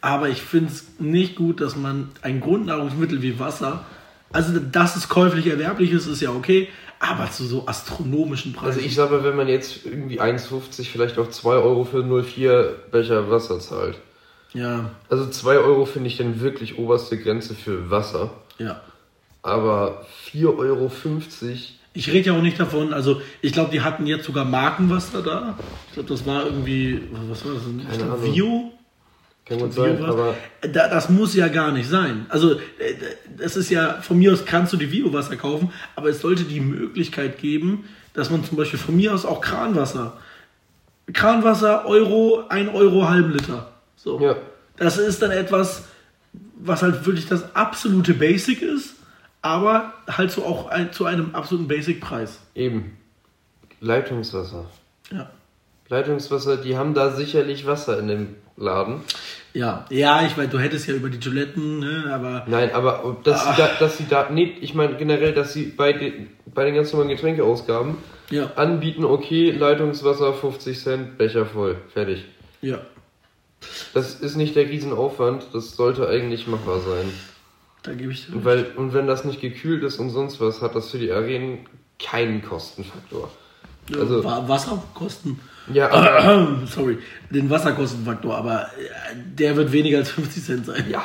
Aber 0.01 0.29
ich 0.31 0.41
finde 0.43 0.73
es 0.73 0.87
nicht 0.99 1.37
gut, 1.37 1.61
dass 1.61 1.77
man 1.77 2.11
ein 2.23 2.41
Grundnahrungsmittel 2.41 3.21
wie 3.23 3.39
Wasser, 3.39 3.85
also 4.33 4.59
dass 4.59 4.97
es 4.97 5.09
käuflich 5.09 5.47
erwerblich 5.47 5.91
ist, 5.93 6.07
ist 6.07 6.21
ja 6.23 6.31
okay, 6.31 6.69
aber 6.99 7.31
zu 7.31 7.45
so 7.45 7.67
astronomischen 7.67 8.53
Preisen. 8.53 8.67
Also 8.77 8.81
ich 8.81 8.95
sag 8.95 9.11
mal, 9.11 9.25
wenn 9.25 9.37
man 9.37 9.49
jetzt 9.49 9.85
irgendwie 9.85 10.21
1,50, 10.21 10.85
vielleicht 10.91 11.19
auch 11.19 11.29
2 11.29 11.51
Euro 11.57 11.85
für 11.85 11.99
0,4 11.99 12.71
Becher 12.91 13.31
Wasser 13.31 13.59
zahlt. 13.61 13.99
ja, 14.55 14.91
Also 15.11 15.27
2 15.29 15.59
Euro 15.59 15.85
finde 15.85 16.09
ich 16.09 16.17
dann 16.17 16.41
wirklich 16.41 16.79
oberste 16.79 17.19
Grenze 17.19 17.55
für 17.55 17.91
Wasser. 17.91 18.31
ja. 18.59 18.81
Aber 19.43 20.07
4,50 20.33 20.59
Euro, 20.59 20.91
Ich 21.95 22.13
rede 22.13 22.29
ja 22.29 22.37
auch 22.37 22.43
nicht 22.43 22.61
davon, 22.61 22.93
also 22.93 23.23
ich 23.41 23.53
glaube, 23.53 23.71
die 23.71 23.81
hatten 23.81 24.07
jetzt 24.07 24.27
sogar 24.27 24.45
Markenwasser 24.45 25.23
da. 25.23 25.59
Ich 25.89 25.95
glaube, 25.95 26.09
das 26.09 26.27
war 26.27 26.45
irgendwie, 26.45 27.01
was 27.29 27.45
war 27.45 27.55
das 27.55 27.65
denn? 27.65 27.83
Keine 27.85 27.97
glaub, 27.97 28.19
Ahnung. 28.19 28.35
Vio. 28.35 28.73
kann 29.47 29.59
gut 29.59 29.75
Bio 29.75 29.85
sein, 29.85 30.03
was? 30.03 30.11
aber 30.11 30.35
Da, 30.61 30.89
das 30.89 31.09
muss 31.09 31.35
ja 31.35 31.49
gar 31.49 31.73
nicht 31.73 31.89
sein. 31.89 32.27
Also, 32.29 32.53
äh, 32.55 32.95
das 33.39 33.57
ist 33.57 33.71
ja, 33.71 34.01
von 34.03 34.19
mir 34.19 34.33
aus 34.33 34.45
kannst 34.45 34.73
du 34.73 34.77
die 34.77 34.87
Biowasser 34.87 35.37
kaufen, 35.37 35.73
aber 35.97 36.11
es 36.11 36.21
sollte 36.21 36.45
die 36.45 36.61
Möglichkeit 36.61 37.39
geben, 37.39 37.89
dass 38.13 38.31
man 38.31 38.45
zum 38.45 38.57
Beispiel 38.57 38.79
von 38.79 38.97
mir 38.97 39.15
aus 39.15 39.25
auch 39.25 39.41
Kranwasser, 39.41 40.19
Kranwasser, 41.13 41.87
Euro, 41.87 42.45
1 42.49 42.75
Euro, 42.75 43.09
halben 43.09 43.33
Liter. 43.33 43.73
So. 43.97 44.21
Ja. 44.21 44.37
Das 44.77 44.99
ist 44.99 45.23
dann 45.23 45.31
etwas, 45.31 45.85
was 46.57 46.83
halt 46.83 47.05
wirklich 47.07 47.27
das 47.27 47.55
absolute 47.55 48.15
Basic 48.15 48.63
ist, 48.63 48.95
aber 49.43 49.95
halt 50.09 50.31
so 50.31 50.45
auch 50.45 50.69
ein, 50.69 50.93
zu 50.93 51.05
einem 51.05 51.35
absoluten 51.35 51.69
Basic-Preis. 51.69 52.41
eben. 52.55 52.97
Leitungswasser. 53.81 54.67
Ja. 55.11 55.31
Leitungswasser, 55.89 56.59
die 56.59 56.77
haben 56.77 56.95
da 56.95 57.11
sicherlich 57.11 57.67
Wasser 57.67 57.99
in 57.99 58.09
dem 58.09 58.37
Laden. 58.57 59.01
Ja, 59.55 59.87
ja, 59.91 60.25
ich 60.25 60.37
meine, 60.37 60.49
du 60.49 60.59
hättest 60.59 60.87
ja 60.87 60.95
über 60.95 61.09
die 61.09 61.19
Toiletten, 61.19 61.81
ne, 61.81 62.11
aber 62.13 62.45
Nein, 62.47 62.73
aber 62.73 63.17
dass 63.25 63.43
sie 63.45 63.57
da, 63.57 63.71
dass 63.81 63.99
sie 63.99 64.07
da, 64.09 64.29
nee, 64.31 64.55
ich 64.61 64.75
meine 64.75 64.97
generell, 64.97 65.33
dass 65.33 65.53
sie 65.53 65.65
bei 65.65 65.93
den, 65.93 66.29
bei 66.55 66.65
den 66.65 66.75
ganz 66.75 66.93
normalen 66.93 67.09
Getränkeausgaben 67.09 67.97
ja, 68.31 68.53
anbieten, 68.55 69.05
okay, 69.05 69.51
Leitungswasser 69.51 70.35
50 70.35 70.79
Cent, 70.79 71.19
Becher 71.19 71.47
voll, 71.47 71.77
fertig. 71.93 72.25
ja. 72.61 72.79
Das 73.93 74.15
ist 74.15 74.37
nicht 74.37 74.57
der 74.57 74.71
Riesenaufwand, 74.71 75.49
das 75.53 75.77
sollte 75.77 76.09
eigentlich 76.09 76.47
machbar 76.47 76.81
sein. 76.81 77.11
Da 77.83 77.95
gebe 77.95 78.13
ich 78.13 78.27
dir 78.27 78.35
Und, 78.37 78.45
weil, 78.45 78.67
und 78.77 78.93
wenn 78.93 79.07
das 79.07 79.25
nicht 79.25 79.41
gekühlt 79.41 79.83
ist 79.83 79.99
und 79.99 80.11
sonst 80.11 80.41
was, 80.41 80.61
hat 80.61 80.75
das 80.75 80.91
für 80.91 80.99
die 80.99 81.11
Arenen 81.11 81.61
keinen 81.99 82.43
Kostenfaktor. 82.43 83.31
Also, 83.99 84.23
Wa- 84.23 84.45
Wasserkosten. 84.47 85.41
ja, 85.73 86.47
Sorry, 86.67 86.99
den 87.31 87.49
Wasserkostenfaktor, 87.51 88.37
aber 88.37 88.63
äh, 88.79 89.15
der 89.17 89.57
wird 89.57 89.73
weniger 89.73 89.99
als 89.99 90.11
50 90.11 90.45
Cent 90.45 90.67
sein. 90.67 90.85
ja, 90.89 91.03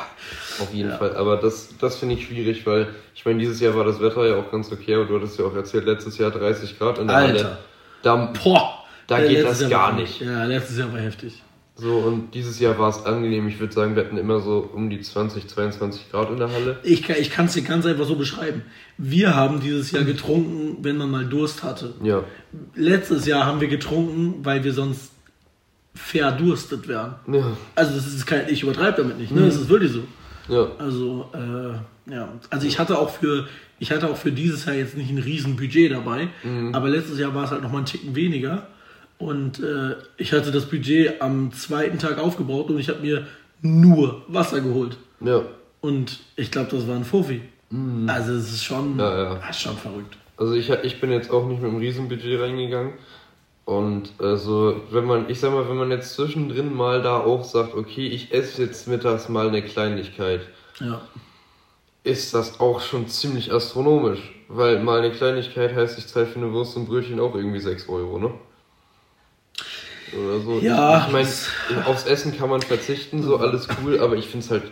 auf 0.60 0.72
jeden 0.72 0.92
Fall. 0.92 1.16
Aber 1.16 1.36
das, 1.38 1.70
das 1.80 1.96
finde 1.96 2.14
ich 2.14 2.26
schwierig, 2.26 2.64
weil 2.66 2.88
ich 3.14 3.24
meine, 3.24 3.38
dieses 3.40 3.58
Jahr 3.60 3.74
war 3.74 3.84
das 3.84 4.00
Wetter 4.00 4.26
ja 4.28 4.36
auch 4.36 4.50
ganz 4.52 4.70
okay, 4.70 4.94
aber 4.94 5.06
du 5.06 5.16
hattest 5.16 5.38
ja 5.38 5.46
auch 5.46 5.54
erzählt, 5.56 5.86
letztes 5.86 6.18
Jahr 6.18 6.30
30 6.30 6.78
Grad 6.78 6.98
in 6.98 7.08
der 7.08 7.16
Alter. 7.16 7.44
Halle. 7.44 7.58
Da, 8.02 8.16
Boah, 8.44 8.84
Da 9.08 9.20
geht 9.20 9.44
das 9.44 9.68
gar 9.68 9.92
nicht. 9.94 10.20
Ja, 10.20 10.44
letztes 10.44 10.78
Jahr 10.78 10.92
war 10.92 11.00
heftig. 11.00 11.42
So, 11.78 11.98
und 11.98 12.32
dieses 12.34 12.58
Jahr 12.58 12.78
war 12.78 12.88
es 12.88 13.04
angenehm. 13.04 13.46
Ich 13.48 13.60
würde 13.60 13.72
sagen, 13.74 13.94
wir 13.96 14.04
hatten 14.04 14.16
immer 14.16 14.40
so 14.40 14.68
um 14.72 14.88
die 14.88 15.00
20, 15.00 15.46
22 15.46 16.10
Grad 16.10 16.30
in 16.30 16.38
der 16.38 16.50
Halle. 16.50 16.78
Ich, 16.82 17.02
kann- 17.02 17.16
ich 17.20 17.28
kann 17.30 17.46
es 17.46 17.52
dir 17.52 17.62
ganz 17.62 17.84
einfach 17.84 18.06
so 18.06 18.16
beschreiben. 18.16 18.62
Wir 18.96 19.34
haben 19.36 19.60
dieses 19.60 19.90
Jahr 19.90 20.04
getrunken, 20.04 20.78
wenn 20.82 20.96
man 20.96 21.10
mal 21.10 21.26
Durst 21.26 21.62
hatte. 21.62 21.92
Ja, 22.02 22.24
Letztes 22.74 23.26
Jahr 23.26 23.44
haben 23.44 23.60
wir 23.60 23.68
getrunken, 23.68 24.36
weil 24.42 24.64
wir 24.64 24.72
sonst 24.72 25.10
verdurstet 25.94 26.88
wären. 26.88 27.14
ja, 27.32 27.56
Also 27.74 27.94
das 27.94 28.06
ist 28.06 28.26
kein, 28.26 28.48
ich 28.48 28.62
übertreibe 28.62 29.02
damit 29.02 29.18
nicht, 29.18 29.32
ne? 29.32 29.42
Das 29.46 29.56
ist 29.56 29.68
wirklich 29.68 29.92
so. 29.92 30.02
ja. 30.48 30.68
Also, 30.78 31.30
äh, 31.34 32.12
ja. 32.12 32.28
Also 32.50 32.66
ich 32.66 32.78
hatte 32.78 32.98
auch 32.98 33.10
für, 33.10 33.48
ich 33.78 33.90
hatte 33.90 34.08
auch 34.08 34.16
für 34.16 34.30
dieses 34.32 34.64
Jahr 34.66 34.74
jetzt 34.76 34.96
nicht 34.96 35.10
ein 35.10 35.18
riesen 35.18 35.56
Budget 35.56 35.90
dabei, 35.92 36.28
aber 36.72 36.88
letztes 36.88 37.18
Jahr 37.18 37.34
war 37.34 37.44
es 37.44 37.50
halt 37.50 37.62
noch 37.62 37.70
mal 37.72 37.78
einen 37.78 37.86
Ticken 37.86 38.14
weniger. 38.14 38.66
Und 39.18 39.60
äh, 39.60 39.96
ich 40.18 40.32
hatte 40.32 40.50
das 40.52 40.66
Budget 40.66 41.20
am 41.22 41.52
zweiten 41.52 41.98
Tag 41.98 42.18
aufgebaut 42.18 42.68
und 42.68 42.78
ich 42.78 42.88
habe 42.88 43.00
mir 43.00 43.26
nur 43.62 44.22
Wasser 44.28 44.60
geholt. 44.60 44.96
ja. 45.20 45.42
Und 45.82 46.18
ich 46.34 46.50
glaube, 46.50 46.70
das 46.72 46.88
war 46.88 46.96
ein 46.96 47.04
Fofi. 47.04 47.42
Also 48.08 48.32
es 48.32 48.50
ist 48.52 48.64
schon, 48.64 48.98
Ja, 48.98 49.22
ja. 49.22 49.40
ah, 49.40 49.50
ist 49.50 49.60
schon 49.60 49.76
verrückt. 49.76 50.16
Also 50.36 50.54
ich, 50.54 50.68
ich 50.70 51.00
bin 51.00 51.12
jetzt 51.12 51.30
auch 51.30 51.46
nicht 51.46 51.62
mit 51.62 51.70
einem 51.70 51.78
Riesenbudget 51.78 52.40
reingegangen. 52.40 52.94
Und 53.66 54.10
also, 54.18 54.80
wenn 54.90 55.04
man, 55.04 55.28
ich 55.30 55.38
sag 55.38 55.52
mal, 55.52 55.68
wenn 55.68 55.76
man 55.76 55.90
jetzt 55.92 56.14
zwischendrin 56.14 56.74
mal 56.74 57.02
da 57.02 57.18
auch 57.18 57.44
sagt, 57.44 57.74
okay, 57.74 58.06
ich 58.08 58.32
esse 58.32 58.62
jetzt 58.62 58.88
mittags 58.88 59.28
mal 59.28 59.48
eine 59.48 59.62
Kleinigkeit, 59.62 60.40
Ja. 60.80 61.00
ist 62.04 62.34
das 62.34 62.58
auch 62.58 62.80
schon 62.80 63.06
ziemlich 63.08 63.52
astronomisch. 63.52 64.32
Weil 64.48 64.82
mal 64.82 65.00
eine 65.00 65.10
Kleinigkeit 65.12 65.74
heißt, 65.74 65.98
ich 65.98 66.06
zahle 66.08 66.26
für 66.26 66.38
eine 66.40 66.52
Wurst 66.52 66.76
und 66.76 66.86
Brötchen 66.86 67.20
auch 67.20 67.34
irgendwie 67.34 67.60
6 67.60 67.88
Euro, 67.88 68.18
ne? 68.18 68.30
Oder 70.12 70.40
so. 70.40 70.60
Ja, 70.60 71.06
Ich, 71.06 71.12
meine, 71.12 71.86
aufs 71.86 72.04
Essen 72.06 72.36
kann 72.36 72.48
man 72.48 72.62
verzichten, 72.62 73.22
so 73.22 73.38
alles 73.38 73.68
cool, 73.82 73.98
aber 74.00 74.16
ich 74.16 74.26
find's 74.26 74.50
halt. 74.50 74.62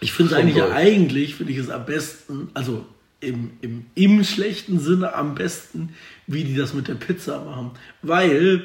Ich 0.00 0.12
finde 0.12 0.32
es 0.32 0.38
eigentlich, 0.38 0.56
toll. 0.56 0.72
eigentlich 0.72 1.34
finde 1.34 1.52
ich 1.52 1.58
es 1.58 1.70
am 1.70 1.84
besten, 1.84 2.50
also 2.54 2.84
im, 3.20 3.50
im, 3.62 3.86
im 3.94 4.24
schlechten 4.24 4.78
Sinne 4.78 5.14
am 5.14 5.34
besten, 5.34 5.90
wie 6.26 6.44
die 6.44 6.54
das 6.54 6.72
mit 6.72 6.88
der 6.88 6.94
Pizza 6.94 7.42
machen. 7.44 7.72
Weil 8.02 8.62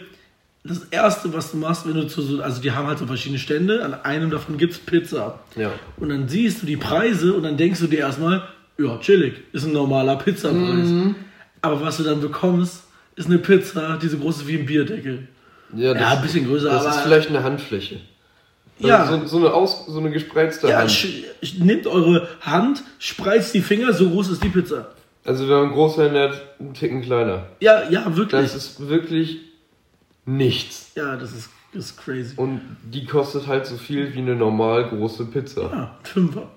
das 0.63 0.86
Erste, 0.91 1.33
was 1.33 1.51
du 1.51 1.57
machst, 1.57 1.88
wenn 1.88 1.95
du 1.95 2.07
zu 2.07 2.21
so, 2.21 2.41
also 2.41 2.62
die 2.62 2.71
haben 2.71 2.88
halt 2.88 2.99
so 2.99 3.07
verschiedene 3.07 3.39
Stände, 3.39 3.83
an 3.83 3.93
einem 3.93 4.29
davon 4.29 4.57
gibt 4.57 4.73
es 4.73 4.79
Pizza. 4.79 5.39
Ja. 5.55 5.71
Und 5.97 6.09
dann 6.09 6.29
siehst 6.29 6.62
du 6.62 6.65
die 6.65 6.77
Preise 6.77 7.33
und 7.33 7.43
dann 7.43 7.57
denkst 7.57 7.79
du 7.79 7.88
dir 7.88 7.99
erstmal, 7.99 8.43
ja, 8.77 8.97
chillig. 8.99 9.36
Ist 9.51 9.65
ein 9.65 9.73
normaler 9.73 10.15
Pizzapreis. 10.17 10.88
Mhm. 10.88 11.15
Aber 11.62 11.81
was 11.81 11.97
du 11.97 12.03
dann 12.03 12.21
bekommst, 12.21 12.83
ist 13.15 13.27
eine 13.27 13.39
Pizza, 13.39 13.98
die 14.02 14.08
so 14.08 14.17
groß 14.17 14.37
ist 14.37 14.48
wie 14.48 14.58
ein 14.58 14.65
Bierdeckel. 14.65 15.27
Ja, 15.76 15.94
Ja, 15.96 16.10
ein 16.17 16.21
bisschen 16.21 16.46
größer, 16.48 16.69
Das 16.69 16.86
aber- 16.86 16.96
ist 16.96 17.02
vielleicht 17.02 17.30
eine 17.30 17.44
Handfläche. 17.44 18.00
Ja. 18.80 19.06
So, 19.08 19.26
so, 19.26 19.38
eine, 19.38 19.54
Aus, 19.54 19.86
so 19.88 20.00
eine 20.00 20.12
gespreizte 20.12 20.67
Ja, 20.67 20.80
Hand. 20.80 21.08
nehmt 21.60 21.86
eure 21.88 22.28
Hand, 22.42 22.84
spreizt 23.00 23.54
die 23.54 23.62
Finger, 23.62 23.94
so 23.94 24.10
groß 24.10 24.30
ist 24.30 24.44
die 24.44 24.50
Pizza. 24.50 24.88
Also 25.26 25.48
wenn 25.48 25.56
man 25.62 25.71
groß 25.71 25.98
werden 26.00 26.17
hat, 26.17 26.42
einen 26.60 26.74
Ticken 26.74 27.02
kleiner. 27.02 27.46
Ja, 27.62 27.90
ja, 27.90 28.15
wirklich. 28.15 28.42
Das 28.42 28.56
ist 28.56 28.90
wirklich 28.90 29.40
nichts. 30.26 30.92
ja, 30.96 31.15
das 31.15 31.32
ist, 31.34 31.50
das 31.74 31.86
ist 31.86 31.98
crazy. 31.98 32.34
Und 32.36 32.62
die 32.84 33.06
kostet 33.06 33.48
halt 33.48 33.65
so 33.65 33.78
viel 33.78 34.13
wie 34.13 34.19
eine 34.19 34.36
normal 34.36 34.90
große 34.90 35.26
Pizza. 35.26 35.62
Ja, 35.71 35.98
Fünfer. 36.04 36.50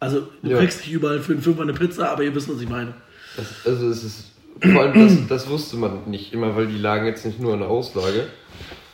Also, 0.00 0.28
du 0.42 0.50
Ja. 0.50 0.58
kriegst 0.58 0.80
nicht 0.80 0.92
überall 0.92 1.20
für 1.20 1.32
einen 1.32 1.42
Fünfer 1.42 1.62
eine 1.62 1.74
Pizza, 1.74 2.10
aber 2.10 2.22
ihr 2.24 2.34
wisst, 2.34 2.48
was 2.52 2.60
ich 2.60 2.68
meine. 2.68 2.94
Das, 3.36 3.46
also 3.66 3.88
es 3.88 4.02
ist, 4.04 4.31
vor 4.62 4.80
allem 4.82 5.08
das, 5.08 5.28
das 5.28 5.48
wusste 5.50 5.76
man 5.76 6.00
nicht 6.06 6.32
immer, 6.32 6.54
weil 6.56 6.66
die 6.66 6.78
lagen 6.78 7.06
jetzt 7.06 7.24
nicht 7.26 7.40
nur 7.40 7.54
in 7.54 7.60
der 7.60 7.68
Auslage. 7.68 8.24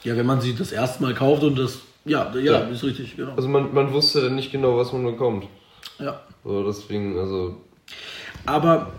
Ja, 0.05 0.17
wenn 0.17 0.27
man 0.27 0.41
sie 0.41 0.55
das 0.55 0.73
erste 0.73 1.03
Mal 1.03 1.15
kauft 1.15 1.43
und 1.43 1.59
das. 1.59 1.79
Ja, 2.05 2.33
ja, 2.35 2.41
Ja. 2.41 2.59
ist 2.69 2.85
richtig, 2.85 3.17
genau. 3.17 3.35
Also 3.37 3.49
man, 3.49 3.75
man 3.75 3.93
wusste 3.93 4.23
dann 4.23 4.35
nicht 4.35 4.51
genau, 4.53 4.77
was 4.79 4.93
man 4.93 5.05
bekommt. 5.05 5.45
Ja. 5.99 6.21
So, 6.45 6.65
deswegen, 6.65 7.19
also, 7.19 7.57
Aber 8.47 8.93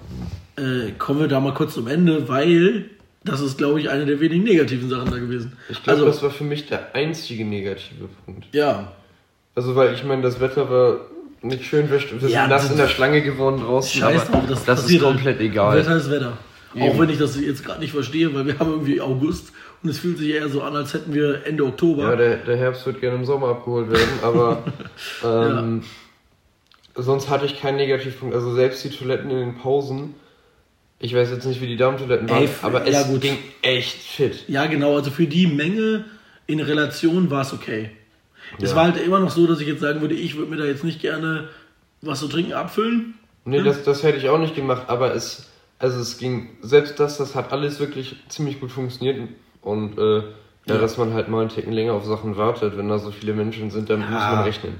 äh, 0.57 0.91
kommen 0.97 1.21
wir 1.21 1.27
da 1.27 1.39
mal 1.39 1.53
kurz 1.53 1.73
zum 1.73 1.87
Ende, 1.87 2.27
weil 2.29 2.89
das 3.23 3.41
ist, 3.41 3.57
glaube 3.57 3.79
ich, 3.79 3.89
eine 3.89 4.05
der 4.05 4.19
wenigen 4.19 4.43
negativen 4.43 4.89
Sachen 4.89 5.09
da 5.11 5.17
gewesen. 5.17 5.53
ich 5.69 5.81
glaube, 5.83 5.99
also, 5.99 6.05
das 6.11 6.21
war 6.21 6.29
für 6.29 6.43
mich 6.43 6.67
der 6.67 6.93
einzige 6.95 7.45
negative 7.45 8.09
Punkt. 8.25 8.45
ja, 8.51 8.91
Also, 9.55 9.75
weil 9.75 9.93
ich 9.93 10.03
meine, 10.03 10.21
das 10.21 10.39
Wetter 10.39 10.69
war 10.69 10.97
nicht 11.41 11.63
schön, 11.65 11.89
wir 11.89 11.99
wir 11.99 12.19
sind 12.19 12.29
Ja, 12.29 12.47
nass 12.47 12.63
das- 12.63 12.71
in 12.71 12.77
der 12.77 12.87
Schlange 12.89 13.21
geworden 13.21 13.61
draußen, 13.61 14.01
scheiß 14.01 14.27
aber 14.27 14.31
drauf, 14.39 14.43
das, 14.49 14.65
das 14.65 14.83
ist 14.85 14.91
halt. 14.91 15.01
komplett 15.01 15.39
egal. 15.39 15.77
Wetter 15.77 15.95
ist 15.97 16.11
Wetter. 16.11 16.37
Eben. 16.75 16.83
Auch 16.83 16.99
wenn 16.99 17.09
ich 17.09 17.17
das 17.17 17.39
jetzt 17.39 17.65
gerade 17.65 17.79
nicht 17.79 17.91
verstehe, 17.93 18.33
weil 18.33 18.45
wir 18.45 18.59
haben 18.59 18.69
irgendwie 18.71 19.01
August 19.01 19.51
und 19.81 19.89
es 19.89 19.99
fühlt 19.99 20.17
sich 20.19 20.29
eher 20.29 20.49
so 20.49 20.61
an, 20.61 20.75
als 20.75 20.93
hätten 20.93 21.13
wir 21.13 21.45
Ende 21.45 21.63
Oktober. 21.65 22.03
Ja, 22.11 22.15
der, 22.15 22.37
der 22.37 22.57
Herbst 22.57 22.85
wird 22.85 23.01
gerne 23.01 23.15
im 23.17 23.25
Sommer 23.25 23.47
abgeholt 23.49 23.89
werden, 23.91 24.09
aber 24.21 24.63
ähm, 25.23 25.83
sonst 26.95 27.29
hatte 27.29 27.45
ich 27.45 27.59
keinen 27.59 27.77
Negativpunkt. 27.77 28.35
Also 28.35 28.53
selbst 28.53 28.83
die 28.83 28.89
Toiletten 28.89 29.31
in 29.31 29.37
den 29.37 29.57
Pausen, 29.57 30.13
ich 30.99 31.15
weiß 31.15 31.31
jetzt 31.31 31.45
nicht, 31.45 31.61
wie 31.61 31.67
die 31.67 31.77
Damentoiletten 31.77 32.29
waren, 32.29 32.43
Ey, 32.43 32.49
aber 32.61 32.87
ja, 32.89 33.01
es 33.01 33.07
gut. 33.07 33.21
ging 33.21 33.37
echt 33.61 33.97
fit. 34.03 34.43
Ja, 34.47 34.65
genau, 34.67 34.95
also 34.95 35.11
für 35.11 35.25
die 35.27 35.47
Menge 35.47 36.05
in 36.45 36.59
Relation 36.59 37.29
war 37.31 37.41
es 37.41 37.53
okay. 37.53 37.91
Es 38.61 38.71
Ja. 38.71 38.75
war 38.75 38.83
halt 38.85 38.97
immer 39.03 39.19
noch 39.19 39.29
so, 39.31 39.47
dass 39.47 39.59
ich 39.61 39.67
jetzt 39.67 39.81
sagen 39.81 40.01
würde, 40.01 40.15
ich 40.15 40.35
würde 40.37 40.51
mir 40.51 40.57
da 40.57 40.65
jetzt 40.65 40.83
nicht 40.83 40.99
gerne 41.01 41.47
was 42.01 42.19
zu 42.19 42.27
trinken 42.27 42.53
abfüllen. 42.53 43.13
Nee, 43.45 43.61
das, 43.63 43.83
das 43.83 44.03
hätte 44.03 44.17
ich 44.17 44.29
auch 44.29 44.39
nicht 44.39 44.55
gemacht, 44.55 44.83
aber 44.87 45.13
es, 45.15 45.47
also 45.79 45.99
es 45.99 46.17
ging, 46.17 46.49
selbst 46.61 46.99
das, 46.99 47.17
das 47.17 47.35
hat 47.35 47.51
alles 47.51 47.79
wirklich 47.79 48.15
ziemlich 48.29 48.59
gut 48.59 48.71
funktioniert 48.71 49.29
und 49.61 49.97
äh, 49.97 50.23
ja, 50.65 50.77
dass 50.77 50.97
man 50.97 51.13
halt 51.13 51.29
mal 51.29 51.41
einen 51.41 51.49
Ticken 51.49 51.73
länger 51.73 51.93
auf 51.93 52.05
Sachen 52.05 52.37
wartet, 52.37 52.77
wenn 52.77 52.89
da 52.89 52.99
so 52.99 53.11
viele 53.11 53.33
Menschen 53.33 53.71
sind, 53.71 53.89
damit 53.89 54.07
Ja. 54.09 54.13
muss 54.13 54.35
man 54.35 54.43
rechnen. 54.43 54.73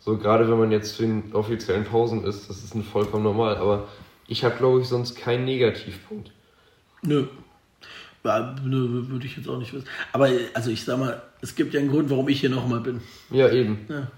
So, 0.00 0.18
gerade 0.18 0.48
wenn 0.50 0.58
man 0.58 0.70
jetzt 0.72 1.00
in 1.00 1.32
offiziellen 1.32 1.84
Pausen 1.84 2.24
ist, 2.24 2.48
das 2.50 2.62
ist 2.62 2.74
ein 2.74 2.84
vollkommen 2.84 3.24
normal, 3.24 3.56
aber 3.56 3.88
ich 4.28 4.44
habe, 4.44 4.56
glaube 4.56 4.80
ich, 4.80 4.88
sonst 4.88 5.16
keinen 5.16 5.44
Negativpunkt. 5.44 6.30
Nö. 7.02 7.26
Ja, 8.24 8.56
nö, 8.64 9.06
würde 9.08 9.24
ich 9.24 9.36
jetzt 9.36 9.48
auch 9.48 9.58
nicht 9.58 9.72
wissen. 9.72 9.86
Aber 10.12 10.28
also 10.52 10.70
ich 10.70 10.84
sag 10.84 10.98
mal, 10.98 11.22
es 11.40 11.54
gibt 11.54 11.72
ja 11.74 11.80
einen 11.80 11.90
Grund, 11.90 12.10
warum 12.10 12.28
ich 12.28 12.40
hier 12.40 12.50
nochmal 12.50 12.80
bin. 12.80 13.00
Ja, 13.30 13.48
eben. 13.50 13.86
Ja. 13.88 14.08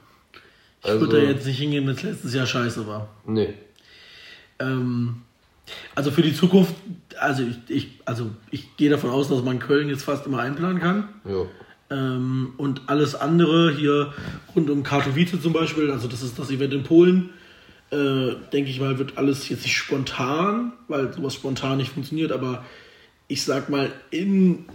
Ich 0.83 0.89
Also- 0.89 1.01
würde 1.03 1.21
da 1.21 1.29
jetzt 1.31 1.47
nicht 1.47 1.59
hingehen, 1.59 1.87
wenn 1.87 1.95
es 1.95 2.03
letztes 2.03 2.33
Jahr 2.35 2.47
scheiße 2.47 2.87
war. 2.87 3.09
Nee. 3.27 3.53
Ähm, 4.59 5.23
also 5.95 6.11
für 6.11 6.23
die 6.23 6.35
Zukunft, 6.35 6.75
also 7.19 7.43
ich, 7.43 7.59
ich, 7.69 7.89
also 8.05 8.31
ich 8.51 8.77
gehe 8.77 8.91
davon 8.91 9.11
aus, 9.11 9.29
dass 9.29 9.43
man 9.43 9.59
Köln 9.59 9.89
jetzt 9.89 10.05
fast 10.05 10.27
immer 10.27 10.41
einplanen 10.41 10.81
kann. 10.81 11.09
Ja. 11.25 11.47
Ähm, 11.91 12.53
und 12.57 12.83
alles 12.87 13.15
andere 13.15 13.73
hier 13.73 14.13
rund 14.55 14.69
um 14.71 14.83
Katowice 14.83 15.41
zum 15.41 15.53
Beispiel, 15.53 15.91
also 15.91 16.07
das 16.09 16.23
ist 16.23 16.39
das 16.39 16.51
Event 16.51 16.75
in 16.75 16.83
Polen, 16.83 17.31
äh, 17.91 18.35
denke 18.53 18.71
ich 18.71 18.81
mal, 18.81 18.99
wird 18.99 19.17
alles 19.17 19.49
jetzt 19.49 19.63
nicht 19.63 19.77
spontan, 19.77 20.73
weil 20.89 21.13
sowas 21.13 21.35
spontan 21.35 21.79
nicht 21.79 21.93
funktioniert, 21.93 22.33
aber 22.33 22.65
ich 23.27 23.43
sag 23.43 23.71
mal 23.71 23.91
in 24.11 24.67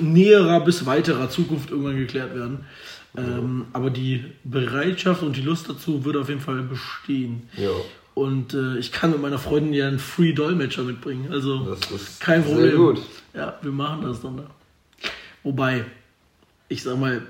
näherer 0.00 0.60
bis 0.60 0.86
weiterer 0.86 1.30
Zukunft 1.30 1.70
irgendwann 1.70 1.96
geklärt 1.96 2.34
werden. 2.34 2.64
Ähm, 3.16 3.66
aber 3.72 3.90
die 3.90 4.24
Bereitschaft 4.44 5.22
und 5.22 5.36
die 5.36 5.42
Lust 5.42 5.68
dazu 5.68 6.04
würde 6.04 6.20
auf 6.20 6.28
jeden 6.28 6.40
Fall 6.40 6.62
bestehen. 6.62 7.48
Ja. 7.56 7.70
Und 8.18 8.52
äh, 8.54 8.78
ich 8.78 8.90
kann 8.92 9.12
mit 9.12 9.22
meiner 9.22 9.38
Freundin 9.38 9.72
ja 9.72 9.86
einen 9.86 9.98
Free 10.00 10.32
Dolmetscher 10.32 10.82
mitbringen. 10.82 11.28
Also 11.30 11.76
kein 12.20 12.42
sehr 12.42 12.52
Problem. 12.52 12.76
gut. 12.76 13.00
Ja, 13.34 13.56
wir 13.62 13.70
machen 13.70 14.02
das 14.02 14.20
dann 14.20 14.38
da. 14.38 14.44
Wobei, 15.44 15.84
ich 16.68 16.82
sag 16.82 16.98
mal, 16.98 17.22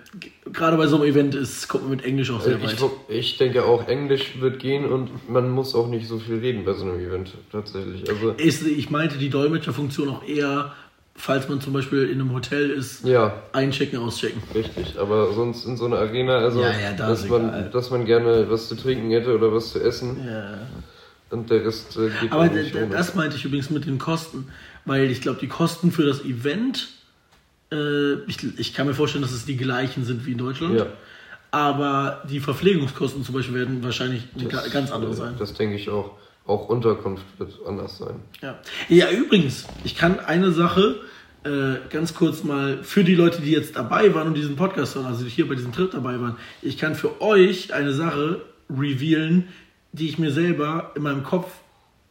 gerade 0.50 0.76
bei 0.78 0.86
so 0.86 0.96
einem 0.96 1.04
Event 1.04 1.34
ist, 1.34 1.68
kommt 1.68 1.84
man 1.84 1.90
mit 1.92 2.04
Englisch 2.04 2.30
auch 2.30 2.40
sehr 2.40 2.54
Also 2.60 2.86
weit. 2.86 2.92
ich, 3.08 3.16
ich 3.18 3.38
denke 3.38 3.64
auch, 3.64 3.86
Englisch 3.86 4.40
wird 4.40 4.58
gehen 4.60 4.86
und 4.86 5.28
man 5.28 5.50
muss 5.50 5.74
auch 5.74 5.88
nicht 5.88 6.08
so 6.08 6.18
viel 6.18 6.38
reden 6.38 6.64
bei 6.64 6.72
so 6.72 6.84
einem 6.84 6.98
Event 7.00 7.32
tatsächlich. 7.52 8.08
Also 8.08 8.34
Ich, 8.38 8.66
ich 8.66 8.90
meinte 8.90 9.18
die 9.18 9.28
Dolmetscherfunktion 9.28 10.08
auch 10.08 10.26
eher, 10.26 10.72
falls 11.18 11.48
man 11.48 11.60
zum 11.60 11.72
Beispiel 11.74 12.04
in 12.04 12.20
einem 12.20 12.32
Hotel 12.32 12.70
ist, 12.70 13.04
ja, 13.04 13.34
einchecken, 13.52 13.98
auschecken. 13.98 14.40
richtig. 14.54 14.98
Aber 14.98 15.32
sonst 15.34 15.66
in 15.66 15.76
so 15.76 15.84
einer 15.86 15.98
Arena, 15.98 16.38
also 16.38 16.62
Ja, 16.62 16.70
ja, 16.70 16.92
da 16.96 17.08
dass, 17.08 17.28
man, 17.28 17.48
egal. 17.48 17.70
dass 17.72 17.90
man 17.90 18.04
gerne 18.06 18.46
was 18.48 18.68
zu 18.68 18.76
trinken 18.76 19.10
hätte 19.10 19.34
oder 19.34 19.52
was 19.52 19.72
zu 19.72 19.80
essen 19.80 20.16
Ja. 20.26 20.58
und 21.30 21.50
der 21.50 21.64
Rest 21.66 21.96
äh, 21.96 22.08
geht 22.20 22.32
Aber 22.32 22.46
nicht 22.46 22.74
ohne. 22.74 22.88
das 22.88 23.14
meinte 23.14 23.36
ich 23.36 23.44
übrigens 23.44 23.68
mit 23.70 23.84
den 23.84 23.98
Kosten, 23.98 24.46
weil 24.84 25.10
ich 25.10 25.20
glaube, 25.20 25.38
die 25.40 25.48
Kosten 25.48 25.92
für 25.92 26.06
das 26.06 26.24
Event, 26.24 26.88
äh, 27.72 28.14
ich, 28.26 28.38
ich 28.58 28.72
kann 28.72 28.86
mir 28.86 28.94
vorstellen, 28.94 29.22
dass 29.22 29.32
es 29.32 29.44
die 29.44 29.56
gleichen 29.56 30.04
sind 30.04 30.24
wie 30.24 30.32
in 30.32 30.38
Deutschland. 30.38 30.78
Ja. 30.78 30.86
Aber 31.50 32.22
die 32.30 32.40
Verpflegungskosten 32.40 33.24
zum 33.24 33.34
Beispiel 33.34 33.54
werden 33.54 33.82
wahrscheinlich 33.82 34.22
ga- 34.48 34.66
ganz 34.70 34.90
andere 34.92 35.12
äh, 35.12 35.14
sein. 35.16 35.34
Das 35.38 35.54
denke 35.54 35.76
ich 35.76 35.88
auch. 35.90 36.12
Auch 36.48 36.70
Unterkunft 36.70 37.26
wird 37.38 37.58
anders 37.66 37.98
sein. 37.98 38.16
Ja. 38.40 38.58
ja, 38.88 39.10
übrigens, 39.10 39.66
ich 39.84 39.96
kann 39.96 40.18
eine 40.18 40.50
Sache 40.50 40.96
äh, 41.44 41.76
ganz 41.90 42.14
kurz 42.14 42.42
mal 42.42 42.82
für 42.82 43.04
die 43.04 43.14
Leute, 43.14 43.42
die 43.42 43.50
jetzt 43.50 43.76
dabei 43.76 44.14
waren 44.14 44.28
und 44.28 44.34
diesen 44.34 44.56
Podcast 44.56 44.94
hören, 44.94 45.04
also 45.04 45.26
hier 45.26 45.46
bei 45.46 45.54
diesem 45.54 45.72
Trip 45.72 45.90
dabei 45.90 46.18
waren, 46.20 46.36
ich 46.62 46.78
kann 46.78 46.94
für 46.94 47.20
euch 47.20 47.74
eine 47.74 47.92
Sache 47.92 48.40
revealen, 48.70 49.48
die 49.92 50.08
ich 50.08 50.18
mir 50.18 50.32
selber 50.32 50.92
in 50.96 51.02
meinem 51.02 51.22
Kopf 51.22 51.52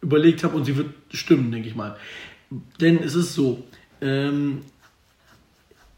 überlegt 0.02 0.44
habe 0.44 0.56
und 0.56 0.66
sie 0.66 0.78
wird 0.78 0.92
stimmen, 1.12 1.52
denke 1.52 1.68
ich 1.68 1.76
mal. 1.76 1.98
Denn 2.80 3.00
es 3.00 3.16
ist 3.16 3.34
so, 3.34 3.64
ähm, 4.02 4.62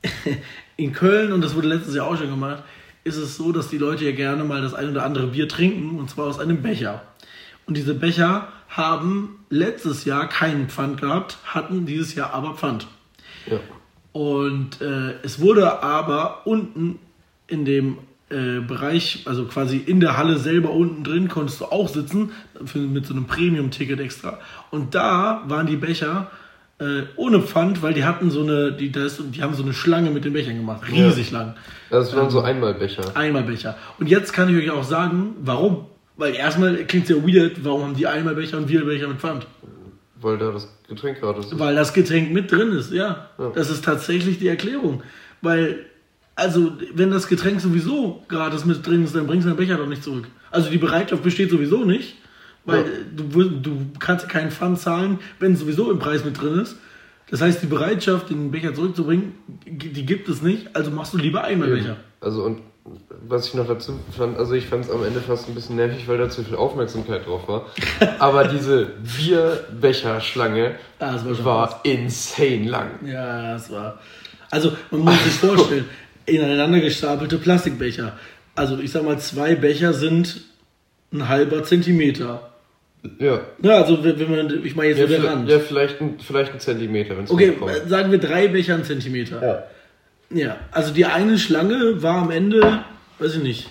in 0.77 0.93
Köln, 0.93 1.33
und 1.33 1.41
das 1.41 1.55
wurde 1.55 1.67
letztes 1.67 1.93
Jahr 1.93 2.07
auch 2.07 2.17
schon 2.17 2.29
gemacht, 2.29 2.63
ist 3.03 3.17
es 3.17 3.35
so, 3.35 3.51
dass 3.51 3.67
die 3.67 3.77
Leute 3.77 4.05
ja 4.05 4.11
gerne 4.13 4.45
mal 4.45 4.61
das 4.61 4.73
ein 4.73 4.89
oder 4.89 5.03
andere 5.03 5.27
Bier 5.27 5.49
trinken, 5.49 5.99
und 5.99 6.09
zwar 6.09 6.27
aus 6.27 6.39
einem 6.39 6.61
Becher. 6.61 7.03
Und 7.69 7.77
diese 7.77 7.93
Becher 7.93 8.47
haben 8.67 9.45
letztes 9.51 10.03
Jahr 10.03 10.27
keinen 10.27 10.69
Pfand 10.69 11.01
gehabt, 11.01 11.37
hatten 11.45 11.85
dieses 11.85 12.15
Jahr 12.15 12.33
aber 12.33 12.55
Pfand. 12.55 12.87
Ja. 13.45 13.59
Und 14.11 14.81
äh, 14.81 15.13
es 15.21 15.39
wurde 15.39 15.83
aber 15.83 16.47
unten 16.47 16.97
in 17.45 17.65
dem 17.65 17.99
äh, 18.31 18.59
Bereich, 18.59 19.21
also 19.25 19.45
quasi 19.45 19.77
in 19.77 19.99
der 19.99 20.17
Halle 20.17 20.39
selber 20.39 20.71
unten 20.71 21.03
drin, 21.03 21.27
konntest 21.27 21.61
du 21.61 21.65
auch 21.65 21.89
sitzen, 21.89 22.31
für, 22.65 22.79
mit 22.79 23.05
so 23.05 23.13
einem 23.13 23.27
Premium-Ticket 23.27 23.99
extra. 23.99 24.39
Und 24.71 24.95
da 24.95 25.43
waren 25.45 25.67
die 25.67 25.75
Becher 25.77 26.31
äh, 26.79 27.03
ohne 27.17 27.39
Pfand, 27.41 27.83
weil 27.83 27.93
die 27.93 28.03
hatten 28.03 28.31
so 28.31 28.41
eine, 28.41 28.71
die, 28.71 28.91
da 28.91 29.05
ist, 29.05 29.21
die 29.31 29.43
haben 29.43 29.53
so 29.53 29.61
eine 29.61 29.73
Schlange 29.73 30.09
mit 30.09 30.25
den 30.25 30.33
Bechern 30.33 30.57
gemacht, 30.57 30.81
riesig 30.89 31.29
lang. 31.29 31.53
Das 31.91 32.15
waren 32.15 32.25
Ähm. 32.25 32.31
so 32.31 32.41
Einmalbecher. 32.41 33.15
Einmalbecher. 33.15 33.77
Und 33.99 34.09
jetzt 34.09 34.33
kann 34.33 34.49
ich 34.49 34.63
euch 34.63 34.71
auch 34.71 34.83
sagen, 34.83 35.35
warum. 35.41 35.85
Weil 36.19 36.35
erstmal 36.35 36.75
klingt 36.85 37.09
es 37.09 37.15
ja 37.15 37.15
weird, 37.25 37.63
warum 37.63 37.81
haben 37.83 37.95
die 37.95 38.05
Einmalbecher 38.05 38.57
und 38.57 38.67
wir 38.67 38.83
Becher 38.83 39.07
mit 39.07 39.19
Pfand? 39.19 39.47
Weil 40.21 40.37
da 40.37 40.51
das 40.51 40.67
Getränk 40.85 41.21
gerade 41.21 41.39
ist. 41.39 41.57
Weil 41.57 41.75
das 41.75 41.93
Getränk 41.93 42.33
mit 42.33 42.51
drin 42.51 42.73
ist, 42.73 42.91
ja. 42.91 43.29
Ja. 43.37 43.51
Das 43.55 43.69
ist 43.69 43.85
tatsächlich 43.85 44.37
die 44.37 44.49
Erklärung. 44.49 45.01
Weil, 45.41 45.85
also, 46.35 46.73
wenn 46.93 47.09
das 47.09 47.29
Getränk 47.29 47.61
sowieso 47.61 48.21
gratis 48.27 48.65
mit 48.65 48.85
drin 48.85 49.05
ist, 49.05 49.15
dann 49.15 49.27
bringst 49.27 49.45
du 49.47 49.51
den 49.51 49.55
Becher 49.55 49.77
doch 49.77 49.87
nicht 49.87 50.03
zurück. 50.03 50.27
Also 50.51 50.69
die 50.69 50.77
Bereitschaft 50.77 51.23
besteht 51.23 51.51
sowieso 51.51 51.85
nicht, 51.85 52.17
weil 52.65 52.79
Ja. 52.81 52.85
du, 53.15 53.43
du 53.49 53.85
kannst 53.99 54.27
keinen 54.27 54.51
Pfand 54.51 54.77
zahlen, 54.79 55.19
wenn 55.39 55.53
es 55.53 55.61
sowieso 55.61 55.89
im 55.89 55.99
Preis 55.99 56.25
mit 56.25 56.41
drin 56.41 56.59
ist. 56.59 56.75
Das 57.31 57.39
heißt, 57.41 57.61
die 57.63 57.67
Bereitschaft, 57.67 58.29
den 58.29 58.51
Becher 58.51 58.73
zurückzubringen, 58.73 59.33
die 59.65 60.05
gibt 60.05 60.27
es 60.27 60.41
nicht, 60.41 60.75
also 60.75 60.91
machst 60.91 61.13
du 61.13 61.17
lieber 61.17 61.45
Einmalbecher. 61.45 61.95
Also 62.19 62.43
und 62.43 62.59
was 63.27 63.47
ich 63.47 63.53
noch 63.53 63.67
dazu 63.67 63.99
fand, 64.17 64.37
also 64.37 64.53
ich 64.53 64.65
fand 64.67 64.85
es 64.85 64.91
am 64.91 65.03
Ende 65.03 65.19
fast 65.21 65.47
ein 65.47 65.55
bisschen 65.55 65.75
nervig, 65.75 66.07
weil 66.07 66.17
da 66.17 66.29
zu 66.29 66.43
viel 66.43 66.55
Aufmerksamkeit 66.55 67.25
drauf 67.25 67.47
war. 67.47 67.65
Aber 68.19 68.45
diese 68.47 68.87
Bierbecherschlange 69.17 70.75
Ah, 70.99 71.15
war 71.23 71.45
war 71.45 71.79
insane 71.83 72.65
lang. 72.69 72.89
Ja, 73.05 73.53
das 73.53 73.71
war. 73.71 73.99
Also, 74.51 74.73
man 74.91 75.01
muss 75.01 75.23
sich 75.23 75.33
vorstellen, 75.33 75.85
ineinander 76.25 76.79
gestapelte 76.79 77.37
Plastikbecher. 77.37 78.17
Also, 78.55 78.77
ich 78.79 78.91
sag 78.91 79.03
mal, 79.03 79.17
zwei 79.19 79.55
Becher 79.55 79.93
sind 79.93 80.41
ein 81.13 81.27
halber 81.29 81.63
Zentimeter. 81.63 82.49
Ja. 83.17 83.39
Ja, 83.61 83.81
also 83.81 84.03
wenn 84.03 84.29
man, 84.29 84.65
ich 84.65 84.75
meine 84.75 84.89
jetzt 84.89 84.99
Ja, 84.99 85.05
so 85.07 85.09
der 85.13 85.19
vielleicht, 85.21 85.33
Rand. 85.35 85.49
ja, 85.49 85.59
vielleicht, 85.59 86.01
ein, 86.01 86.19
vielleicht 86.19 86.53
ein 86.53 86.59
Zentimeter, 86.59 87.15
wenn 87.17 87.23
es 87.23 87.31
Okay, 87.31 87.53
sagen 87.87 88.11
wir 88.11 88.17
drei 88.19 88.49
Becher 88.49 88.73
einen 88.75 88.83
Zentimeter. 88.83 89.41
Ja. 89.41 89.63
Ja, 90.31 90.57
also 90.71 90.93
die 90.93 91.05
eine 91.05 91.39
Schlange 91.39 92.01
war 92.03 92.21
am 92.21 92.31
Ende, 92.31 92.83
weiß 93.17 93.35
ich 93.37 93.43
nicht, 93.43 93.69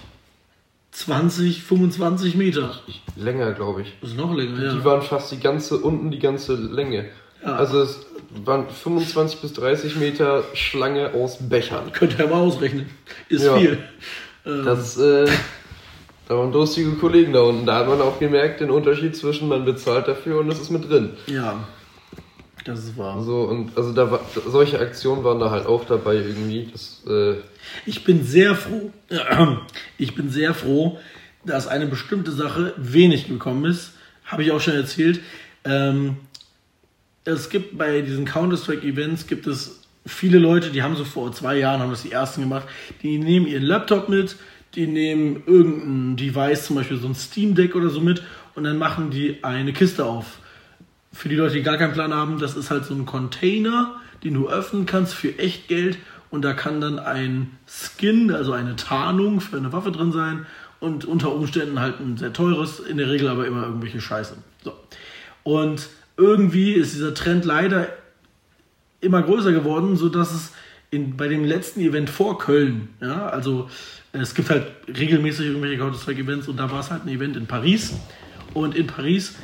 20, 0.93 1.63
25 1.63 2.35
Meter. 2.35 2.75
Länger, 3.17 3.53
glaube 3.53 3.83
ich. 3.83 3.95
Das 4.01 4.11
ist 4.11 4.17
noch 4.17 4.35
länger, 4.35 4.63
ja. 4.63 4.73
Die 4.75 4.85
waren 4.85 5.03
fast 5.03 5.31
die 5.31 5.39
ganze, 5.39 5.79
unten 5.79 6.11
die 6.11 6.19
ganze 6.19 6.55
Länge. 6.55 7.07
Ja. 7.45 7.55
Also 7.57 7.83
es 7.83 8.01
waren 8.45 8.69
25 8.69 9.41
bis 9.41 9.53
30 9.53 9.97
Meter 9.97 10.43
Schlange 10.55 11.13
aus 11.15 11.39
Bechern. 11.49 11.93
Könnt 11.93 12.19
ihr 12.19 12.27
mal 12.27 12.41
ausrechnen. 12.41 12.87
Ist 13.29 13.45
Ja. 13.45 13.57
viel. 13.57 13.79
Ähm, 14.45 14.65
Das, 14.65 14.97
äh, 14.99 15.27
da 16.27 16.37
waren 16.37 16.53
lustige 16.53 16.91
Kollegen 16.93 17.33
da 17.33 17.43
unten. 17.43 17.67
Da 17.67 17.77
hat 17.77 17.87
man 17.89 18.01
auch 18.01 18.19
gemerkt, 18.19 18.61
den 18.61 18.71
Unterschied 18.71 19.17
zwischen 19.17 19.49
man 19.49 19.65
bezahlt 19.65 20.09
dafür 20.09 20.41
und 20.41 20.51
es 20.51 20.61
ist 20.61 20.71
mit 20.71 20.91
drin. 20.91 21.11
ja, 21.27 21.65
das 22.69 22.85
ist 22.85 22.97
wahr. 22.97 23.23
So, 23.23 23.43
und 23.43 23.77
also 23.77 23.93
da 23.93 24.11
war, 24.11 24.21
solche 24.47 24.79
Aktionen 24.79 25.25
waren 25.25 25.41
da 25.41 25.51
halt 25.51 25.67
auch 25.67 25.85
dabei 25.85 26.17
irgendwie. 26.17 26.69
Das, 26.71 27.03
äh, 27.09 27.37
Ich 27.87 28.05
bin 28.05 28.25
sehr 28.25 28.55
froh, 28.55 28.93
ich 29.99 30.15
bin 30.15 30.31
sehr 30.31 30.55
froh, 30.55 30.99
dass 31.45 31.67
eine 31.67 31.87
bestimmte 31.87 32.31
Sache 32.31 32.75
wenig 32.77 33.29
gekommen 33.29 33.65
ist. 33.65 33.93
Habe 34.25 34.45
ich 34.45 34.53
auch 34.53 34.61
schon 34.61 34.75
erzählt. 34.75 35.21
Ähm, 35.65 36.17
es 37.25 37.49
gibt 37.51 37.77
bei 37.77 38.03
diesen 38.03 38.25
Counter-Strike-Events 38.25 39.27
gibt 39.27 39.47
es 39.47 39.83
viele 40.07 40.39
Leute, 40.39 40.71
die 40.71 40.83
haben 40.83 40.97
so 40.97 41.05
vor 41.05 41.33
zwei 41.33 41.59
Jahren, 41.59 41.81
haben 41.81 41.91
das 41.91 42.03
die 42.03 42.13
ersten 42.13 42.43
gemacht, 42.43 42.67
die 43.03 43.19
nehmen 43.19 43.47
ihren 43.47 43.63
Laptop 43.65 44.09
mit, 44.09 44.37
die 44.75 44.87
nehmen 44.87 45.43
irgendein 45.47 46.17
Device, 46.17 46.67
zum 46.67 46.77
Beispiel 46.77 46.99
so 46.99 47.09
ein 47.09 47.15
Steam 47.15 47.55
Deck 47.55 47.75
oder 47.75 47.91
so 47.91 48.01
mit 48.01 48.23
und 48.55 48.65
dann 48.65 48.79
machen 48.79 49.11
die 49.11 49.43
eine 49.43 49.73
Kiste 49.73 50.05
auf. 50.05 50.39
Für 51.19 51.29
die 51.29 51.35
Leute, 51.35 51.55
die 51.55 51.63
gar 51.65 51.77
keinen 51.79 51.95
Plan 51.95 52.15
haben, 52.15 52.39
das 52.39 52.55
ist 52.55 52.71
halt 52.71 52.85
so 52.85 52.95
ein 52.95 53.05
Container, 53.05 53.97
den 54.23 54.35
du 54.35 54.49
öffnen 54.49 54.87
kannst 54.87 55.15
für 55.15 55.37
echt 55.37 55.67
Geld 55.67 55.99
und 56.31 56.43
da 56.43 56.53
kann 56.53 56.81
dann 56.81 57.01
ein 57.01 57.59
Skin, 57.67 58.31
also 58.31 58.53
eine 58.53 58.77
Tarnung 58.77 59.41
für 59.41 59.57
eine 59.57 59.73
Waffe 59.73 59.91
drin 59.91 60.13
sein 60.13 60.47
und 60.79 61.07
unter 61.07 61.35
Umständen 61.35 61.81
halt 61.81 61.99
ein 61.99 62.19
sehr 62.19 62.33
teures, 62.33 62.79
in 62.79 62.99
der 62.99 63.11
Regel 63.11 63.27
aber 63.27 63.49
immer 63.49 63.65
irgendwelche 63.65 64.01
Scheiße. 64.01 64.37
So. 64.63 64.75
Und 65.43 65.89
irgendwie 66.17 66.75
ist 66.75 66.95
dieser 66.95 67.15
Trend 67.15 67.45
leider 67.45 67.89
immer 69.01 69.21
größer 69.21 69.51
geworden, 69.51 69.97
sodass 69.97 70.33
es 70.33 70.53
in, 70.93 71.17
bei 71.17 71.27
dem 71.27 71.43
letzten 71.43 71.81
Event 71.81 72.11
vor 72.11 72.39
Köln, 72.39 72.91
ja, 73.01 73.27
also 73.27 73.69
es 74.13 74.37
gibt 74.37 74.51
halt 74.51 74.69
regelmäßig 74.87 75.47
irgendwelche 75.47 75.79
Counter-Strike-Events 75.79 76.47
und 76.47 76.59
da 76.59 76.71
war 76.71 76.79
es 76.79 76.93
halt 76.93 77.07
ein 77.07 77.09
Event 77.09 77.37
in 77.37 77.49
Paris 77.49 77.95
und 78.55 78.77
in 78.77 78.87
Paris 78.87 79.35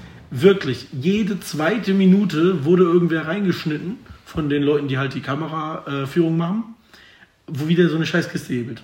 wirklich 0.40 0.88
jede 0.92 1.38
zweite 1.40 1.94
Minute 1.94 2.64
wurde 2.64 2.84
irgendwer 2.84 3.26
reingeschnitten 3.26 3.98
von 4.24 4.48
den 4.48 4.62
Leuten, 4.62 4.88
die 4.88 4.98
halt 4.98 5.14
die 5.14 5.20
Kameraführung 5.20 6.36
machen, 6.36 6.74
wo 7.46 7.68
wieder 7.68 7.88
so 7.88 7.96
eine 7.96 8.06
Scheißkiste 8.06 8.52
hebelt. 8.52 8.82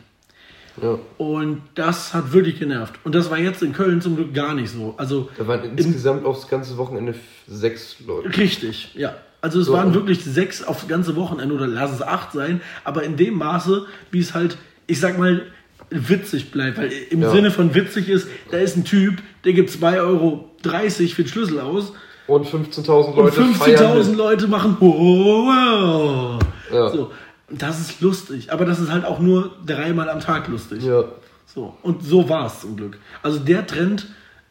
ja. 0.80 0.98
Und 1.18 1.62
das 1.74 2.14
hat 2.14 2.32
wirklich 2.32 2.58
genervt. 2.58 2.94
Und 3.04 3.14
das 3.14 3.30
war 3.30 3.38
jetzt 3.38 3.62
in 3.62 3.72
Köln 3.72 4.00
zum 4.00 4.16
Glück 4.16 4.32
gar 4.32 4.54
nicht 4.54 4.70
so. 4.70 4.94
Also 4.96 5.28
Da 5.38 5.46
waren 5.48 5.76
insgesamt 5.76 6.24
aufs 6.24 6.46
ganze 6.48 6.76
Wochenende 6.78 7.14
sechs 7.48 7.96
Leute. 8.06 8.36
Richtig, 8.36 8.94
ja. 8.94 9.16
Also 9.42 9.60
es 9.60 9.66
So. 9.66 9.72
waren 9.72 9.94
wirklich 9.94 10.22
sechs 10.22 10.62
aufs 10.62 10.86
ganze 10.86 11.16
Wochenende 11.16 11.54
oder 11.54 11.66
lass 11.66 11.92
es 11.92 12.02
acht 12.02 12.32
sein, 12.32 12.60
aber 12.84 13.02
in 13.04 13.16
dem 13.16 13.34
Maße, 13.34 13.86
wie 14.10 14.20
es 14.20 14.34
halt, 14.34 14.58
ich 14.86 15.00
sag 15.00 15.18
mal, 15.18 15.46
witzig 15.90 16.50
bleibt. 16.50 16.78
Weil 16.78 16.90
im 17.10 17.22
Ja. 17.22 17.30
Sinne 17.30 17.50
von 17.50 17.74
witzig 17.74 18.08
ist, 18.08 18.28
da 18.50 18.58
ist 18.58 18.76
ein 18.76 18.84
Typ, 18.84 19.22
der 19.44 19.52
gibt 19.52 19.70
2,30 19.70 20.00
Euro 20.00 20.50
für 20.62 21.22
den 21.22 21.28
Schlüssel 21.28 21.60
aus 21.60 21.92
Und 22.26 22.46
15.000 22.46 22.88
und 23.12 23.16
Leute 23.16 23.42
feiern 23.54 23.96
15.000 23.98 24.08
mit. 24.08 24.16
Leute 24.16 24.48
machen 24.48 24.76
wow. 24.80 26.40
Ja. 26.72 26.88
So, 26.90 27.10
das 27.50 27.80
ist 27.80 28.00
lustig, 28.00 28.52
aber 28.52 28.64
das 28.64 28.78
ist 28.78 28.90
halt 28.90 29.04
auch 29.04 29.18
nur 29.18 29.56
dreimal 29.66 30.08
am 30.08 30.20
Tag 30.20 30.48
lustig. 30.48 30.84
Ja. 30.84 31.04
So, 31.46 31.76
und 31.82 32.04
so 32.04 32.28
war 32.28 32.46
es 32.46 32.60
zum 32.60 32.76
Glück. 32.76 32.98
Also 33.22 33.40
der 33.40 33.66
Trend 33.66 34.06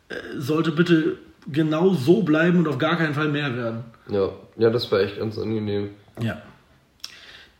äh, 0.09 0.15
sollte 0.37 0.71
bitte 0.71 1.17
genau 1.47 1.93
so 1.93 2.21
bleiben 2.23 2.59
und 2.59 2.67
auf 2.67 2.77
gar 2.77 2.97
keinen 2.97 3.13
Fall 3.13 3.29
mehr 3.29 3.55
werden. 3.55 3.83
Ja. 4.09 4.29
Ja, 4.57 4.69
das 4.69 4.91
war 4.91 4.99
echt 4.99 5.17
ganz 5.17 5.37
angenehm. 5.37 5.91
Ja. 6.21 6.41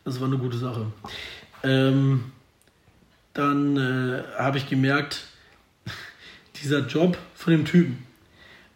Das 0.04 0.20
war 0.20 0.28
eine 0.28 0.38
gute 0.38 0.58
Sache. 0.58 0.88
Ähm, 1.64 2.26
dann 3.34 3.78
äh, 3.78 4.24
habe 4.38 4.58
ich 4.58 4.70
gemerkt, 4.70 5.24
dieser 6.62 6.80
Job 6.80 7.18
von 7.36 7.52
dem 7.52 7.66
Typen, 7.66 8.06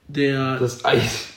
der. 0.08 0.58
Das 0.60 0.84
Eis. 0.86 1.30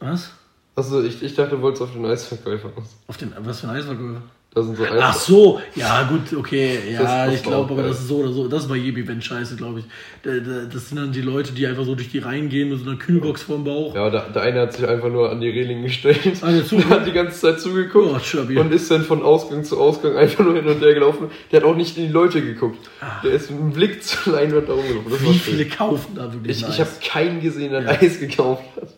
was? 0.00 0.30
Achso, 0.76 1.02
ich, 1.02 1.22
ich 1.22 1.34
dachte, 1.34 1.56
du 1.56 1.62
wolltest 1.62 1.82
auf 1.82 1.92
den 1.92 2.04
Eisverkäufer 2.04 2.72
aus. 2.76 2.96
Auf 3.06 3.16
den, 3.16 3.32
was 3.38 3.60
für 3.60 3.68
ein 3.68 3.76
Eisverkäufer? 3.76 4.22
Da 4.54 4.62
sind 4.62 4.76
so. 4.76 4.84
Ach 5.00 5.14
so, 5.14 5.60
ja 5.74 6.04
gut, 6.04 6.32
okay, 6.38 6.78
ja, 6.92 7.24
Das 7.26 7.34
ich 7.34 7.42
glaube, 7.42 7.72
aber 7.72 7.82
das 7.82 7.98
ist 7.98 8.06
so 8.06 8.18
oder 8.18 8.30
so, 8.32 8.46
das 8.46 8.62
ist 8.62 8.68
bei 8.68 8.76
jedem 8.76 9.02
Event 9.02 9.24
scheiße, 9.24 9.56
glaube 9.56 9.80
ich. 9.80 9.84
Da- 10.22 10.30
da- 10.38 10.66
Das 10.72 10.88
sind 10.88 10.96
dann 10.98 11.10
die 11.10 11.22
Leute, 11.22 11.52
die 11.52 11.66
einfach 11.66 11.84
so 11.84 11.96
durch 11.96 12.10
die 12.10 12.20
Reihen 12.20 12.48
gehen 12.48 12.68
mit 12.70 12.78
so 12.78 12.88
einer 12.88 12.96
Kühlbox 12.96 13.42
vorm 13.42 13.64
Bauch. 13.64 13.96
Ja, 13.96 14.10
der, 14.10 14.28
der 14.30 14.42
eine 14.42 14.60
hat 14.60 14.72
sich 14.74 14.86
einfach 14.86 15.08
nur 15.10 15.28
an 15.32 15.40
die 15.40 15.48
Reling 15.48 15.82
gestellt. 15.82 16.20
Ah, 16.40 16.52
der 16.52 16.64
zu- 16.64 16.76
und 16.76 16.88
hat 16.88 17.04
die 17.04 17.10
ganze 17.10 17.40
Zeit 17.40 17.60
zugeguckt. 17.60 18.34
Oh, 18.36 18.60
und 18.60 18.72
ist 18.72 18.88
dann 18.92 19.02
von 19.02 19.22
Ausgang 19.24 19.64
zu 19.64 19.76
Ausgang 19.80 20.16
einfach 20.16 20.44
nur 20.44 20.54
hin 20.54 20.66
und 20.68 20.80
her 20.80 20.94
gelaufen. 20.94 21.30
Der 21.50 21.60
hat 21.60 21.66
auch 21.68 21.74
nicht 21.74 21.98
in 21.98 22.06
die 22.06 22.12
Leute 22.12 22.40
geguckt. 22.40 22.78
Der 23.24 23.32
ist 23.32 23.50
mit 23.50 23.58
dem 23.58 23.72
Blick 23.72 24.04
zur 24.04 24.34
Leinwand 24.34 24.68
da 24.68 24.74
rumgelaufen. 24.74 25.10
Das 25.10 25.18
Ah. 25.20 25.24
Wie 25.24 25.26
schön. 25.38 25.54
viele 25.56 25.64
kaufen 25.66 26.14
da 26.14 26.32
wirklich 26.32 26.62
Ich, 26.62 26.68
ich 26.68 26.78
habe 26.78 26.90
keinen 27.04 27.40
gesehen, 27.40 27.72
der 27.72 27.80
ein 27.80 27.88
Eis 27.88 28.20
gekauft 28.20 28.62
hat. 28.80 28.88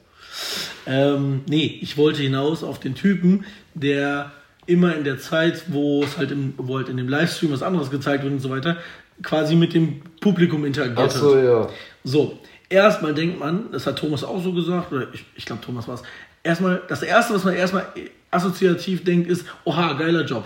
Ähm, 0.86 1.40
nee, 1.48 1.78
ich 1.80 1.96
wollte 1.96 2.20
hinaus 2.22 2.62
auf 2.62 2.78
den 2.78 2.94
Typen, 2.94 3.44
der 3.74 4.32
immer 4.66 4.94
in 4.96 5.04
der 5.04 5.18
Zeit, 5.18 5.64
wo 5.68 6.02
es 6.02 6.16
halt, 6.18 6.30
im, 6.30 6.54
wo 6.56 6.76
halt 6.76 6.88
in 6.88 6.96
dem 6.96 7.08
Livestream 7.08 7.52
was 7.52 7.62
anderes 7.62 7.90
gezeigt 7.90 8.22
wird 8.24 8.32
und 8.32 8.40
so 8.40 8.50
weiter, 8.50 8.76
quasi 9.22 9.54
mit 9.56 9.74
dem 9.74 10.02
Publikum 10.20 10.64
interagiert 10.64 10.98
Ach 10.98 11.10
so, 11.10 11.36
hat. 11.36 11.44
ja. 11.44 11.68
So, 12.04 12.38
erstmal 12.68 13.14
denkt 13.14 13.38
man, 13.38 13.70
das 13.72 13.86
hat 13.86 13.98
Thomas 13.98 14.24
auch 14.24 14.42
so 14.42 14.52
gesagt, 14.52 14.92
oder 14.92 15.06
ich, 15.12 15.24
ich 15.36 15.44
glaube, 15.46 15.62
Thomas 15.62 15.86
war 15.88 15.94
es, 15.94 16.02
erstmal, 16.42 16.82
das 16.88 17.02
erste, 17.02 17.34
was 17.34 17.44
man 17.44 17.54
erstmal 17.54 17.86
assoziativ 18.30 19.04
denkt, 19.04 19.28
ist, 19.30 19.46
oha, 19.64 19.92
geiler 19.94 20.24
Job. 20.24 20.44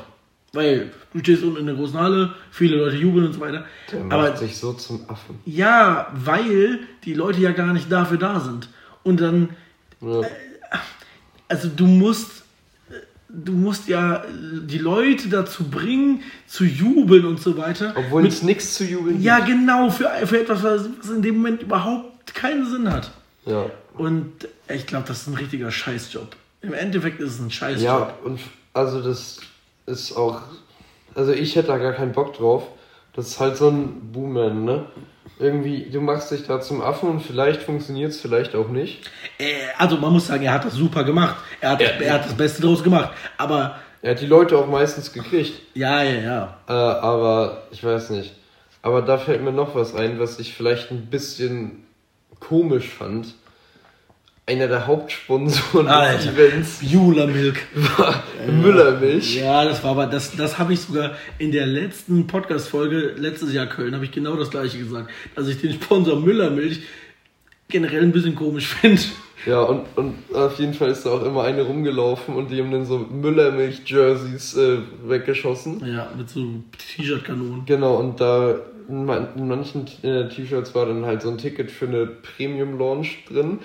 Weil 0.52 0.90
du 1.12 1.20
stehst 1.20 1.44
unten 1.44 1.58
in 1.60 1.66
der 1.66 1.76
großen 1.76 1.98
Halle, 1.98 2.34
viele 2.50 2.76
Leute 2.76 2.96
jubeln 2.96 3.26
und 3.26 3.32
so 3.34 3.40
weiter. 3.40 3.64
Der 3.92 4.00
macht 4.00 4.12
Aber 4.12 4.36
sich 4.36 4.56
so 4.58 4.72
zum 4.72 5.08
Affen. 5.08 5.38
ja, 5.46 6.08
weil 6.12 6.80
die 7.04 7.14
Leute 7.14 7.40
ja 7.40 7.52
gar 7.52 7.72
nicht 7.72 7.90
dafür 7.90 8.18
da 8.18 8.40
sind. 8.40 8.68
Und 9.04 9.20
dann, 9.20 9.50
Ja. 10.00 10.22
also 11.48 11.68
du 11.68 11.86
musst, 11.86 12.39
du 13.32 13.52
musst 13.52 13.88
ja 13.88 14.24
die 14.30 14.78
Leute 14.78 15.28
dazu 15.28 15.64
bringen, 15.64 16.22
zu 16.46 16.64
jubeln 16.64 17.24
und 17.24 17.40
so 17.40 17.56
weiter. 17.56 17.94
Obwohl 17.96 18.22
Mit, 18.22 18.32
es 18.32 18.42
nichts 18.42 18.74
zu 18.74 18.84
jubeln 18.84 19.20
ja, 19.22 19.40
genau, 19.40 19.90
für, 19.90 20.10
für 20.24 20.40
etwas, 20.40 20.62
was 20.62 20.86
in 21.08 21.22
dem 21.22 21.36
Moment 21.36 21.62
überhaupt 21.62 22.34
keinen 22.34 22.68
Sinn 22.70 22.90
hat. 22.90 23.10
gibt. 23.44 23.56
Ja. 23.56 23.66
Und 23.96 24.48
ich 24.68 24.86
glaube, 24.86 25.06
das 25.08 25.22
ist 25.22 25.26
ein 25.28 25.34
richtiger 25.34 25.70
Scheißjob. 25.70 26.36
Im 26.62 26.72
Endeffekt 26.72 27.20
ist 27.20 27.34
es 27.34 27.40
ein 27.40 27.50
Scheißjob. 27.50 27.82
Ja, 27.82 28.14
und 28.24 28.40
also 28.72 29.02
das 29.02 29.40
ist 29.86 30.16
auch. 30.16 30.42
Also 31.14 31.32
ich 31.32 31.56
hätte 31.56 31.68
da 31.68 31.78
gar 31.78 31.92
keinen 31.92 32.12
Bock 32.12 32.34
drauf. 32.34 32.66
Das 33.14 33.28
ist 33.28 33.40
halt 33.40 33.56
so 33.56 33.68
ein 33.68 34.12
Boomerang, 34.12 34.64
ne? 34.64 34.84
Irgendwie, 35.40 35.88
du 35.90 36.00
machst 36.00 36.30
dich 36.30 36.46
da 36.46 36.60
zum 36.60 36.82
Affen 36.82 37.08
und 37.08 37.20
vielleicht 37.20 37.62
funktioniert 37.62 38.10
es, 38.12 38.20
vielleicht 38.20 38.54
auch 38.54 38.68
nicht. 38.68 39.10
Äh, 39.38 39.44
Also 39.78 39.96
man 39.96 40.12
muss 40.12 40.26
sagen, 40.26 40.42
er 40.44 40.52
hat 40.52 40.64
das 40.66 40.74
super 40.74 41.02
gemacht. 41.02 41.36
Er 41.60 41.70
hat, 41.70 41.80
Ja. 41.80 41.88
er 41.88 42.12
hat 42.14 42.26
das 42.26 42.34
Beste 42.34 42.60
daraus 42.62 42.82
gemacht. 42.84 43.10
Aber 43.38 43.76
Er 44.02 44.12
hat 44.12 44.20
die 44.20 44.26
Leute 44.26 44.56
auch 44.58 44.66
meistens 44.66 45.12
gekriegt. 45.12 45.60
ja, 45.74 46.02
ja, 46.02 46.20
ja. 46.20 46.56
Äh, 46.68 46.72
aber 46.72 47.62
ich 47.70 47.82
weiß 47.82 48.10
nicht. 48.10 48.34
Aber 48.82 49.02
da 49.02 49.18
fällt 49.18 49.42
mir 49.42 49.52
noch 49.52 49.74
was 49.74 49.94
ein, 49.94 50.18
was 50.20 50.38
ich 50.38 50.54
vielleicht 50.54 50.90
ein 50.90 51.06
bisschen 51.06 51.84
komisch 52.38 52.88
fand. 52.88 53.34
Einer 54.50 54.66
der 54.66 54.88
Hauptsponsoren 54.88 55.86
des 55.86 55.94
Alter. 55.94 56.32
Events 56.32 56.80
Beulah 56.82 57.28
Milk. 57.28 57.60
war 57.96 58.24
Müllermilch. 58.48 59.36
Ja, 59.36 59.64
das 59.64 59.84
war 59.84 59.92
aber, 59.92 60.06
das, 60.06 60.34
das 60.34 60.58
habe 60.58 60.72
ich 60.72 60.80
sogar 60.80 61.12
in 61.38 61.52
der 61.52 61.66
letzten 61.66 62.26
Podcast-Folge, 62.26 63.14
letztes 63.16 63.52
Jahr 63.52 63.66
Köln, 63.66 63.94
habe 63.94 64.04
ich 64.04 64.10
genau 64.10 64.34
das 64.34 64.50
gleiche 64.50 64.76
gesagt. 64.76 65.08
Dass 65.36 65.46
ich 65.46 65.60
den 65.60 65.72
Sponsor 65.74 66.18
Müllermilch 66.18 66.80
generell 67.68 68.02
ein 68.02 68.10
bisschen 68.10 68.34
komisch 68.34 68.66
finde. 68.66 69.00
Ja, 69.46 69.60
und, 69.60 69.84
und 69.94 70.16
auf 70.34 70.58
jeden 70.58 70.74
Fall 70.74 70.90
ist 70.90 71.06
da 71.06 71.10
auch 71.10 71.24
immer 71.24 71.44
eine 71.44 71.62
rumgelaufen 71.62 72.34
und 72.34 72.50
die 72.50 72.60
haben 72.60 72.72
dann 72.72 72.86
so 72.86 72.98
Müllermilch-Jerseys 72.98 74.56
äh, 74.56 74.78
weggeschossen. 75.04 75.80
Ja, 75.86 76.10
mit 76.18 76.28
so 76.28 76.44
T-Shirt-Kanonen. 76.96 77.66
Genau, 77.66 77.98
und 77.98 78.20
da 78.20 78.56
in 78.88 79.04
manchen 79.06 79.86
äh, 80.02 80.28
T-Shirts 80.28 80.74
war 80.74 80.86
dann 80.86 81.06
halt 81.06 81.22
so 81.22 81.30
ein 81.30 81.38
Ticket 81.38 81.70
für 81.70 81.86
eine 81.86 82.06
Premium-Launch 82.06 83.26
drin, 83.28 83.60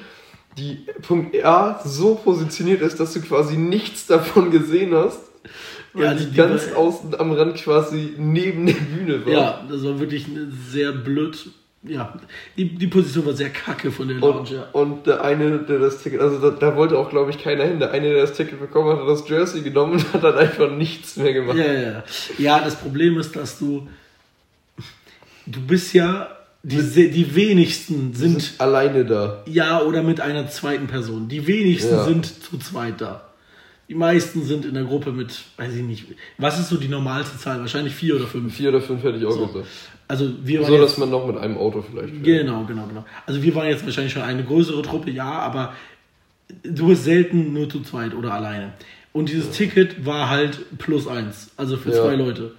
die 0.58 0.86
Punkt 1.01 1.43
A 1.43 1.82
so 1.84 2.16
positioniert 2.16 2.82
ist, 2.82 2.99
dass 2.99 3.14
du 3.14 3.22
quasi 3.22 3.58
nichts 3.58 4.08
davon 4.08 4.51
gesehen 4.51 4.93
hast. 4.93 5.20
Weil 5.93 6.03
Ja, 6.03 6.10
also 6.12 6.24
die 6.26 6.32
die 6.32 6.38
ganz 6.38 6.72
war- 6.72 6.78
außen 6.78 7.16
am 7.20 7.32
Rand 7.32 7.56
quasi 7.58 8.14
neben 8.18 8.66
der 8.66 8.74
Bühne 8.74 9.26
war. 9.26 9.34
Ja, 9.34 9.66
das 9.70 9.84
war 9.84 9.99
wirklich 9.99 10.26
sehr 10.70 10.91
blöd 10.91 11.49
ja, 11.88 12.18
die, 12.58 12.68
die 12.74 12.88
Position 12.88 13.28
war 13.28 13.34
sehr 13.34 13.51
kacke 13.51 13.91
von 13.91 14.08
der 14.08 14.18
Und, 14.18 14.49
Lounge, 14.49 14.49
ja. 14.56 14.68
und 14.74 15.06
der 15.06 15.24
eine, 15.24 15.60
der 15.60 15.78
das 15.78 16.01
Ticket, 16.01 16.20
also 16.20 16.39
da, 16.39 16.49
da 16.58 16.76
wollte 16.76 16.97
auch, 16.97 17.12
glaube 17.12 17.30
ich, 17.30 17.38
keiner 17.38 17.64
hin. 17.64 17.78
Der 17.78 17.91
eine, 17.91 18.10
der 18.12 18.22
das 18.22 18.34
Ticket 18.34 18.60
bekommen 18.60 18.89
hat, 18.89 19.01
hat 19.03 19.08
das 19.08 19.30
Jersey 19.30 19.62
genommen 19.62 19.93
und 19.93 20.14
hat 20.14 20.24
dann 20.24 20.34
einfach 20.36 20.72
nichts 20.72 21.16
mehr 21.18 21.32
gemacht. 21.32 21.56
Ja, 21.58 21.72
ja, 21.72 21.82
ja. 21.91 22.03
Ja, 22.39 22.60
das 22.64 22.76
Problem 22.78 23.20
ist, 23.20 23.36
dass 23.36 23.60
du. 23.60 23.88
Du 25.45 25.62
bist 25.62 25.93
ja. 25.93 26.34
Die, 26.68 27.11
die 27.11 27.36
wenigsten 27.36 28.13
sind. 28.16 28.41
sind 28.41 28.53
alleine 28.57 29.05
da. 29.05 29.43
Ja, 29.45 29.82
oder 29.84 30.01
mit 30.01 30.20
einer 30.20 30.47
zweiten 30.47 30.88
Person. 30.88 31.28
Die 31.28 31.45
wenigsten 31.45 31.93
Ja. 31.93 32.05
sind 32.05 32.26
zu 32.26 32.57
zweit 32.57 32.99
da. 33.01 33.22
Die 33.88 33.93
meisten 33.93 34.43
sind 34.43 34.66
in 34.66 34.74
der 34.74 34.84
Gruppe 34.86 35.11
mit, 35.11 35.43
weiß 35.57 35.76
ich 35.76 35.84
nicht. 35.84 36.05
Was 36.39 36.59
ist 36.59 36.70
so 36.70 36.78
die 36.78 36.88
normalste 36.88 37.38
Zahl? 37.38 37.59
Wahrscheinlich 37.59 37.93
vier 37.93 38.16
oder 38.16 38.26
fünf. 38.26 38.55
Vier 38.55 38.70
oder 38.70 38.82
fünf 38.82 39.03
hätte 39.03 39.18
ich 39.20 39.26
auch 39.26 39.32
So. 39.32 39.45
gesagt. 39.45 39.68
Also 40.07 40.32
wir 40.43 40.61
waren 40.61 40.68
So, 40.68 40.74
jetzt, 40.74 40.84
dass 40.84 40.97
man 40.97 41.11
noch 41.11 41.28
mit 41.28 41.38
einem 41.38 41.57
Auto 41.57 41.84
vielleicht 41.84 42.09
fährt. 42.09 42.24
Genau, 42.24 42.63
genau, 42.66 42.88
genau. 42.88 43.05
Also 43.28 43.43
wir 43.43 43.53
waren 43.53 43.68
jetzt 43.68 43.86
wahrscheinlich 43.86 44.13
schon 44.13 44.24
eine 44.24 44.43
größere 44.43 44.82
Truppe, 44.82 45.11
ja, 45.11 45.32
aber 45.32 45.74
du 46.63 46.88
bist 46.88 47.03
selten 47.03 47.53
nur 47.53 47.70
zu 47.70 47.82
zweit 47.82 48.16
oder 48.16 48.34
alleine. 48.34 48.74
Und 49.13 49.30
dieses 49.30 49.51
Ticket 49.51 50.03
war 50.03 50.30
halt 50.32 50.59
plus 50.80 51.07
eins, 51.07 51.51
also 51.55 51.78
für 51.78 51.91
Ja. 51.91 52.01
zwei 52.03 52.16
Leute. 52.16 52.53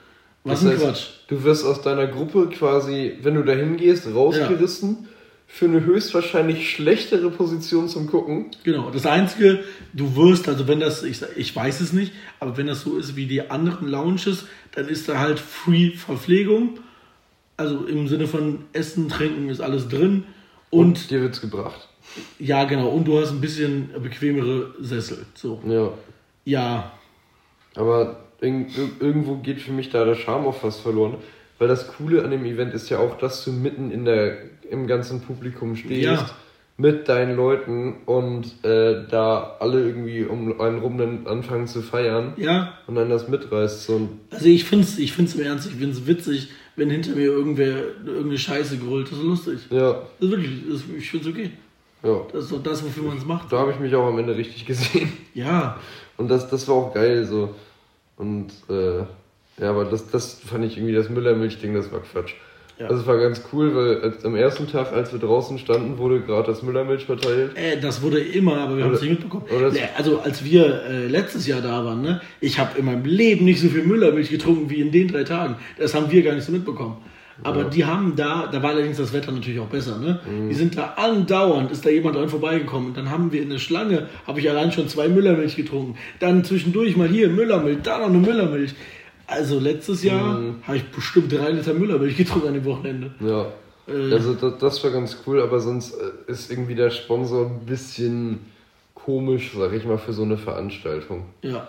Was 0.47 0.63
Das 0.63 0.73
heißt, 0.73 0.83
Quatsch. 0.83 1.07
Du 1.29 1.43
wirst 1.43 1.65
aus 1.65 1.83
deiner 1.83 2.07
Gruppe 2.07 2.49
quasi, 2.49 3.19
wenn 3.23 3.35
du 3.35 3.43
da 3.43 3.53
hingehst, 3.53 4.07
rausgerissen 4.15 5.09
für 5.49 5.67
eine 5.67 5.85
höchstwahrscheinlich 5.85 6.71
schlechtere 6.71 7.31
Position 7.31 7.89
zum 7.89 8.09
Gucken. 8.09 8.51
Genau, 8.65 8.91
das 8.91 9.07
Einzige, 9.07 9.61
du 9.93 10.15
wirst, 10.17 10.49
also 10.49 10.67
wenn 10.69 10.81
das, 10.81 11.03
ich, 11.03 11.21
ich 11.37 11.55
weiß 11.55 11.81
es 11.81 11.93
nicht, 11.93 12.13
aber 12.41 12.57
wenn 12.57 12.67
das 12.67 12.83
so 12.83 12.97
ist 12.97 13.17
wie 13.17 13.27
die 13.27 13.49
anderen 13.51 13.89
Lounges, 13.89 14.47
dann 14.75 14.89
ist 14.89 15.09
da 15.09 15.19
halt 15.19 15.39
Free 15.39 15.91
Verpflegung. 15.93 16.79
Also 17.57 17.87
im 17.87 18.07
Sinne 18.07 18.27
von 18.27 18.67
Essen, 18.73 19.09
Trinken 19.09 19.49
ist 19.49 19.61
alles 19.61 19.89
drin. 19.89 20.25
Und 20.71 21.11
dir 21.11 21.23
wird's 21.23 21.41
gebracht. 21.41 21.89
ja, 22.39 22.65
genau, 22.65 22.89
und 22.89 23.07
du 23.07 23.19
hast 23.21 23.31
ein 23.31 23.41
bisschen 23.41 23.91
bequemere 24.03 24.75
Sessel. 24.81 25.25
So. 25.35 25.61
Ja. 25.67 25.93
Ja, 26.45 26.93
Aber 27.75 28.26
irgendwo 28.41 29.37
geht 29.37 29.61
für 29.61 29.73
mich 29.73 29.91
da 29.91 30.05
der 30.05 30.15
Charme 30.15 30.47
auch 30.47 30.57
fast 30.57 30.81
verloren. 30.81 31.17
Weil 31.59 31.69
das 31.69 31.89
Coole 31.89 32.23
an 32.23 32.31
dem 32.31 32.45
Event 32.45 32.75
ist 32.75 32.91
ja 32.91 32.99
auch, 32.99 33.17
dass 33.17 33.45
du 33.45 33.51
mitten 33.51 33.91
in 33.91 34.05
der, 34.05 34.37
im 34.71 34.87
ganzen 34.87 35.23
Publikum 35.23 35.75
stehst. 35.75 36.03
Ja. 36.03 36.31
Mit 36.79 37.09
deinen 37.09 37.37
Leuten 37.37 37.95
und 38.05 38.63
äh, 38.63 39.07
da 39.11 39.57
alle 39.61 39.81
irgendwie 39.83 40.25
um 40.25 40.61
einen 40.61 40.81
rum 40.81 40.99
dann 40.99 41.27
anfangen 41.27 41.67
zu 41.67 41.81
feiern 41.81 42.35
ja, 42.37 42.75
und 42.87 42.97
dann 42.97 43.09
das 43.09 43.29
mitreißt. 43.29 43.87
So 43.87 44.11
Also 44.31 44.45
ich 44.45 44.65
finde 44.65 44.85
es 44.85 44.99
ich 44.99 45.15
find's 45.15 45.35
im 45.37 45.41
Ernst, 45.41 45.67
ich 45.67 45.73
finde 45.77 45.93
es 45.93 46.07
witzig, 46.07 46.51
wenn 46.77 46.91
hinter 46.91 47.13
mir 47.13 47.25
irgendwer 47.25 47.79
irgendeine 48.05 48.37
Scheiße 48.37 48.77
gerollt. 48.77 49.11
Das 49.11 49.17
ist 49.17 49.25
lustig. 49.25 49.61
ja, 49.71 49.93
Das 49.93 50.29
ist 50.29 50.31
wirklich, 50.31 50.51
das, 50.71 50.83
ich 50.99 51.11
finde 51.11 51.31
es 51.31 51.35
okay. 51.35 51.51
ja. 52.03 52.21
Das 52.31 52.45
ist 52.45 52.53
doch 52.53 52.63
das, 52.63 52.85
wofür 52.85 53.05
man 53.05 53.17
es 53.17 53.25
macht. 53.25 53.51
Da 53.51 53.57
habe 53.57 53.71
ich 53.71 53.79
mich 53.81 53.95
auch 53.95 54.07
am 54.09 54.19
Ende 54.19 54.37
richtig 54.37 54.67
gesehen. 54.67 55.11
Ja, 55.33 55.79
Und 56.19 56.29
das, 56.29 56.47
das 56.51 56.69
war 56.69 56.75
auch 56.75 56.93
geil 56.93 57.25
so. 57.25 57.55
Und 58.17 58.53
äh, 58.69 59.05
ja, 59.59 59.71
aber 59.71 59.85
das, 59.87 60.11
das 60.11 60.41
fand 60.41 60.65
ich 60.65 60.77
irgendwie, 60.77 60.95
das 60.95 61.09
Müllermilch-Ding, 61.09 61.75
das 61.75 61.91
war 61.93 62.01
Quatsch. 62.01 62.35
Ja. 62.79 62.89
Also 62.89 63.01
es 63.01 63.07
war 63.07 63.17
ganz 63.17 63.41
cool, 63.53 63.75
weil 63.75 64.03
als, 64.03 64.25
am 64.25 64.37
ersten 64.37 64.69
Tag, 64.69 64.93
als 64.93 65.11
wir 65.11 65.19
draußen 65.19 65.59
standen, 65.59 65.97
wurde 65.97 66.21
gerade 66.21 66.47
das 66.49 66.63
Müllermilch 66.63 67.07
verteilt. 67.07 67.57
äh, 67.57 67.81
das 67.81 68.03
wurde 68.03 68.19
immer, 68.21 68.59
aber 68.59 68.77
wir 68.77 68.85
haben 68.85 68.93
es 68.93 69.01
nicht 69.01 69.13
mitbekommen. 69.13 69.45
also 69.97 70.21
als 70.21 70.45
wir 70.45 70.83
äh, 70.85 71.07
letztes 71.07 71.47
Jahr 71.47 71.63
da 71.63 71.85
waren, 71.87 72.03
ne, 72.03 72.21
ich 72.41 72.59
habe 72.59 72.79
in 72.79 72.85
meinem 72.85 73.07
Leben 73.07 73.47
nicht 73.47 73.61
so 73.61 73.69
viel 73.69 73.85
Müllermilch 73.85 74.29
getrunken 74.29 74.69
wie 74.69 74.81
in 74.81 74.93
den 74.93 75.09
drei 75.09 75.25
Tagen. 75.25 75.57
Das 75.79 75.95
haben 75.95 76.11
wir 76.11 76.23
gar 76.23 76.35
nicht 76.35 76.45
so 76.45 76.53
mitbekommen. 76.53 76.99
Aber 77.43 77.65
die 77.65 77.85
haben 77.85 78.17
da, 78.17 78.47
da 78.47 78.63
war 78.63 78.71
allerdings 78.71 78.97
das 78.97 79.13
Wetter 79.13 79.31
natürlich 79.31 79.61
auch 79.61 79.67
besser, 79.69 79.99
ne? 79.99 80.21
Mhm. 80.29 80.49
Die 80.49 80.55
sind 80.55 80.77
da 80.79 80.95
andauernd, 80.97 81.71
ist 81.71 81.85
da 81.85 81.91
jemand 81.91 82.17
dran 82.17 82.29
vorbeigekommen. 82.29 82.89
Und 82.89 82.97
dann 82.97 83.11
haben 83.11 83.31
wir 83.33 83.43
in 83.43 83.51
der 83.51 83.59
Schlange, 83.59 84.09
habe 84.27 84.41
ich 84.41 84.49
allein 84.49 84.73
schon 84.73 84.89
zwei 84.89 85.09
Müllermilch 85.09 85.55
getrunken. 85.57 85.97
Dann 86.19 86.45
zwischendurch 86.45 86.97
mal 86.97 87.09
hier 87.09 87.29
Müllermilch, 87.29 87.79
da 87.83 87.99
noch 87.99 88.07
eine 88.07 88.19
Müllermilch. 88.19 88.75
Also 89.27 89.59
letztes 89.59 90.03
Jahr 90.03 90.39
Mhm. 90.39 90.55
habe 90.63 90.79
ich 90.79 90.85
bestimmt 90.85 91.33
drei 91.33 91.51
Liter 91.51 91.75
Müllermilch 91.75 92.17
getrunken 92.17 92.49
an 92.49 92.55
dem 92.55 92.65
Wochenende. 92.65 93.11
Ja. 93.21 93.47
Äh. 93.87 94.13
Also 94.13 94.35
das, 94.35 94.59
das 94.59 94.85
war 94.85 94.91
ganz 94.91 95.19
cool, 95.27 95.41
aber 95.43 95.61
sonst 95.61 95.95
äh, 95.95 96.31
ist 96.31 96.51
irgendwie 96.51 96.75
der 96.75 96.91
Sponsor 96.91 97.47
ein 97.51 97.67
bisschen 97.67 98.39
komisch, 98.95 99.53
sag 99.57 99.73
ich 99.73 99.85
mal, 99.85 99.99
für 99.99 100.13
so 100.13 100.23
eine 100.23 100.39
Veranstaltung. 100.39 101.27
Ja. 101.43 101.69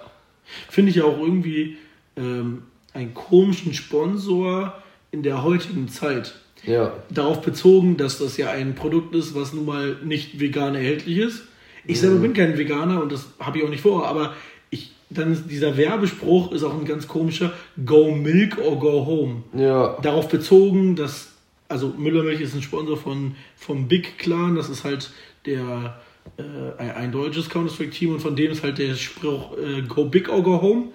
Finde 0.70 0.92
ich 0.92 1.02
auch 1.02 1.20
irgendwie 1.20 1.78
ähm, 2.16 2.64
einen 2.94 3.14
komischen 3.14 3.74
Sponsor 3.74 4.74
in 5.12 5.24
der 5.24 5.44
heutigen 5.44 5.88
Zeit. 5.88 6.36
Ja. 6.66 6.94
Darauf 7.10 7.42
bezogen, 7.42 7.98
dass 7.98 8.18
das 8.18 8.38
ja 8.38 8.50
ein 8.52 8.76
Produkt 8.76 9.16
ist, 9.16 9.36
was 9.36 9.54
nun 9.54 9.66
mal 9.66 9.98
nicht 10.04 10.40
vegan 10.40 10.76
erhältlich 10.76 11.18
ist. 11.18 11.44
Ich 11.86 12.02
selber 12.02 12.18
bin 12.18 12.34
kein 12.34 12.58
Veganer 12.58 13.02
und 13.02 13.12
das 13.12 13.28
habe 13.40 13.58
ich 13.58 13.64
auch 13.64 13.70
nicht 13.70 13.82
vor, 13.82 14.08
aber 14.08 14.34
ich, 14.70 14.92
dann 15.10 15.48
dieser 15.48 15.78
Werbespruch 15.78 16.52
ist 16.52 16.64
auch 16.64 16.78
ein 16.78 16.86
ganz 16.86 17.08
komischer 17.08 17.54
Go 17.86 18.12
Milk 18.12 18.58
or 18.58 18.78
Go 18.78 19.06
Home. 19.06 19.44
Ja. 19.54 19.98
Darauf 20.02 20.28
bezogen, 20.28 20.98
dass, 20.98 21.30
also 21.70 21.94
Müllermilch 21.98 22.42
ist 22.42 22.54
ein 22.56 22.62
Sponsor 22.62 22.98
von, 22.98 23.36
vom 23.56 23.88
Big 23.88 24.18
Clan, 24.18 24.56
das 24.56 24.68
ist 24.68 24.84
halt 24.84 25.12
der, 25.46 25.98
äh, 26.38 26.82
ein, 26.82 26.92
ein 26.92 27.12
deutsches 27.14 27.50
Counter-Strike-Team 27.50 28.12
und 28.12 28.20
von 28.20 28.36
dem 28.36 28.52
ist 28.52 28.64
halt 28.64 28.78
der 28.78 28.96
Spruch 28.96 29.58
äh, 29.58 29.84
Go 29.84 30.06
Big 30.06 30.28
or 30.28 30.44
Go 30.44 30.62
Home. 30.62 30.88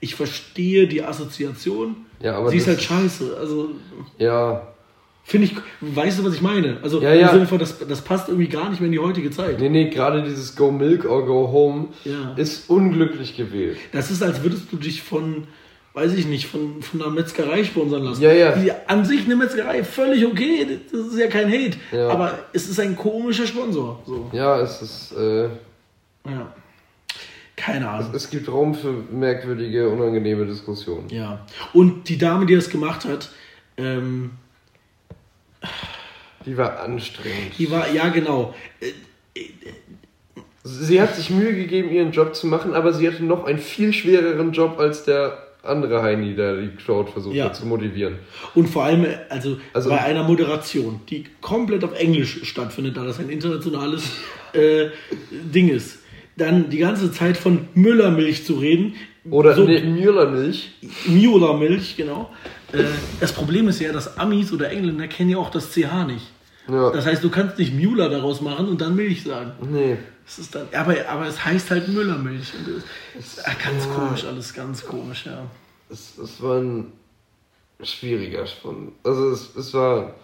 Ich 0.00 0.14
verstehe 0.14 0.86
die 0.88 1.02
Assoziation. 1.02 1.96
Ja, 2.22 2.36
aber 2.38 2.50
Sie 2.50 2.56
ist 2.58 2.66
halt 2.66 2.80
scheiße. 2.82 3.36
Also 3.38 3.70
Ja. 4.18 4.66
finde 5.24 5.46
ich, 5.48 5.56
weißt 5.80 6.18
du, 6.18 6.24
was 6.24 6.34
ich 6.34 6.42
meine? 6.42 6.78
Also 6.82 7.00
Ja, 7.00 7.12
im 7.14 7.20
ja. 7.20 7.32
Sinne 7.32 7.46
von, 7.46 7.58
das, 7.58 7.78
das 7.86 8.00
passt 8.02 8.28
irgendwie 8.28 8.48
gar 8.48 8.70
nicht 8.70 8.80
mehr 8.80 8.86
in 8.86 8.92
die 8.92 8.98
heutige 8.98 9.30
Zeit. 9.30 9.60
Nee, 9.60 9.68
nee, 9.68 9.90
gerade 9.90 10.22
dieses 10.22 10.56
Go 10.56 10.70
Milk 10.70 11.04
or 11.04 11.24
Go 11.26 11.50
Home 11.52 11.88
Ja. 12.04 12.32
ist 12.36 12.68
unglücklich 12.70 13.36
gewählt. 13.36 13.78
Das 13.92 14.10
ist, 14.10 14.22
als 14.22 14.42
würdest 14.42 14.72
du 14.72 14.76
dich 14.76 15.02
von, 15.02 15.46
weiß 15.94 16.14
ich 16.14 16.26
nicht, 16.26 16.46
von, 16.46 16.82
von 16.82 17.02
einer 17.02 17.10
Metzgerei 17.10 17.64
sponsern 17.64 18.02
lassen. 18.04 18.22
Ja, 18.22 18.32
ja. 18.32 18.52
Die, 18.56 18.72
an 18.86 19.04
sich 19.04 19.24
eine 19.26 19.36
Metzgerei, 19.36 19.84
völlig 19.84 20.24
okay, 20.26 20.78
das 20.90 21.00
ist 21.08 21.18
ja 21.18 21.26
kein 21.26 21.48
Hate. 21.48 21.76
Ja. 21.92 22.08
Aber 22.08 22.38
es 22.52 22.68
ist 22.68 22.80
ein 22.80 22.96
komischer 22.96 23.46
Sponsor. 23.46 24.02
So. 24.06 24.30
Ja, 24.32 24.60
es 24.60 24.80
ist, 24.82 25.12
äh, 25.16 25.44
Ja. 26.26 26.52
Keine 27.60 27.88
Ahnung. 27.88 28.10
es 28.14 28.30
gibt 28.30 28.48
Raum 28.50 28.74
für 28.74 28.92
merkwürdige, 29.12 29.88
unangenehme 29.88 30.46
Diskussionen. 30.46 31.08
Ja. 31.10 31.44
Und 31.74 32.08
die 32.08 32.16
Dame, 32.18 32.46
die 32.46 32.54
das 32.54 32.70
gemacht 32.70 33.04
hat, 33.04 33.30
ähm, 33.76 34.30
Die 36.46 36.56
war 36.56 36.80
anstrengend. 36.80 37.58
die 37.58 37.70
war, 37.70 37.90
ja 37.92 38.08
genau, 38.08 38.54
Äh, 38.80 38.92
Sie 40.62 41.00
hat 41.00 41.16
sich 41.16 41.30
Mühe 41.30 41.54
gegeben, 41.54 41.90
ihren 41.90 42.12
Job 42.12 42.34
zu 42.34 42.46
machen, 42.46 42.74
aber 42.74 42.92
sie 42.92 43.08
hatte 43.08 43.24
noch 43.24 43.44
einen 43.44 43.58
viel 43.58 43.94
schwereren 43.94 44.52
Job 44.52 44.78
als 44.78 45.04
der 45.04 45.38
andere 45.62 46.02
Heini, 46.02 46.34
der 46.36 46.56
die 46.60 46.68
Crowd 46.76 47.10
versucht 47.10 47.34
Ja. 47.34 47.46
hat 47.46 47.56
zu 47.56 47.64
motivieren. 47.66 48.18
Und 48.54 48.68
vor 48.68 48.84
allem, 48.84 49.04
äh, 49.06 49.16
also, 49.30 49.56
Also- 49.72 49.88
bei 49.88 50.00
einer 50.00 50.22
Moderation, 50.22 51.00
die 51.08 51.24
komplett 51.40 51.82
auf 51.82 51.98
Englisch 51.98 52.44
stattfindet, 52.46 52.96
da 52.96 53.04
das 53.04 53.18
ein 53.18 53.30
internationales 53.30 54.04
äh, 54.52 54.88
Ding 55.30 55.68
ist, 55.68 55.99
dann 56.40 56.70
die 56.70 56.78
ganze 56.78 57.12
Zeit 57.12 57.36
von 57.36 57.68
Müllermilch 57.74 58.44
zu 58.44 58.54
reden. 58.54 58.94
Oder 59.30 59.54
so, 59.54 59.66
Müllermilch. 59.66 60.72
Mühlermilch, 61.06 61.96
genau. 61.96 62.30
Äh, 62.72 62.84
das 63.20 63.32
Problem 63.32 63.68
ist 63.68 63.80
ja, 63.80 63.92
dass 63.92 64.18
Amis 64.18 64.52
oder 64.52 64.70
Engländer 64.70 65.08
kennen 65.08 65.30
ja 65.30 65.38
auch 65.38 65.50
das 65.50 65.72
CH 65.72 66.06
nicht. 66.06 66.26
Ja. 66.68 66.90
Das 66.90 67.06
heißt, 67.06 67.22
du 67.22 67.30
kannst 67.30 67.58
nicht 67.58 67.74
Müller 67.74 68.08
daraus 68.08 68.40
machen 68.40 68.68
und 68.68 68.80
dann 68.80 68.96
Milch 68.96 69.22
sagen. 69.24 69.52
nee. 69.70 69.96
Das 70.24 70.38
ist 70.38 70.54
dann, 70.54 70.68
aber, 70.72 70.94
aber 71.08 71.26
es 71.26 71.44
heißt 71.44 71.72
halt 71.72 71.88
Müllermilch. 71.88 72.52
Und 72.54 72.84
das 73.16 73.38
ist 73.38 73.44
ganz 73.44 73.88
komisch, 73.90 74.24
alles 74.24 74.54
ganz 74.54 74.86
komisch, 74.86 75.26
ja. 75.26 75.42
Es, 75.88 76.18
es 76.18 76.40
war 76.40 76.60
ein 76.60 76.92
schwieriger 77.82 78.46
Spannend. 78.46 78.92
Also 79.02 79.30
es, 79.30 79.56
es 79.56 79.74
war. 79.74 80.14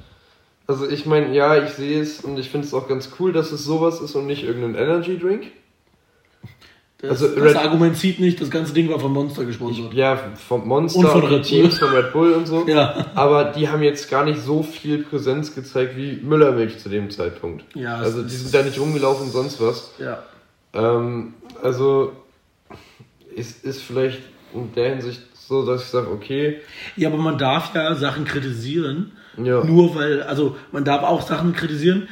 Also 0.69 0.89
ich 0.89 1.07
meine, 1.07 1.35
ja, 1.35 1.63
ich 1.63 1.71
sehe 1.71 2.01
es 2.01 2.21
und 2.21 2.39
ich 2.39 2.51
finde 2.51 2.69
es 2.69 2.75
auch 2.75 2.87
ganz 2.87 3.11
cool, 3.19 3.33
dass 3.33 3.51
es 3.51 3.65
sowas 3.65 4.01
ist 4.01 4.15
und 4.15 4.27
nicht 4.27 4.45
irgendein 4.45 4.77
Energy 4.77 5.19
Drink. 5.19 5.47
Das, 6.99 7.11
Also 7.23 7.29
das 7.35 7.45
Red- 7.45 7.57
Argument 7.57 7.95
zieht 7.97 8.21
nicht, 8.21 8.41
das 8.41 8.49
ganze 8.51 8.73
Ding 8.73 8.89
war 8.89 8.99
von 8.99 9.13
Monster 9.13 9.45
gesponsert. 9.45 9.93
Ja, 9.93 10.17
vom 10.49 10.67
Monster 10.67 11.01
Und 11.01 11.07
von 11.09 11.21
Red 11.23 11.31
Bull. 11.31 11.43
Teams 11.43 11.79
von 11.79 11.89
Red 11.91 12.13
Bull 12.13 12.33
und 12.33 12.47
so. 12.47 12.67
Ja. 12.67 13.07
Aber 13.15 13.45
die 13.53 13.69
haben 13.69 13.83
jetzt 13.83 14.09
gar 14.11 14.25
nicht 14.25 14.41
so 14.41 14.63
viel 14.63 15.03
Präsenz 15.05 15.55
gezeigt 15.55 15.95
wie 15.97 16.17
Müllermilch 16.23 16.79
zu 16.79 16.89
dem 16.89 17.11
Zeitpunkt. 17.11 17.65
Ja, 17.75 17.97
also 17.97 18.23
die 18.23 18.31
sind 18.35 18.55
da 18.55 18.63
nicht 18.63 18.79
rumgelaufen 18.81 19.27
und 19.27 19.33
sonst 19.33 19.61
was. 19.61 19.93
Ja. 19.99 20.23
Ähm, 20.73 21.35
also 21.63 22.13
ist, 23.35 23.65
ist 23.65 23.83
vielleicht 23.83 24.21
in 24.55 24.73
der 24.75 24.91
Hinsicht 24.91 25.21
so, 25.35 25.67
dass 25.67 25.83
ich 25.83 25.89
sage, 25.89 26.09
okay, 26.11 26.61
Ja, 26.97 27.09
aber 27.11 27.19
man 27.19 27.37
darf 27.39 27.75
ja 27.75 27.95
Sachen 27.95 28.25
kritisieren. 28.25 29.13
Ja. 29.37 29.63
Nur 29.63 29.95
weil, 29.95 30.23
also 30.23 30.57
man 30.73 30.85
darf 30.85 31.03
auch 31.03 31.21
Sachen 31.21 31.53
kritisieren, 31.53 32.09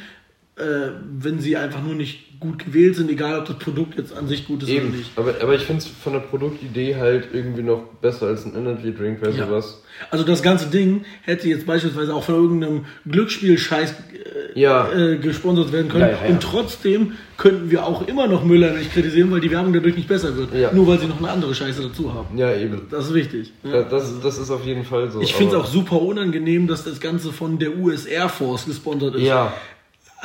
äh, 0.57 0.91
wenn 1.19 1.39
sie 1.39 1.57
einfach 1.57 1.83
nur 1.83 1.95
nicht 1.95 2.39
gut 2.39 2.65
gewählt 2.65 2.95
sind, 2.95 3.09
egal 3.09 3.39
ob 3.39 3.45
das 3.47 3.57
Produkt 3.57 3.97
jetzt 3.97 4.15
an 4.15 4.27
sich 4.27 4.45
gut 4.45 4.61
ist 4.63 4.69
Eben. 4.69 4.89
oder 4.89 4.97
nicht. 4.97 5.11
Aber, 5.15 5.33
aber 5.41 5.55
ich 5.55 5.63
finde 5.63 5.81
es 5.81 5.87
von 5.87 6.13
der 6.13 6.19
Produktidee 6.19 6.95
halt 6.97 7.29
irgendwie 7.33 7.63
noch 7.63 7.83
besser 8.01 8.27
als 8.27 8.45
ein 8.45 8.55
Energy 8.55 8.93
Drink 8.93 9.21
bei 9.21 9.29
Ja. 9.29 9.45
sowas. 9.47 9.81
Also 10.11 10.25
das 10.25 10.43
ganze 10.43 10.67
Ding 10.67 11.05
hätte 11.23 11.47
jetzt 11.47 11.65
beispielsweise 11.65 12.13
auch 12.13 12.23
von 12.23 12.35
irgendeinem 12.35 12.85
Glücksspiel-Scheiß 13.09 13.91
äh, 13.91 14.59
Ja. 14.59 14.91
äh, 14.91 15.17
gesponsert 15.17 15.71
werden 15.71 15.87
können. 15.89 16.09
Ja. 16.11 16.29
Und 16.29 16.41
trotzdem 16.43 17.13
könnten 17.37 17.71
wir 17.71 17.85
auch 17.85 18.07
immer 18.07 18.27
noch 18.27 18.43
Müller 18.43 18.73
nicht 18.73 18.93
kritisieren, 18.93 19.31
weil 19.31 19.39
die 19.41 19.51
Werbung 19.51 19.73
dadurch 19.73 19.95
nicht 19.95 20.07
besser 20.07 20.35
wird. 20.37 20.73
Nur 20.73 20.87
weil 20.87 20.99
sie 20.99 21.07
noch 21.07 21.19
eine 21.19 21.29
andere 21.29 21.55
Scheiße 21.55 21.81
dazu 21.81 22.13
haben. 22.13 22.37
Ja, 22.37 22.53
eben. 22.55 22.81
Das 22.91 23.07
ist 23.07 23.13
wichtig. 23.13 23.53
Da- 23.63 23.83
Das, 23.83 24.13
das 24.21 24.37
ist 24.37 24.51
auf 24.51 24.65
jeden 24.65 24.83
Fall 24.83 25.09
so. 25.09 25.21
Ich 25.21 25.33
finde 25.33 25.55
es 25.55 25.61
auch 25.61 25.65
super 25.67 26.01
unangenehm, 26.01 26.67
dass 26.67 26.83
das 26.83 26.99
Ganze 26.99 27.31
von 27.31 27.59
der 27.59 27.77
US 27.77 28.05
Air 28.05 28.29
Force 28.29 28.65
gesponsert 28.65 29.15
ist. 29.15 29.21
Ja, 29.23 29.53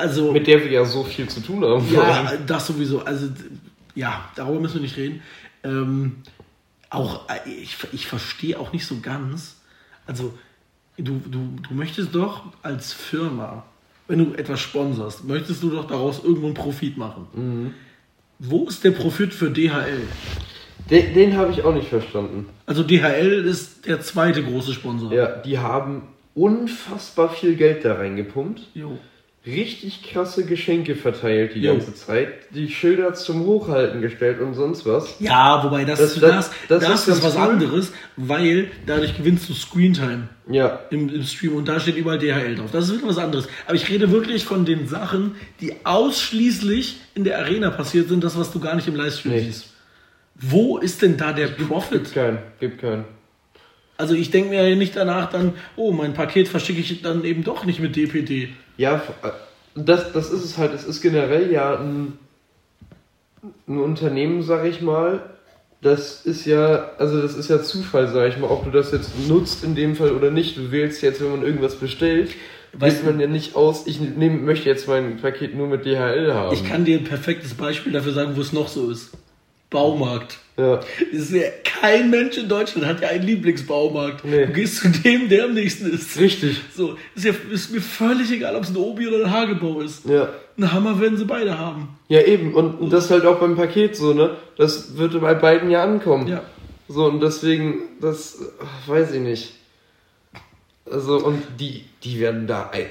Also, 0.00 0.32
mit 0.32 0.46
der 0.46 0.64
wir 0.64 0.70
ja 0.70 0.84
so 0.84 1.04
viel 1.04 1.28
zu 1.28 1.40
tun 1.40 1.62
haben. 1.62 1.92
ja, 1.92 2.32
das 2.46 2.66
sowieso. 2.66 3.00
Also, 3.04 3.28
ja, 3.94 4.30
darüber 4.34 4.60
müssen 4.60 4.76
wir 4.76 4.82
nicht 4.82 4.96
reden. 4.96 5.22
Ähm, 5.62 6.16
auch, 6.88 7.28
ich, 7.44 7.76
ich 7.92 8.06
verstehe 8.06 8.58
auch 8.58 8.72
nicht 8.72 8.86
so 8.86 8.96
ganz. 9.00 9.56
Also, 10.06 10.32
du, 10.96 11.20
du, 11.26 11.50
du 11.68 11.74
möchtest 11.74 12.14
doch 12.14 12.44
als 12.62 12.92
Firma, 12.92 13.64
wenn 14.08 14.18
du 14.18 14.34
etwas 14.34 14.60
sponsorst, 14.60 15.24
möchtest 15.24 15.62
du 15.62 15.70
doch 15.70 15.86
daraus 15.86 16.24
irgendwo 16.24 16.46
einen 16.46 16.54
Profit 16.54 16.96
machen. 16.96 17.26
Mhm. 17.34 17.74
Wo 18.38 18.66
ist 18.66 18.82
der 18.82 18.92
Profit 18.92 19.34
für 19.34 19.50
DHL? 19.50 20.00
Den, 20.90 21.12
den 21.12 21.36
habe 21.36 21.52
ich 21.52 21.62
auch 21.62 21.74
nicht 21.74 21.88
verstanden. 21.88 22.46
Also, 22.64 22.82
DHL 22.82 23.44
ist 23.44 23.86
der 23.86 24.00
zweite 24.00 24.42
große 24.42 24.72
Sponsor. 24.72 25.12
Ja, 25.12 25.36
die 25.36 25.58
haben 25.58 26.08
unfassbar 26.34 27.28
viel 27.28 27.54
Geld 27.54 27.84
da 27.84 27.96
reingepumpt. 27.96 28.62
Jo. 28.74 28.98
Richtig 29.46 30.02
krasse 30.02 30.44
Geschenke 30.44 30.94
verteilt 30.94 31.54
die 31.54 31.62
ganze 31.62 31.94
Zeit. 31.94 32.28
Die 32.54 32.68
Schilder 32.68 33.14
zum 33.14 33.46
Hochhalten 33.46 34.02
gestellt 34.02 34.38
und 34.38 34.52
sonst 34.52 34.84
was. 34.84 35.16
Ja, 35.18 35.64
wobei 35.64 35.86
das, 35.86 35.98
Das- 35.98 36.14
das, 36.20 36.50
das- 36.68 37.08
ist 37.08 37.24
was 37.24 37.36
anderes, 37.36 37.90
weil 38.16 38.70
dadurch 38.84 39.16
gewinnst 39.16 39.48
du 39.48 39.54
Screentime 39.54 40.28
Ja, 40.46 40.80
im, 40.90 41.22
Stream 41.24 41.54
und 41.54 41.66
da 41.68 41.80
steht 41.80 41.96
überall 41.96 42.18
DHL 42.18 42.56
drauf. 42.56 42.70
Das 42.70 42.88
ist 42.90 42.98
wieder 42.98 43.08
was 43.08 43.16
anderes. 43.16 43.48
Aber 43.64 43.76
ich 43.76 43.88
rede 43.88 44.10
wirklich 44.10 44.44
von 44.44 44.66
den 44.66 44.86
Sachen, 44.86 45.36
die 45.62 45.72
ausschließlich 45.84 46.98
in 47.14 47.24
der 47.24 47.38
Arena 47.38 47.70
passiert 47.70 48.08
sind, 48.10 48.22
das, 48.22 48.36
was 48.38 48.52
du 48.52 48.60
gar 48.60 48.74
nicht 48.74 48.88
im 48.88 48.94
Livestream 48.96 49.38
siehst. 49.40 49.68
Wo 50.34 50.76
ist 50.76 51.00
denn 51.00 51.16
da 51.16 51.32
der 51.32 51.48
gibt 51.48 51.66
Profit? 51.68 52.12
keinen, 52.12 52.38
gibt 52.60 52.80
keinen. 52.82 53.04
Also 54.00 54.14
ich 54.14 54.30
denke 54.30 54.50
mir 54.50 54.66
ja 54.66 54.74
nicht 54.74 54.96
danach 54.96 55.30
dann, 55.30 55.52
oh, 55.76 55.92
mein 55.92 56.14
Paket 56.14 56.48
verschicke 56.48 56.80
ich 56.80 57.02
dann 57.02 57.22
eben 57.24 57.44
doch 57.44 57.66
nicht 57.66 57.80
mit 57.80 57.94
DPD. 57.96 58.48
Ja, 58.78 59.02
äh, 59.22 59.28
das, 59.74 60.12
das 60.12 60.30
ist 60.30 60.42
es 60.42 60.58
halt. 60.58 60.72
Es 60.72 60.84
ist 60.84 61.02
generell 61.02 61.52
ja 61.52 61.78
ein, 61.78 62.18
ein 63.68 63.78
Unternehmen, 63.78 64.42
sag 64.42 64.64
ich 64.64 64.80
mal. 64.80 65.20
Das 65.82 66.26
ist 66.26 66.46
ja, 66.46 66.90
also 66.98 67.20
das 67.20 67.34
ist 67.34 67.48
ja 67.48 67.62
Zufall, 67.62 68.08
sag 68.08 68.28
ich 68.28 68.38
mal, 68.38 68.48
ob 68.48 68.64
du 68.64 68.70
das 68.70 68.90
jetzt 68.92 69.12
nutzt 69.28 69.64
in 69.64 69.74
dem 69.74 69.96
Fall 69.96 70.12
oder 70.12 70.30
nicht. 70.30 70.56
Du 70.56 70.72
wählst 70.72 71.02
jetzt, 71.02 71.22
wenn 71.22 71.30
man 71.30 71.42
irgendwas 71.42 71.76
bestellt, 71.76 72.30
wählt 72.72 73.04
man 73.04 73.20
ja 73.20 73.26
nicht 73.26 73.56
aus, 73.56 73.86
ich 73.86 74.00
nehm, 74.00 74.44
möchte 74.44 74.68
jetzt 74.68 74.88
mein 74.88 75.18
Paket 75.18 75.54
nur 75.54 75.66
mit 75.68 75.84
DHL 75.84 76.34
haben. 76.34 76.54
Ich 76.54 76.64
kann 76.64 76.84
dir 76.84 76.98
ein 76.98 77.04
perfektes 77.04 77.54
Beispiel 77.54 77.92
dafür 77.92 78.12
sagen, 78.12 78.36
wo 78.36 78.40
es 78.40 78.52
noch 78.52 78.68
so 78.68 78.90
ist. 78.90 79.10
Baumarkt. 79.70 80.38
ja. 80.56 80.80
Ist 81.12 81.32
ja, 81.32 81.42
kein 81.64 82.10
Mensch 82.10 82.36
in 82.36 82.48
Deutschland 82.48 82.86
hat 82.86 83.00
ja 83.00 83.08
einen 83.08 83.24
Lieblingsbaumarkt. 83.24 84.24
Nee. 84.24 84.46
Du 84.46 84.52
gehst 84.52 84.78
zu 84.78 84.88
dem, 84.88 85.28
der 85.28 85.44
am 85.44 85.54
nächsten 85.54 85.90
ist. 85.90 86.18
Richtig. 86.18 86.60
So, 86.74 86.96
ist, 87.14 87.24
ja, 87.24 87.32
ist 87.52 87.72
mir 87.72 87.80
völlig 87.80 88.30
egal, 88.32 88.56
ob 88.56 88.64
es 88.64 88.70
ein 88.70 88.76
Obi 88.76 89.06
oder 89.08 89.24
ein 89.24 89.30
Hagebau 89.30 89.80
ist. 89.80 90.04
Ja. 90.06 90.28
Ein 90.58 90.72
Hammer 90.72 91.00
werden 91.00 91.16
sie 91.16 91.24
beide 91.24 91.56
haben. 91.56 91.96
Ja, 92.08 92.20
eben. 92.22 92.52
Und, 92.54 92.80
und 92.80 92.92
das 92.92 93.10
halt 93.10 93.24
auch 93.24 93.38
beim 93.38 93.56
Paket 93.56 93.96
so, 93.96 94.12
ne? 94.12 94.36
Das 94.56 94.96
wird 94.98 95.18
bei 95.20 95.34
beiden 95.34 95.70
ja 95.70 95.82
ankommen. 95.84 96.26
Ja. 96.26 96.42
So, 96.88 97.06
und 97.06 97.20
deswegen, 97.22 97.82
das 98.00 98.38
ach, 98.60 98.88
weiß 98.88 99.12
ich 99.12 99.20
nicht. 99.20 99.54
Also, 100.90 101.24
und 101.24 101.42
die, 101.60 101.84
die 102.02 102.18
werden 102.18 102.48
da 102.48 102.70
ein, 102.72 102.86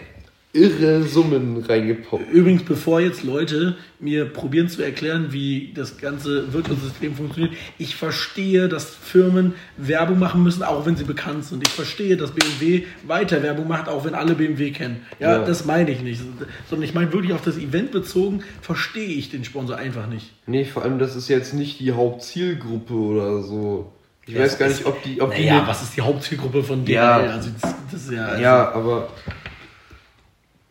irre 0.52 1.04
Summen 1.04 1.64
reingepoppt. 1.64 2.32
Übrigens, 2.32 2.64
bevor 2.64 3.00
jetzt 3.02 3.24
Leute 3.24 3.78
mir 4.00 4.26
probieren 4.26 4.68
zu 4.68 4.82
erklären, 4.82 5.28
wie 5.30 5.72
das 5.76 5.98
ganze 6.00 6.52
Wirtschaftssystem 6.54 7.14
funktioniert, 7.16 7.54
ich 7.78 7.96
verstehe, 7.96 8.68
dass 8.68 8.86
Firmen 8.96 9.54
Werbung 9.78 10.18
machen 10.18 10.42
müssen, 10.42 10.64
auch 10.64 10.88
wenn 10.88 10.96
sie 10.96 11.04
bekannt 11.04 11.46
sind. 11.46 11.68
Ich 11.68 11.74
verstehe, 11.74 12.18
dass 12.18 12.32
BMW 12.32 12.84
weiter 13.06 13.44
Werbung 13.44 13.68
macht, 13.68 13.88
auch 13.88 14.06
wenn 14.06 14.16
alle 14.16 14.34
BMW 14.34 14.72
kennen. 14.72 15.06
Ja, 15.20 15.34
Ja. 15.34 15.46
das 15.46 15.66
meine 15.66 15.92
ich 15.92 16.02
nicht. 16.02 16.22
Sondern 16.68 16.88
ich 16.88 16.96
meine 16.96 17.14
wirklich 17.14 17.34
auf 17.34 17.44
das 17.44 17.58
Event 17.58 17.92
bezogen, 17.92 18.42
verstehe 18.62 19.06
ich 19.08 19.30
den 19.30 19.44
Sponsor 19.44 19.78
einfach 19.78 20.08
nicht. 20.08 20.32
Nee, 20.48 20.66
vor 20.66 20.82
allem, 20.84 20.98
das 20.98 21.16
ist 21.16 21.28
jetzt 21.30 21.54
nicht 21.54 21.80
die 21.80 21.92
Hauptzielgruppe 21.92 22.94
oder 22.96 23.44
so. 23.44 23.92
Ich 24.26 24.34
Ja, 24.36 24.42
weiß 24.42 24.58
gar 24.58 24.68
nicht, 24.68 24.86
ob 24.86 25.02
die. 25.04 25.22
Ob 25.22 25.30
Naja, 25.30 25.62
die 25.62 25.68
was 25.68 25.82
ist 25.84 25.96
die 25.98 26.02
Hauptzielgruppe 26.02 26.64
von 26.64 26.86
DHL? 26.86 26.94
Ja. 26.94 27.18
Also 27.18 27.50
das, 27.60 27.76
das 27.92 28.02
ist 28.04 28.12
ja. 28.12 28.26
Also, 28.26 28.44
ja, 28.44 28.72
aber 28.74 29.10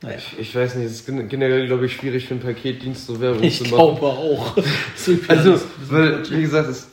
Naja. 0.01 0.19
ich 0.39 0.55
weiß 0.55 0.77
nicht, 0.77 0.87
es 0.87 0.93
ist 0.93 1.07
gen- 1.07 1.29
generell, 1.29 1.67
glaube 1.67 1.87
ich, 1.87 1.95
schwierig 1.97 2.27
für 2.27 2.35
einen 2.35 2.41
Paketdienst 2.43 3.07
so 3.07 3.21
Werbung 3.21 3.43
Ich 3.43 3.59
zu 3.59 3.65
machen. 3.65 3.77
glaube 3.77 4.07
auch. 4.07 4.57
So, 4.97 5.13
Also, 5.27 5.61
weil, 5.89 6.29
wie 6.31 6.43
gesagt, 6.43 6.69
es, 6.69 6.89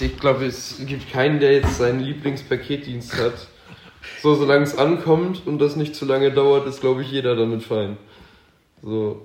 ich 0.00 0.18
glaube, 0.18 0.46
es 0.46 0.76
gibt 0.86 1.10
keinen, 1.12 1.38
der 1.38 1.52
jetzt 1.52 1.78
seinen 1.78 2.00
Lieblingspaketdienst 2.00 3.16
hat. 3.16 3.46
So, 4.22 4.34
solange 4.34 4.64
es 4.64 4.76
ankommt 4.76 5.46
und 5.46 5.60
das 5.60 5.76
nicht 5.76 5.94
zu 5.94 6.04
lange 6.04 6.32
dauert, 6.32 6.66
ist, 6.66 6.80
glaube 6.80 7.02
ich, 7.02 7.12
jeder 7.12 7.36
damit 7.36 7.62
fein. 7.62 7.96
So, 8.82 9.24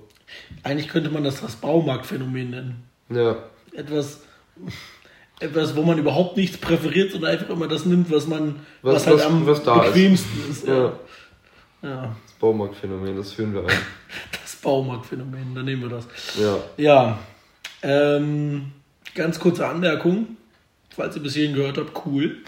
Eigentlich 0.62 0.88
könnte 0.88 1.10
man 1.10 1.24
das 1.24 1.40
das 1.40 1.56
Baumarktphänomen 1.56 2.50
nennen. 2.50 2.82
ja. 3.10 3.36
Etwas, 3.72 4.22
etwas, 5.40 5.76
wo 5.76 5.82
man 5.82 5.98
überhaupt 5.98 6.36
nichts 6.36 6.56
präferiert, 6.56 7.12
sondern 7.12 7.30
einfach 7.32 7.48
immer 7.50 7.68
das 7.68 7.84
nimmt, 7.84 8.10
was 8.10 8.26
man, 8.26 8.56
was, 8.82 8.94
Was- 8.96 9.06
halt 9.06 9.16
was- 9.18 9.26
am 9.26 9.46
was 9.46 9.62
da 9.62 9.82
ist. 9.82 9.92
bequemsten 9.94 10.50
ist. 10.50 10.66
Ja, 10.66 10.92
ja. 11.82 12.16
das 12.26 12.27
Baumarktphänomen, 12.38 13.16
das 13.16 13.32
führen 13.32 13.54
wir 13.54 13.62
ein. 13.62 13.68
Das 14.42 14.56
Baumarktphänomen, 14.56 15.54
dann 15.54 15.64
nehmen 15.64 15.82
wir 15.82 15.88
das. 15.90 16.08
Ja. 16.38 16.58
Ja, 16.76 17.18
ähm, 17.82 18.72
ganz 19.14 19.38
kurze 19.38 19.66
Anmerkung, 19.66 20.36
falls 20.94 21.16
ihr 21.16 21.22
bis 21.22 21.34
hierhin 21.34 21.54
gehört 21.54 21.78
habt, 21.78 22.06
cool. 22.06 22.38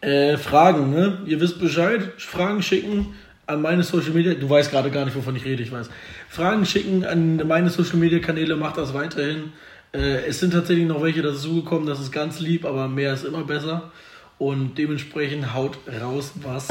Äh, 0.00 0.36
Fragen, 0.36 0.90
ne? 0.90 1.22
Ihr 1.26 1.40
wisst 1.40 1.58
Bescheid, 1.58 2.12
Fragen 2.18 2.62
schicken 2.62 3.14
an 3.46 3.62
meine 3.62 3.82
Social 3.82 4.10
Media, 4.10 4.34
du 4.34 4.48
weißt 4.48 4.70
gerade 4.70 4.90
gar 4.90 5.04
nicht, 5.04 5.16
wovon 5.16 5.34
ich 5.34 5.44
rede, 5.44 5.62
ich 5.62 5.72
weiß. 5.72 5.88
Fragen 6.28 6.66
schicken 6.66 7.04
an 7.04 7.46
meine 7.48 7.70
Social 7.70 7.96
Media 7.96 8.18
Kanäle, 8.18 8.56
macht 8.56 8.76
das 8.76 8.94
weiterhin. 8.94 9.52
Äh, 9.92 10.26
es 10.26 10.38
sind 10.38 10.52
tatsächlich 10.52 10.86
noch 10.86 11.02
welche 11.02 11.22
dazugekommen, 11.22 11.86
das 11.86 11.98
ist 11.98 12.12
ganz 12.12 12.40
lieb, 12.40 12.64
aber 12.64 12.88
mehr 12.88 13.14
ist 13.14 13.24
immer 13.24 13.44
besser. 13.44 13.90
Und 14.38 14.78
dementsprechend 14.78 15.54
haut 15.54 15.78
raus, 16.00 16.32
was 16.36 16.68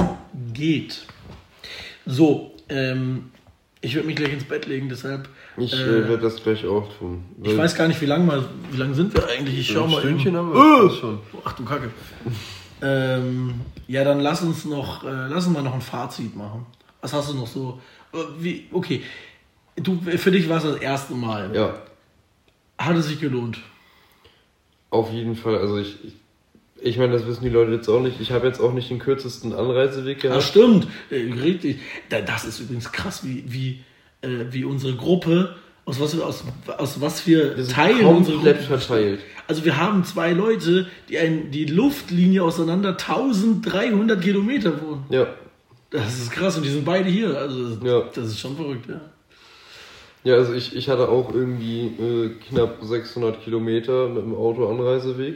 geht. 0.54 1.06
So, 2.08 2.54
ähm, 2.70 3.32
ich 3.82 3.94
werde 3.96 4.08
mich 4.08 4.16
gleich 4.16 4.34
ins 4.34 4.46
Bett 4.46 4.66
legen, 4.66 4.90
deshalb. 4.90 5.30
Ich 5.58 5.74
äh, 5.74 5.78
äh, 5.78 6.10
werde 6.10 6.24
das 6.24 6.42
gleich 6.42 6.66
auch 6.66 6.88
tun. 6.98 7.24
ich 7.44 7.56
weiß 7.56 7.76
gar 7.76 7.88
nicht, 7.88 8.02
wie 8.02 8.06
lange 8.06 8.26
mal, 8.26 8.46
wie 8.72 8.78
lang 8.78 8.94
sind 8.94 9.14
wir 9.14 9.28
eigentlich? 9.28 9.60
Ich 9.60 9.68
schau 9.68 9.84
Ein 9.84 9.92
mal. 9.92 10.00
Stündchen 10.00 10.28
eben. 10.30 10.38
haben 10.38 10.54
wir 10.54 10.88
das 10.88 10.98
schon. 10.98 11.20
Ach 11.44 11.54
du 11.54 11.66
Kacke. 11.66 11.92
ähm, 12.82 13.62
ja, 13.88 14.04
dann 14.04 14.20
lass 14.20 14.42
uns 14.42 14.66
noch, 14.66 15.04
äh, 15.04 15.28
lass 15.28 15.46
uns 15.46 15.56
mal 15.56 15.64
noch 15.64 15.74
ein 15.74 15.82
Fazit 15.82 16.36
machen. 16.36 16.66
Was 17.02 17.14
hast 17.14 17.30
du 17.30 17.36
noch 17.36 17.48
so? 17.48 17.80
Äh, 18.14 18.18
Wie, 18.40 18.68
okay, 18.72 19.04
du, 19.76 20.00
für 20.18 20.32
dich 20.32 20.50
war 20.50 20.58
es 20.58 20.64
das 20.64 20.78
erste 20.78 21.14
Mal. 21.14 21.56
Ja, 21.56 21.76
Hat 22.78 22.96
es 22.98 23.08
sich 23.08 23.20
gelohnt? 23.20 23.60
auf 24.90 25.12
jeden 25.12 25.36
Fall. 25.36 25.58
Also 25.58 25.78
ich, 25.78 26.04
ich, 26.06 26.14
ich 26.82 26.98
meine, 26.98 27.14
das 27.14 27.26
wissen 27.28 27.44
die 27.44 27.50
Leute 27.50 27.72
jetzt 27.72 27.88
auch 27.90 28.02
nicht. 28.02 28.20
Ich 28.22 28.32
habe 28.32 28.48
jetzt 28.48 28.60
auch 28.60 28.74
nicht 28.74 28.90
den 28.90 29.00
kürzesten 29.00 29.54
Anreiseweg 29.54 30.22
gehabt. 30.22 30.44
stimmt, 30.44 30.88
äh, 31.10 31.32
richtig. 31.42 31.80
Da- 32.10 32.22
Das 32.22 32.46
ist 32.46 32.60
übrigens 32.60 32.92
krass, 32.92 33.24
wie, 33.26 33.44
wie, 33.48 33.80
äh, 34.22 34.46
wie 34.52 34.64
unsere 34.66 34.96
Gruppe, 34.96 35.56
aus 35.86 36.00
was, 36.00 36.16
wir- 36.18 36.26
aus, 36.26 36.44
aus 36.78 37.00
was 37.02 37.26
wir 37.28 37.56
teilen 37.68 38.06
unsere 38.06 38.36
komplett 38.38 38.60
Gruppe 38.68 38.78
verteilt. 38.80 39.20
Also 39.48 39.64
wir 39.64 39.78
haben 39.78 40.04
zwei 40.04 40.34
Leute, 40.34 40.88
die 41.10 41.18
ein, 41.18 41.52
die 41.52 41.66
Luftlinie 41.66 42.44
auseinander 42.44 42.98
1300 42.98 44.22
Kilometer 44.22 44.82
wohnen. 44.82 45.06
Ja, 45.10 45.28
Das 45.90 46.20
ist 46.20 46.32
krass 46.32 46.58
und 46.58 46.64
die 46.64 46.70
sind 46.70 46.84
beide 46.84 47.08
hier. 47.10 47.38
Also 47.38 47.70
das, 47.76 47.78
Ja. 47.88 48.02
das 48.14 48.28
ist 48.28 48.40
schon 48.40 48.58
verrückt, 48.58 48.90
ja. 48.90 49.00
Ja, 50.26 50.36
also 50.36 50.52
ich, 50.54 50.76
ich 50.76 50.90
hatte 50.90 51.08
auch 51.08 51.34
irgendwie 51.34 51.86
äh, 51.86 52.30
knapp 52.50 52.80
600 52.82 53.42
Kilometer 53.42 54.10
mit 54.10 54.24
dem 54.24 54.36
Auto 54.36 54.68
Anreiseweg. 54.70 55.36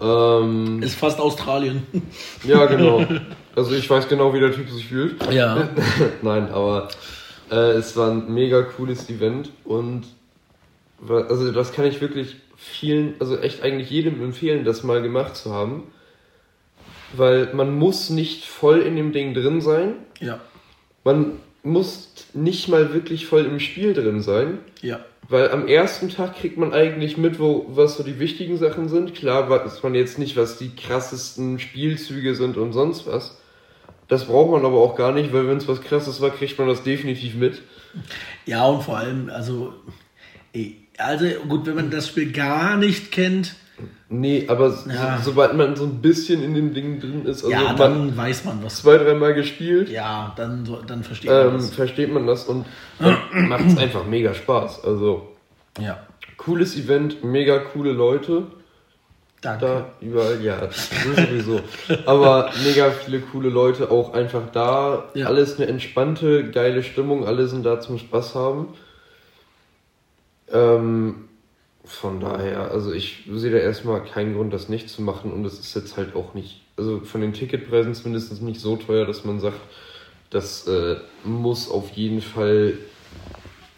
Ähm, 0.00 0.82
Ist 0.82 0.96
fast 0.96 1.20
Australien. 1.20 1.86
ja, 2.44 2.66
genau. 2.66 3.04
Also 3.54 3.74
ich 3.74 3.88
weiß 3.88 4.08
genau, 4.08 4.34
wie 4.34 4.40
der 4.40 4.52
Typ 4.52 4.68
sich 4.70 4.86
fühlt. 4.86 5.32
Ja. 5.32 5.68
Nein, 6.22 6.50
aber 6.50 6.88
äh, 7.50 7.72
es 7.72 7.96
war 7.96 8.10
ein 8.10 8.32
mega 8.32 8.62
cooles 8.62 9.08
Event 9.08 9.50
und 9.64 10.04
also 11.06 11.52
das 11.52 11.72
kann 11.72 11.84
ich 11.84 12.00
wirklich 12.00 12.36
vielen, 12.56 13.14
also 13.20 13.38
echt 13.38 13.62
eigentlich 13.62 13.90
jedem 13.90 14.22
empfehlen, 14.22 14.64
das 14.64 14.84
mal 14.84 15.02
gemacht 15.02 15.36
zu 15.36 15.52
haben. 15.52 15.84
Weil 17.16 17.52
man 17.52 17.74
muss 17.76 18.10
nicht 18.10 18.44
voll 18.44 18.80
in 18.80 18.96
dem 18.96 19.12
Ding 19.12 19.34
drin 19.34 19.60
sein. 19.60 19.94
Ja. 20.20 20.40
Man, 21.04 21.38
musst 21.64 22.34
nicht 22.34 22.68
mal 22.68 22.92
wirklich 22.92 23.26
voll 23.26 23.46
im 23.46 23.58
Spiel 23.58 23.94
drin 23.94 24.20
sein. 24.20 24.58
Ja. 24.82 25.00
Weil 25.28 25.50
am 25.50 25.66
ersten 25.66 26.10
Tag 26.10 26.36
kriegt 26.36 26.58
man 26.58 26.74
eigentlich 26.74 27.16
mit, 27.16 27.38
wo, 27.38 27.66
was 27.68 27.96
so 27.96 28.02
die 28.02 28.18
wichtigen 28.18 28.58
Sachen 28.58 28.88
sind. 28.88 29.14
Klar 29.14 29.48
weiß 29.48 29.82
man 29.82 29.94
jetzt 29.94 30.18
nicht, 30.18 30.36
was 30.36 30.58
die 30.58 30.74
krassesten 30.74 31.58
Spielzüge 31.58 32.34
sind 32.34 32.56
und 32.56 32.72
sonst 32.72 33.06
was. 33.06 33.38
Das 34.08 34.26
braucht 34.26 34.50
man 34.50 34.64
aber 34.64 34.78
auch 34.78 34.96
gar 34.96 35.12
nicht, 35.12 35.32
weil 35.32 35.48
wenn 35.48 35.56
es 35.56 35.66
was 35.66 35.80
krasses 35.80 36.20
war, 36.20 36.30
kriegt 36.30 36.58
man 36.58 36.68
das 36.68 36.82
definitiv 36.82 37.36
mit. 37.36 37.62
Ja, 38.44 38.66
und 38.66 38.82
vor 38.82 38.98
allem, 38.98 39.30
also, 39.30 39.72
ey, 40.52 40.76
also 40.98 41.24
gut, 41.48 41.66
wenn 41.66 41.74
man 41.74 41.90
das 41.90 42.08
Spiel 42.08 42.30
gar 42.30 42.76
nicht 42.76 43.10
kennt, 43.10 43.54
Nee, 44.20 44.44
aber 44.48 44.70
so, 44.70 44.88
Ja. 44.90 45.18
sobald 45.22 45.54
man 45.56 45.76
so 45.76 45.84
ein 45.84 46.00
bisschen 46.02 46.42
in 46.42 46.54
dem 46.54 46.74
Ding 46.74 47.00
drin 47.00 47.24
ist, 47.26 47.44
also 47.44 47.50
ja, 47.50 47.62
man 47.64 47.76
dann 47.76 48.16
weiß 48.16 48.44
man 48.44 48.62
was. 48.64 48.76
zwei, 48.76 48.98
dreimal 48.98 49.34
gespielt, 49.34 49.88
Ja, 49.88 50.32
dann, 50.36 50.64
so- 50.66 50.82
dann 50.82 51.02
versteht 51.02 51.30
man 51.30 51.46
ähm, 51.46 51.52
das. 51.54 51.70
versteht 51.74 52.12
man 52.12 52.26
das 52.26 52.44
und 52.44 52.66
macht 53.32 53.66
es 53.66 53.76
einfach 53.78 54.04
mega 54.06 54.34
Spaß. 54.34 54.84
Also 54.84 55.28
Ja, 55.80 55.98
cooles 56.36 56.76
Event, 56.76 57.24
mega 57.24 57.58
coole 57.58 57.92
Leute. 57.92 58.44
danke. 59.40 59.64
Da 59.66 59.86
überall, 60.00 60.42
ja, 60.42 60.56
das 60.60 60.90
sowieso. 60.90 61.60
Aber 62.06 62.50
mega 62.64 62.90
viele 62.90 63.20
coole 63.20 63.48
Leute 63.50 63.90
auch 63.90 64.12
einfach 64.14 64.42
da. 64.52 65.04
Ja. 65.14 65.26
Alles 65.26 65.56
eine 65.58 65.66
entspannte, 65.68 66.50
geile 66.50 66.82
Stimmung, 66.82 67.26
alle 67.26 67.46
sind 67.46 67.64
da 67.66 67.80
zum 67.80 67.98
Spaß 67.98 68.34
haben. 68.34 68.68
Ähm, 70.52 71.28
von 71.84 72.20
daher, 72.20 72.70
also 72.70 72.92
ich 72.92 73.24
sehe 73.30 73.50
da 73.50 73.58
erstmal 73.58 74.02
keinen 74.04 74.34
Grund, 74.34 74.52
das 74.52 74.68
nicht 74.68 74.88
zu 74.88 75.02
machen 75.02 75.32
und 75.32 75.44
es 75.44 75.58
ist 75.58 75.74
jetzt 75.74 75.96
halt 75.96 76.16
auch 76.16 76.34
nicht, 76.34 76.62
also 76.76 77.00
von 77.00 77.20
den 77.20 77.32
Ticketpreisen 77.32 77.94
zumindest 77.94 78.40
nicht 78.42 78.60
so 78.60 78.76
teuer, 78.76 79.06
dass 79.06 79.24
man 79.24 79.38
sagt, 79.40 79.60
das 80.30 80.66
äh, 80.66 80.96
muss 81.22 81.70
auf 81.70 81.90
jeden 81.90 82.22
Fall, 82.22 82.78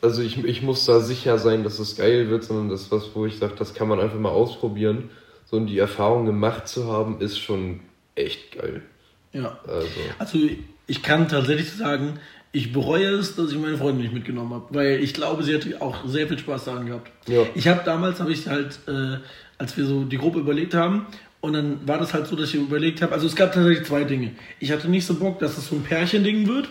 also 0.00 0.22
ich, 0.22 0.42
ich 0.44 0.62
muss 0.62 0.84
da 0.86 1.00
sicher 1.00 1.38
sein, 1.38 1.64
dass 1.64 1.78
es 1.78 1.96
geil 1.96 2.30
wird, 2.30 2.44
sondern 2.44 2.68
das 2.68 2.82
ist 2.82 2.92
was, 2.92 3.14
wo 3.14 3.26
ich 3.26 3.38
sage, 3.38 3.54
das 3.58 3.74
kann 3.74 3.88
man 3.88 4.00
einfach 4.00 4.18
mal 4.18 4.30
ausprobieren. 4.30 5.10
So 5.44 5.56
und 5.56 5.66
die 5.66 5.78
Erfahrung 5.78 6.26
gemacht 6.26 6.66
zu 6.66 6.90
haben, 6.90 7.20
ist 7.20 7.38
schon 7.38 7.80
echt 8.14 8.52
geil. 8.52 8.82
Ja. 9.32 9.58
Also, 9.66 9.86
Also 10.18 10.38
ich 10.86 11.02
kann 11.02 11.28
tatsächlich 11.28 11.72
sagen, 11.72 12.18
ich 12.56 12.72
bereue 12.72 13.08
es, 13.08 13.36
dass 13.36 13.52
ich 13.52 13.58
meine 13.58 13.76
Freundin 13.76 14.02
nicht 14.04 14.14
mitgenommen 14.14 14.54
habe, 14.54 14.64
weil 14.70 15.02
ich 15.04 15.12
glaube, 15.12 15.42
sie 15.42 15.52
hätte 15.52 15.80
auch 15.82 16.06
sehr 16.06 16.26
viel 16.26 16.38
Spaß 16.38 16.64
daran 16.64 16.86
gehabt. 16.86 17.10
Ja. 17.28 17.42
Ich 17.54 17.68
habe 17.68 17.82
damals, 17.84 18.18
habe 18.18 18.32
ich 18.32 18.46
halt, 18.48 18.78
äh, 18.88 19.18
als 19.58 19.76
wir 19.76 19.84
so 19.84 20.04
die 20.04 20.16
Gruppe 20.16 20.38
überlegt 20.40 20.72
haben, 20.72 21.06
und 21.42 21.52
dann 21.52 21.86
war 21.86 21.98
das 21.98 22.14
halt 22.14 22.26
so, 22.26 22.34
dass 22.34 22.48
ich 22.48 22.54
überlegt 22.54 23.02
habe, 23.02 23.12
also 23.12 23.26
es 23.26 23.36
gab 23.36 23.52
tatsächlich 23.52 23.86
zwei 23.86 24.04
Dinge. 24.04 24.30
Ich 24.58 24.72
hatte 24.72 24.88
nicht 24.88 25.04
so 25.06 25.14
Bock, 25.14 25.38
dass 25.38 25.58
es 25.58 25.68
so 25.68 25.76
ein 25.76 25.82
Pärchending 25.82 26.48
wird, 26.48 26.68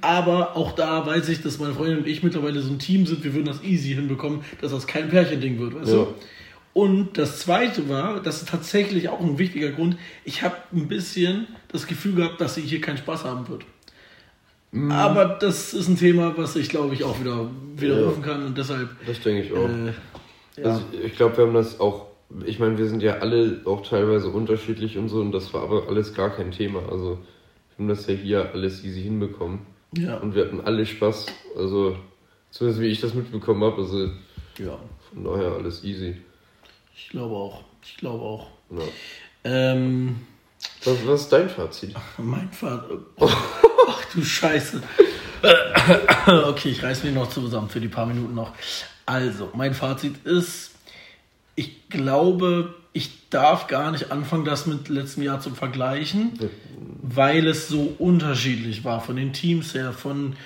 aber 0.00 0.56
auch 0.56 0.72
da 0.72 1.06
weiß 1.06 1.28
ich, 1.28 1.40
dass 1.40 1.58
meine 1.60 1.72
Freundin 1.72 1.98
und 1.98 2.06
ich 2.08 2.22
mittlerweile 2.22 2.60
so 2.60 2.70
ein 2.72 2.78
Team 2.80 3.06
sind, 3.06 3.22
wir 3.22 3.32
würden 3.32 3.46
das 3.46 3.62
easy 3.62 3.94
hinbekommen, 3.94 4.40
dass 4.60 4.72
das 4.72 4.86
kein 4.88 5.08
Pärchending 5.08 5.58
wird, 5.60 5.74
weißt 5.76 5.88
Ja. 5.92 5.94
du? 5.98 6.14
Und 6.74 7.16
das 7.16 7.38
zweite 7.38 7.88
war, 7.88 8.20
das 8.20 8.42
ist 8.42 8.48
tatsächlich 8.48 9.08
auch 9.08 9.20
ein 9.20 9.38
wichtiger 9.38 9.70
Grund, 9.70 9.96
ich 10.24 10.42
habe 10.42 10.56
ein 10.74 10.88
bisschen 10.88 11.46
das 11.68 11.86
Gefühl 11.86 12.14
gehabt, 12.16 12.40
dass 12.40 12.56
sie 12.56 12.62
hier 12.62 12.80
keinen 12.80 12.96
Spaß 12.98 13.24
haben 13.24 13.48
wird. 13.48 13.64
Aber 14.90 15.26
das 15.26 15.74
ist 15.74 15.88
ein 15.88 15.96
Thema, 15.98 16.36
was 16.36 16.56
ich 16.56 16.70
glaube 16.70 16.94
ich 16.94 17.04
auch 17.04 17.20
wieder 17.20 17.50
widerrufen 17.76 18.22
kann 18.22 18.46
und 18.46 18.56
deshalb. 18.56 18.88
das 19.06 19.20
denke 19.20 19.42
ich 19.42 19.52
auch. 19.52 19.68
Äh, 19.68 19.92
ja. 20.56 20.70
Also 20.70 20.82
ich 21.04 21.14
glaube, 21.16 21.36
wir 21.36 21.46
haben 21.46 21.54
das 21.54 21.78
auch, 21.78 22.06
ich 22.46 22.58
meine, 22.58 22.78
wir 22.78 22.86
sind 22.86 23.02
ja 23.02 23.18
alle 23.18 23.60
auch 23.66 23.86
teilweise 23.86 24.28
unterschiedlich 24.28 24.96
und 24.96 25.08
so 25.08 25.20
und 25.20 25.32
das 25.32 25.52
war 25.52 25.62
aber 25.62 25.88
alles 25.88 26.14
gar 26.14 26.30
kein 26.30 26.52
Thema. 26.52 26.80
Also 26.90 27.18
wir 27.68 27.78
haben 27.78 27.88
das 27.88 28.06
ja 28.06 28.14
hier 28.14 28.50
alles 28.52 28.82
easy 28.82 29.02
hinbekommen 29.02 29.60
ja, 29.94 30.16
und 30.16 30.34
wir 30.34 30.44
hatten 30.46 30.60
alle 30.62 30.86
Spaß. 30.86 31.26
Also 31.56 31.96
zumindest 32.50 32.80
wie 32.82 32.88
ich 32.88 33.00
das 33.00 33.12
mitbekommen 33.12 33.62
habe, 33.64 33.82
also 33.82 34.06
ja, 34.58 34.78
von 35.12 35.24
daher 35.24 35.52
alles 35.52 35.84
easy. 35.84 36.16
ich 36.94 37.10
glaube 37.10 37.34
auch. 37.34 37.62
Ich 37.84 37.96
glaube 37.96 38.24
auch. 38.24 38.46
Ja. 38.70 38.82
Ähm, 39.44 40.16
Was, 40.84 41.06
was 41.06 41.20
ist 41.22 41.32
dein 41.32 41.50
Fazit? 41.50 41.94
mein 42.16 42.50
Vater. 42.52 43.00
Du 44.14 44.22
Scheiße. 44.22 44.82
okay, 46.46 46.68
ich 46.70 46.82
reiß 46.82 47.02
mich 47.04 47.14
noch 47.14 47.28
zusammen 47.28 47.68
für 47.68 47.80
die 47.80 47.88
paar 47.88 48.06
Minuten 48.06 48.34
noch. 48.34 48.52
Also, 49.06 49.50
mein 49.54 49.74
Fazit 49.74 50.24
ist, 50.24 50.72
ich 51.54 51.88
glaube, 51.88 52.74
ich 52.92 53.28
darf 53.30 53.66
gar 53.66 53.90
nicht 53.90 54.12
anfangen, 54.12 54.44
das 54.44 54.66
mit 54.66 54.88
letztem 54.88 55.22
Jahr 55.22 55.40
zu 55.40 55.50
vergleichen, 55.50 56.38
weil 57.02 57.46
es 57.46 57.68
so 57.68 57.94
unterschiedlich 57.98 58.84
war. 58.84 59.00
Von 59.00 59.16
den 59.16 59.32
Teams 59.32 59.74
her, 59.74 59.92
von 59.92 60.36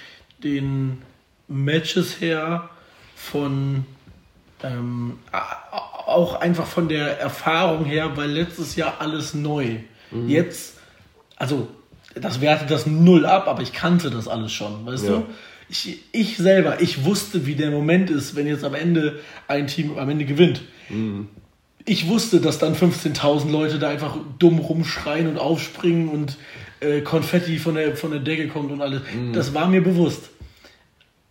den 0.43 1.03
Matches 1.49 2.21
her, 2.21 2.71
von 3.15 3.85
ähm, 4.63 5.19
auch 6.07 6.41
einfach 6.41 6.67
von 6.67 6.89
der 6.89 7.21
Erfahrung 7.21 7.85
her, 7.85 8.17
weil 8.17 8.31
letztes 8.31 8.77
Jahr 8.77 9.01
alles 9.01 9.35
neu. 9.35 9.81
Jetzt, 10.29 10.79
also 11.37 11.69
das 12.21 12.41
wertet 12.41 12.71
das 12.71 12.87
null 12.87 13.27
ab, 13.27 13.47
aber 13.49 13.63
ich 13.63 13.73
kannte 13.73 14.11
das 14.11 14.27
alles 14.29 14.53
schon, 14.53 14.85
weißt 14.87 15.05
Ja. 15.05 15.11
du? 15.19 15.27
Ich, 15.69 15.99
ich 16.13 16.37
selber, 16.37 16.81
ich 16.81 17.05
wusste, 17.05 17.45
wie 17.47 17.57
der 17.57 17.71
Moment 17.73 18.09
ist, 18.09 18.37
wenn 18.37 18.47
jetzt 18.47 18.63
am 18.65 18.75
Ende 18.75 19.19
ein 19.49 19.67
Team 19.67 19.99
am 19.99 20.09
Ende 20.09 20.25
gewinnt. 20.25 20.63
Ich 21.85 22.07
wusste, 22.09 22.41
dass 22.41 22.59
dann 22.59 22.75
15.000 22.77 23.51
Leute 23.51 23.79
da 23.81 23.89
einfach 23.89 24.17
dumm 24.39 24.59
rumschreien 24.61 25.27
und 25.27 25.39
aufspringen 25.39 26.09
und 26.09 26.37
äh, 26.81 27.01
Konfetti 27.01 27.59
von 27.59 27.75
der, 27.75 27.97
von 27.97 28.13
der 28.13 28.21
Decke 28.21 28.47
kommt 28.49 28.71
und 28.71 28.81
alles. 28.81 29.03
Das 29.33 29.55
war 29.55 29.67
mir 29.69 29.83
bewusst. 29.83 30.31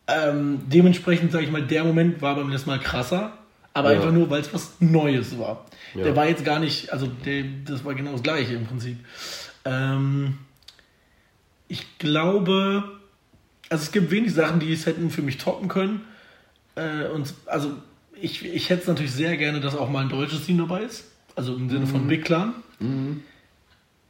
Ähm, 0.07 0.59
dementsprechend 0.67 1.31
sage 1.31 1.45
ich 1.45 1.51
mal, 1.51 1.63
der 1.63 1.83
Moment 1.83 2.21
war 2.21 2.35
beim 2.35 2.49
letzten 2.49 2.69
Mal 2.69 2.79
krasser, 2.79 3.33
aber 3.73 3.91
Ja. 3.93 3.99
einfach 3.99 4.11
nur, 4.11 4.29
weil 4.29 4.41
es 4.41 4.53
was 4.53 4.73
Neues 4.79 5.37
war. 5.39 5.65
Ja. 5.95 6.03
Der 6.03 6.15
war 6.15 6.27
jetzt 6.27 6.45
gar 6.45 6.59
nicht, 6.59 6.91
also 6.93 7.07
der, 7.25 7.43
das 7.65 7.83
war 7.85 7.95
genau 7.95 8.11
das 8.11 8.21
gleiche 8.23 8.53
im 8.53 8.65
Prinzip. 8.65 8.97
Ähm, 9.63 10.37
ich 11.67 11.97
glaube, 11.97 12.83
also 13.69 13.83
es 13.83 13.91
gibt 13.91 14.11
wenig 14.11 14.33
Sachen, 14.33 14.59
die 14.59 14.71
es 14.71 14.85
hätten 14.85 15.09
für 15.09 15.21
mich 15.21 15.37
toppen 15.37 15.67
können. 15.67 16.01
Äh, 16.75 17.07
und 17.07 17.33
also 17.45 17.73
ich, 18.19 18.45
ich 18.45 18.69
hätte 18.69 18.83
es 18.83 18.87
natürlich 18.87 19.11
sehr 19.11 19.37
gerne, 19.37 19.59
dass 19.59 19.75
auch 19.75 19.89
mal 19.89 20.03
ein 20.03 20.09
deutsches 20.09 20.45
Team 20.45 20.57
dabei 20.57 20.83
ist. 20.83 21.05
Also 21.35 21.55
im 21.55 21.69
Sinne 21.69 21.87
von 21.87 22.07
Big 22.07 22.23
Clan. 22.23 22.53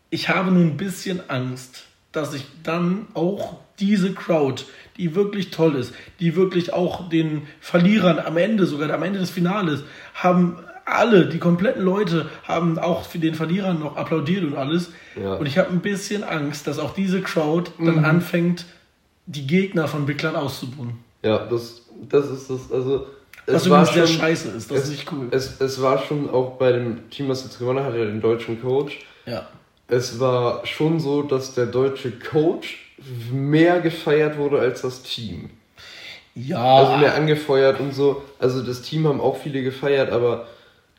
Ich 0.09 0.29
habe 0.29 0.51
nur 0.51 0.63
ein 0.63 0.77
bisschen 0.77 1.29
Angst, 1.29 1.85
dass 2.11 2.33
ich 2.33 2.45
dann 2.63 3.07
auch 3.13 3.59
diese 3.79 4.13
Crowd, 4.13 4.63
die 4.97 5.15
wirklich 5.15 5.49
toll 5.51 5.75
ist, 5.75 5.93
die 6.19 6.35
wirklich 6.35 6.71
auch 6.71 7.09
den 7.09 7.47
Verlierern 7.59 8.19
am 8.19 8.37
Ende, 8.37 8.65
sogar 8.65 8.89
am 8.91 9.03
Ende 9.03 9.19
des 9.19 9.31
Finales, 9.31 9.83
haben 10.13 10.57
alle, 10.85 11.25
die 11.25 11.39
kompletten 11.39 11.83
Leute, 11.83 12.29
haben 12.43 12.77
auch 12.77 13.05
für 13.05 13.19
den 13.19 13.33
Verlierern 13.35 13.79
noch 13.79 13.97
applaudiert 13.97 14.43
und 14.43 14.55
alles. 14.55 14.91
Ja. 15.19 15.33
Und 15.33 15.45
ich 15.47 15.57
habe 15.57 15.71
ein 15.71 15.81
bisschen 15.81 16.23
Angst, 16.23 16.67
dass 16.67 16.79
auch 16.79 16.93
diese 16.93 17.21
Crowd 17.21 17.71
dann 17.79 18.05
anfängt, 18.05 18.65
die 19.25 19.47
Gegner 19.47 19.87
von 19.87 20.05
Clan 20.05 20.35
auszubuhen. 20.35 20.99
Ja, 21.23 21.39
das, 21.39 21.81
das 22.09 22.29
ist 22.29 22.49
das, 22.49 22.71
also. 22.71 23.07
Was 23.47 23.65
übrigens 23.65 23.93
sehr 23.93 24.07
scheiße 24.07 24.49
ist, 24.49 24.71
das 24.71 24.83
ist 24.85 24.89
nicht 24.89 25.11
cool. 25.11 25.27
Es, 25.31 25.59
es 25.61 25.81
war 25.81 25.99
schon 25.99 26.29
auch 26.29 26.57
bei 26.57 26.71
dem 26.71 27.09
Team, 27.11 27.29
was 27.29 27.43
jetzt 27.43 27.59
gewonnen 27.59 27.83
hat, 27.83 27.95
ja 27.95 28.05
den 28.05 28.21
deutschen 28.21 28.59
Coach. 28.61 28.99
Ja. 29.25 29.47
Es 29.87 30.19
war 30.19 30.65
schon 30.65 30.99
so, 30.99 31.21
dass 31.21 31.53
der 31.53 31.67
deutsche 31.67 32.11
Coach 32.11 32.79
mehr 33.31 33.81
gefeiert 33.81 34.37
wurde 34.37 34.59
als 34.59 34.81
das 34.81 35.03
Team. 35.03 35.51
Ja, 36.33 36.57
Also 36.57 36.97
mehr 36.97 37.15
angefeuert 37.15 37.79
und 37.79 37.93
so. 37.93 38.23
Also 38.39 38.63
das 38.63 38.81
Team 38.81 39.07
haben 39.07 39.21
auch 39.21 39.37
viele 39.37 39.61
gefeiert, 39.61 40.11
aber 40.11 40.47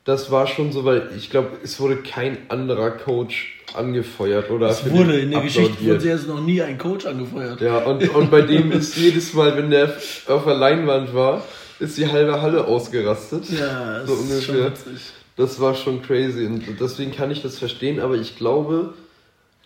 das 0.07 0.31
war 0.31 0.47
schon 0.47 0.73
so, 0.73 0.85
weil 0.85 1.11
ich 1.17 1.31
glaube, 1.31 1.49
es 1.63 1.79
wurde 1.81 1.97
kein 1.97 2.39
anderer 2.49 2.93
Coach 2.93 3.59
angefeuert 3.75 4.51
oder 4.51 4.71
es 4.71 4.89
wurde 4.89 5.19
in 5.19 5.33
der 5.33 5.41
Geschichte 5.41 5.85
wurde 5.85 6.09
jetzt 6.09 6.29
noch 6.29 6.41
nie 6.41 6.63
ein 6.63 6.79
Coach 6.79 7.05
angefeuert. 7.05 7.61
Ja, 7.61 7.79
und, 7.79 8.09
und 8.15 8.31
bei 8.31 8.43
dem 8.43 8.71
ist 8.73 8.97
jedes 8.97 9.35
Mal, 9.35 9.57
wenn 9.57 9.69
der 9.69 9.95
auf 10.29 10.45
der 10.45 10.55
Leinwand 10.55 11.13
war, 11.13 11.43
ist 11.81 11.99
die 11.99 12.07
halbe 12.07 12.41
Halle 12.41 12.65
ausgerastet. 12.65 13.51
Ja, 13.51 13.99
das 13.99 14.09
so 14.09 14.15
ist 14.15 14.45
schon 14.45 14.57
ungefähr. 14.57 14.71
witzig. 14.71 15.13
Das 15.37 15.61
war 15.61 15.75
schon 15.75 16.01
crazy 16.01 16.47
und 16.47 16.65
deswegen 16.81 17.13
kann 17.13 17.31
ich 17.31 17.43
das 17.43 17.59
verstehen, 17.59 18.01
aber 18.01 18.15
ich 18.15 18.37
glaube, 18.37 18.95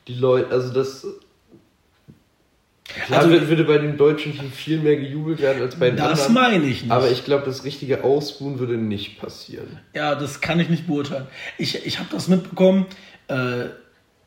die 0.08 0.14
Leute, 0.14 0.50
also 0.50 0.72
das. 0.72 1.06
Klar 3.06 3.20
Also- 3.20 3.30
würde, 3.48 3.64
bei 3.64 3.78
dem 3.78 3.96
deutschen 3.96 4.32
Team 4.38 4.50
viel 4.50 4.78
mehr 4.78 4.96
gejubelt 4.96 5.40
werden 5.40 5.62
als 5.62 5.76
bei 5.76 5.90
den 5.90 5.96
Das 5.96 6.26
anderen. 6.26 6.34
meine 6.34 6.64
ich 6.66 6.82
nicht. 6.82 6.90
Aber 6.90 7.10
ich 7.10 7.24
glaube, 7.24 7.44
das 7.44 7.64
richtige 7.64 8.04
Ausbuhen 8.04 8.58
würde 8.58 8.76
nicht 8.76 9.20
passieren. 9.20 9.78
Ja, 9.94 10.14
das 10.14 10.40
kann 10.40 10.58
ich 10.60 10.68
nicht 10.68 10.86
beurteilen. 10.86 11.26
Ich, 11.58 11.86
ich 11.86 11.98
habe 11.98 12.08
das 12.12 12.28
mitbekommen, 12.28 12.86
äh, 13.28 13.66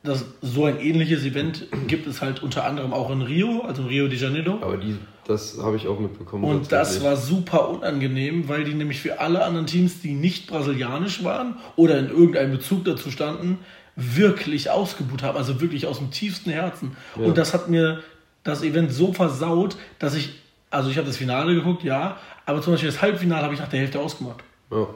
dass 0.03 0.25
so 0.41 0.65
ein 0.65 0.79
ähnliches 0.81 1.23
Event 1.23 1.67
gibt 1.87 2.07
es 2.07 2.21
halt 2.21 2.43
unter 2.43 2.65
anderem 2.65 2.91
auch 2.93 3.09
in 3.11 3.21
Rio, 3.21 3.61
also 3.61 3.83
in 3.83 3.87
Rio 3.87 4.07
de 4.09 4.17
Janeiro. 4.19 4.57
Aber 4.61 4.75
die, 4.77 4.97
das 5.25 5.57
habe 5.61 5.77
ich 5.77 5.87
auch 5.87 5.97
mitbekommen. 5.99 6.43
Und 6.43 6.71
das 6.73 7.01
war 7.03 7.15
super 7.15 7.69
unangenehm, 7.69 8.49
weil 8.49 8.65
die 8.65 8.73
nämlich 8.73 8.99
für 8.99 9.21
alle 9.21 9.43
anderen 9.45 9.65
Teams, 9.65 10.01
die 10.01 10.13
nicht 10.13 10.47
brasilianisch 10.47 11.23
waren 11.23 11.55
oder 11.77 11.97
in 11.99 12.09
irgendeinem 12.09 12.51
Bezug 12.51 12.83
dazu 12.83 13.11
standen, 13.11 13.59
wirklich 13.95 14.69
ausgebuht 14.71 15.23
haben. 15.23 15.37
Also 15.37 15.61
wirklich 15.61 15.85
aus 15.87 15.99
dem 15.99 16.11
tiefsten 16.11 16.49
Herzen. 16.49 16.97
Ja. 17.17 17.23
Und 17.25 17.37
das 17.37 17.53
hat 17.53 17.69
mir 17.69 18.01
das 18.43 18.61
Event 18.63 18.91
so 18.91 19.13
versaut, 19.13 19.75
dass 19.99 20.15
ich, 20.15 20.33
also 20.69 20.89
ich 20.89 20.97
habe 20.97 21.07
das 21.07 21.17
Finale 21.17 21.53
geguckt, 21.55 21.83
ja, 21.83 22.17
aber 22.45 22.61
zum 22.61 22.73
Beispiel 22.73 22.89
das 22.89 23.01
Halbfinale 23.01 23.43
habe 23.43 23.53
ich 23.53 23.59
nach 23.59 23.69
der 23.69 23.79
Hälfte 23.79 23.99
ausgemacht. 23.99 24.43
Ja. 24.71 24.87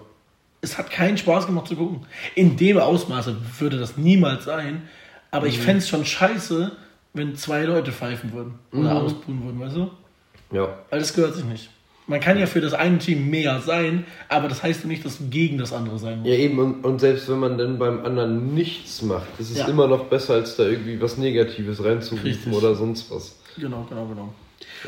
Es 0.61 0.77
hat 0.77 0.89
keinen 0.91 1.17
Spaß 1.17 1.45
gemacht 1.45 1.67
zu 1.67 1.75
gucken. 1.75 2.05
In 2.35 2.57
dem 2.57 2.77
Ausmaße 2.79 3.35
würde 3.59 3.77
das 3.79 3.95
niemals 3.97 4.45
sein, 4.45 4.87
aber 5.31 5.45
Mhm. 5.45 5.51
ich 5.51 5.59
fände 5.59 5.77
es 5.79 5.87
schon 5.89 6.03
scheiße, 6.05 6.71
wenn 7.13 7.35
zwei 7.35 7.63
Leute 7.63 7.91
pfeifen 7.91 8.33
würden 8.33 8.59
oder 8.71 8.91
Mhm. 8.91 8.97
ausbuhen 8.97 9.43
würden, 9.45 9.59
weißt 9.59 9.75
du? 9.75 9.91
Ja. 10.51 10.77
Weil 10.89 10.99
das 10.99 11.13
gehört 11.13 11.35
sich 11.35 11.45
nicht. 11.45 11.69
Man 12.09 12.21
kann 12.21 12.39
ja 12.39 12.45
für 12.45 12.61
das 12.61 12.73
eine 12.73 12.99
Team 12.99 13.29
mehr 13.29 13.59
sein, 13.59 14.05
aber 14.29 14.47
das 14.47 14.63
heißt 14.63 14.83
ja 14.83 14.87
nicht, 14.87 15.03
dass 15.05 15.17
du 15.17 15.27
gegen 15.29 15.57
das 15.57 15.73
andere 15.73 15.99
sein 15.99 16.19
musst. 16.19 16.29
Ja, 16.31 16.35
eben, 16.37 16.57
und, 16.57 16.85
und 16.85 16.99
selbst 16.99 17.27
wenn 17.29 17.39
man 17.39 17.57
dann 17.57 17.77
beim 17.77 18.05
anderen 18.05 18.53
nichts 18.53 19.01
macht, 19.01 19.27
ist 19.39 19.51
es 19.51 19.57
Ja. 19.59 19.67
immer 19.67 19.87
noch 19.87 20.05
besser, 20.05 20.35
als 20.35 20.55
da 20.55 20.63
irgendwie 20.63 21.01
was 21.01 21.17
Negatives 21.17 21.83
reinzurufen 21.83 22.25
Richtig. 22.29 22.53
oder 22.53 22.75
sonst 22.75 23.11
was. 23.11 23.37
Genau, 23.57 23.85
genau, 23.89 24.05
genau. 24.05 24.33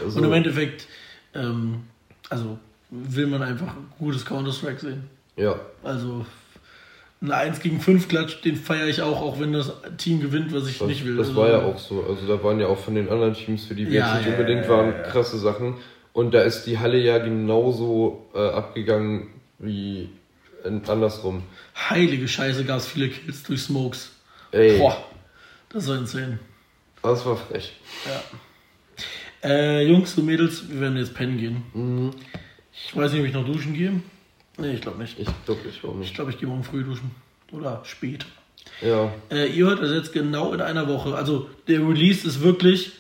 Also, 0.01 0.17
Und 0.19 0.25
im 0.25 0.31
Endeffekt, 0.33 0.87
ähm, 1.35 1.81
also 2.29 2.57
will 2.89 3.27
man 3.27 3.43
einfach 3.43 3.73
gutes 3.99 4.25
Counter-Strike 4.25 4.79
sehen. 4.79 5.03
ja, 5.35 5.55
Also 5.83 6.25
ein 7.21 7.31
1 7.33 7.59
gegen 7.59 7.81
5 7.81 8.07
Klatsch, 8.07 8.37
den 8.45 8.55
feiere 8.55 8.87
ich 8.87 9.01
auch, 9.01 9.21
auch 9.21 9.41
wenn 9.41 9.51
das 9.51 9.73
Team 9.97 10.21
gewinnt, 10.21 10.53
was 10.53 10.69
ich 10.69 10.77
das, 10.79 10.87
nicht 10.87 11.05
will. 11.05 11.17
das 11.17 11.27
Also, 11.27 11.41
war 11.41 11.49
ja 11.49 11.61
auch 11.63 11.77
so. 11.77 12.01
Also 12.07 12.25
da 12.33 12.41
waren 12.41 12.61
ja 12.61 12.67
auch 12.67 12.77
von 12.79 12.95
den 12.95 13.09
anderen 13.09 13.33
Teams, 13.33 13.65
für 13.65 13.75
die 13.75 13.85
wir 13.87 13.99
Ja, 13.99 14.05
jetzt 14.15 14.25
nicht 14.25 14.27
ja, 14.33 14.39
unbedingt 14.39 14.63
ja, 14.63 14.69
waren, 14.69 14.93
krasse 15.03 15.37
Sachen. 15.37 15.75
Und 16.13 16.33
da 16.33 16.41
ist 16.41 16.63
die 16.65 16.79
Halle 16.79 16.97
ja 16.99 17.17
genauso 17.19 18.27
äh, 18.33 18.39
abgegangen 18.39 19.27
wie 19.59 20.09
in, 20.65 20.83
andersrum. 20.87 21.43
Heilige 21.89 22.27
Scheiße, 22.27 22.65
gab 22.65 22.79
es 22.79 22.87
viele 22.87 23.09
Kills 23.09 23.43
durch 23.43 23.61
Smokes. 23.61 24.11
Ey, 24.51 24.77
Boah, 24.79 24.97
das 25.69 25.87
war 25.87 25.97
insane. 25.97 26.39
das 27.01 27.25
war 27.25 27.37
frech. 27.37 27.73
Ja. 28.05 29.49
Äh, 29.49 29.87
Jungs 29.87 30.17
und 30.17 30.25
Mädels, 30.25 30.69
wir 30.69 30.81
werden 30.81 30.97
jetzt 30.97 31.13
pennen 31.13 31.37
gehen. 31.37 31.63
Mhm. 31.73 32.11
Ich 32.73 32.95
weiß 32.95 33.11
nicht, 33.11 33.21
ob 33.21 33.27
ich 33.27 33.33
noch 33.33 33.45
duschen 33.45 33.73
gehe. 33.73 34.01
Nee, 34.57 34.73
ich 34.73 34.81
glaube 34.81 35.01
nicht. 35.01 35.17
Ich 35.19 35.27
glaube 35.45 35.61
ich 35.69 35.83
auch 35.83 35.91
Ich 35.93 35.95
nicht. 35.99 36.15
glaube, 36.15 36.31
ich 36.31 36.39
gehe 36.39 36.47
morgen 36.49 36.63
früh 36.63 36.83
duschen. 36.83 37.11
Oder 37.51 37.81
später. 37.85 38.25
Ja, 38.81 39.11
Äh, 39.31 39.47
ihr 39.47 39.65
hört 39.67 39.81
das 39.81 39.91
jetzt 39.91 40.11
genau 40.13 40.51
in 40.53 40.61
einer 40.61 40.87
Woche. 40.87 41.15
Also 41.15 41.49
der 41.67 41.79
Release 41.79 42.27
ist 42.27 42.41
wirklich 42.41 42.91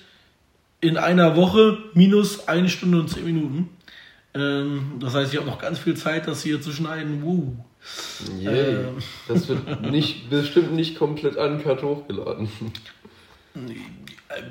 in 0.81 0.97
einer 0.97 1.35
Woche 1.35 1.77
minus 1.93 2.47
eine 2.47 2.69
Stunde 2.69 2.99
und 2.99 3.09
zehn 3.09 3.25
Minuten. 3.25 3.69
Ähm, 4.33 4.93
das 4.99 5.13
heißt, 5.15 5.33
ich 5.33 5.39
habe 5.39 5.49
noch 5.49 5.59
ganz 5.59 5.79
viel 5.79 5.95
Zeit, 5.95 6.27
das 6.27 6.43
hier 6.43 6.61
zu 6.61 6.71
schneiden. 6.71 7.23
Woo. 7.23 7.55
yay. 8.39 8.75
Ähm. 8.75 8.85
Das 9.27 9.47
wird 9.47 9.81
nicht, 9.81 10.29
bestimmt 10.29 10.73
nicht 10.73 10.97
komplett 10.97 11.35
uncut 11.35 11.81
hochgeladen. 11.83 12.49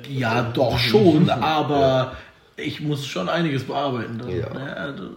Ja, 0.09 0.43
doch 0.51 0.77
schon, 0.77 1.29
aber 1.29 2.15
ich 2.57 2.81
muss 2.81 3.05
schon 3.07 3.29
einiges 3.29 3.63
bearbeiten. 3.63 4.17
Dann, 4.19 4.29
Ja. 4.29 4.53
ne? 4.53 4.75
Also, 4.75 5.09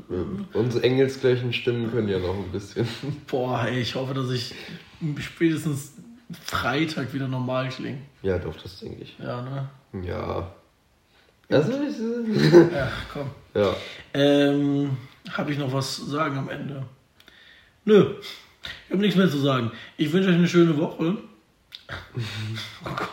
Unsere 0.52 0.84
engelsgleichen 0.84 1.52
Stimmen 1.52 1.90
können 1.90 2.08
ja 2.08 2.18
noch 2.18 2.34
ein 2.36 2.52
bisschen. 2.52 2.86
Boah, 3.26 3.64
ey, 3.66 3.80
ich 3.80 3.94
hoffe, 3.94 4.14
dass 4.14 4.30
ich 4.30 4.54
spätestens 5.18 5.94
Freitag 6.44 7.12
wieder 7.12 7.28
normal 7.28 7.68
klinge. 7.68 7.98
Ja, 8.22 8.38
doch, 8.38 8.54
das 8.56 8.78
denke 8.80 9.02
ich. 9.02 9.16
Ja, 9.18 9.42
ne? 9.42 10.06
Ja. 10.06 10.54
Also, 11.52 11.72
ich, 11.72 12.72
Ja, 12.72 12.88
komm. 13.12 13.30
ja. 13.54 13.74
Ähm, 14.14 14.90
habe 15.30 15.52
ich 15.52 15.58
noch 15.58 15.72
was 15.72 15.96
zu 15.96 16.04
sagen 16.06 16.36
am 16.38 16.48
Ende? 16.48 16.82
Nö. 17.84 18.14
Ich 18.86 18.90
habe 18.92 19.00
nichts 19.02 19.16
mehr 19.16 19.30
zu 19.30 19.38
sagen. 19.38 19.70
Ich 19.96 20.12
wünsche 20.12 20.28
euch 20.30 20.34
eine 20.36 20.48
schöne 20.48 20.76
Woche. 20.78 21.16
Oh 22.84 22.88
Gott. 22.96 23.08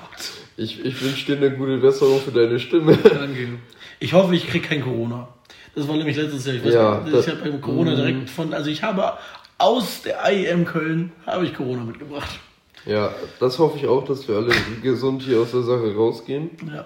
Ich, 0.58 0.84
ich 0.86 1.02
wünsche 1.02 1.26
dir 1.26 1.38
eine 1.38 1.56
gute 1.56 1.78
Besserung 1.78 2.20
für 2.20 2.32
deine 2.32 2.60
Stimme. 2.60 2.96
Danke. 2.98 3.60
Ich 4.00 4.14
hoffe, 4.14 4.36
ich 4.36 4.48
kriege 4.48 4.68
kein 4.68 4.82
Corona. 4.82 5.28
Das 5.76 5.88
war 5.88 5.96
nämlich 5.98 6.16
letztes 6.18 6.46
Jahr. 6.46 6.56
Ich, 6.56 6.66
weiß 6.66 6.74
Ja, 6.74 7.00
nicht, 7.02 7.14
das- 7.16 7.28
ich 7.28 7.34
habe 7.34 7.60
Corona 7.60 7.96
direkt 7.96 8.30
von, 8.30 8.54
also 8.54 8.70
ich 8.70 8.82
habe 8.84 9.14
aus 9.58 10.02
der 10.04 10.20
IEM 10.32 10.66
Köln 10.66 11.12
habe 11.26 11.46
ich 11.46 11.54
Corona 11.54 11.84
mitgebracht. 11.84 12.40
Ja, 12.86 13.14
das 13.40 13.60
hoffe 13.60 13.78
ich 13.78 13.86
auch, 13.88 14.06
dass 14.06 14.28
wir 14.28 14.36
alle 14.38 14.54
gesund 14.82 15.22
hier 15.24 15.40
aus 15.40 15.52
der 15.52 15.64
Sache 15.64 15.94
rausgehen. 15.96 16.52
Ja. 16.74 16.86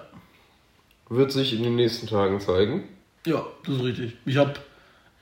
Wird 1.14 1.32
sich 1.32 1.52
in 1.54 1.62
den 1.62 1.76
nächsten 1.76 2.06
Tagen 2.06 2.40
zeigen. 2.40 2.84
Ja, 3.26 3.44
das 3.64 3.76
ist 3.76 3.82
richtig. 3.84 4.16
Ich 4.26 4.36
habe, 4.36 4.54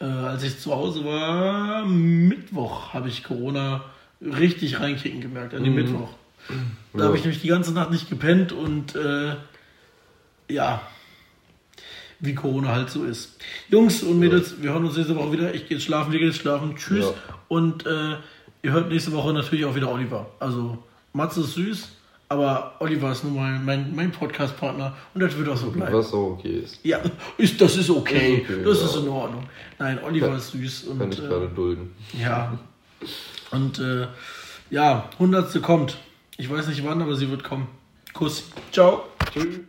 äh, 0.00 0.04
als 0.04 0.42
ich 0.42 0.58
zu 0.58 0.72
Hause 0.74 1.04
war, 1.04 1.84
Mittwoch 1.84 2.92
habe 2.92 3.08
ich 3.08 3.22
Corona 3.24 3.84
richtig 4.20 4.80
reinkicken 4.80 5.20
gemerkt, 5.20 5.54
an 5.54 5.64
dem 5.64 5.74
Mittwoch. 5.74 6.08
Da 6.92 6.98
Ja. 7.00 7.04
habe 7.06 7.16
ich 7.16 7.22
nämlich 7.24 7.40
die 7.42 7.48
ganze 7.48 7.72
Nacht 7.72 7.90
nicht 7.90 8.08
gepennt 8.08 8.52
und 8.52 8.94
äh, 8.94 9.34
ja, 10.48 10.82
wie 12.20 12.34
Corona 12.34 12.68
halt 12.68 12.90
so 12.90 13.04
ist. 13.04 13.38
Jungs 13.68 14.02
und 14.02 14.18
Mädels, 14.18 14.62
wir 14.62 14.70
hören 14.72 14.84
uns 14.84 14.96
nächste 14.96 15.16
Woche 15.16 15.32
wieder. 15.32 15.54
Ich 15.54 15.66
gehe 15.68 15.76
jetzt 15.76 15.84
schlafen, 15.84 16.12
wir 16.12 16.18
gehen 16.20 16.28
jetzt 16.28 16.40
schlafen. 16.40 16.76
Tschüss. 16.76 17.06
Ja. 17.06 17.14
Und 17.48 17.84
äh, 17.86 18.16
ihr 18.62 18.72
hört 18.72 18.88
nächste 18.90 19.12
Woche 19.12 19.32
natürlich 19.32 19.64
auch 19.64 19.74
wieder 19.74 19.90
Oliver. 19.92 20.30
Also 20.38 20.78
Matze 21.12 21.40
ist 21.40 21.54
süß, 21.54 21.88
aber 22.32 22.74
Oliver 22.80 23.12
ist 23.12 23.24
nun 23.24 23.36
mal 23.36 23.58
mein, 23.58 23.94
mein 23.94 24.10
Podcast-Partner 24.10 24.96
und 25.14 25.20
das 25.20 25.36
wird 25.36 25.48
auch 25.48 25.56
so 25.56 25.70
bleiben. 25.70 25.92
Was 25.92 26.12
auch 26.12 26.32
okay 26.32 26.60
ist. 26.64 26.80
Ja, 26.82 26.98
ist, 27.36 27.60
das 27.60 27.76
ist 27.76 27.90
okay. 27.90 28.36
Ist 28.36 28.50
okay, 28.50 28.64
das 28.64 28.80
ja. 28.80 28.86
ist 28.86 28.96
in 28.96 29.08
Ordnung. 29.08 29.44
Nein, 29.78 29.98
Oliver 30.02 30.28
Kann- 30.28 30.36
ist 30.36 30.50
süß 30.52 30.84
und 30.84 30.98
Kann 30.98 31.12
ich 31.12 31.18
gerade 31.18 31.46
äh, 31.46 31.54
dulden. 31.54 31.94
ja. 32.18 32.58
Und 33.50 33.78
äh, 33.80 34.06
ja, 34.70 35.10
hundertste 35.18 35.60
kommt. 35.60 35.98
Ich 36.38 36.50
weiß 36.50 36.68
nicht 36.68 36.82
wann, 36.84 37.02
aber 37.02 37.14
sie 37.16 37.28
wird 37.28 37.44
kommen. 37.44 37.66
Kuss. 38.14 38.44
Ciao. 38.72 39.04
Tschüss. 39.30 39.60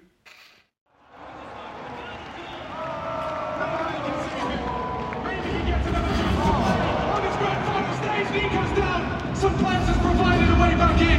Some 9.36 9.57
plans 9.57 9.88
has 9.89 9.97
provided 9.97 10.49
a 10.49 10.57
way 10.61 10.76
back 10.76 11.01
in. 11.01 11.12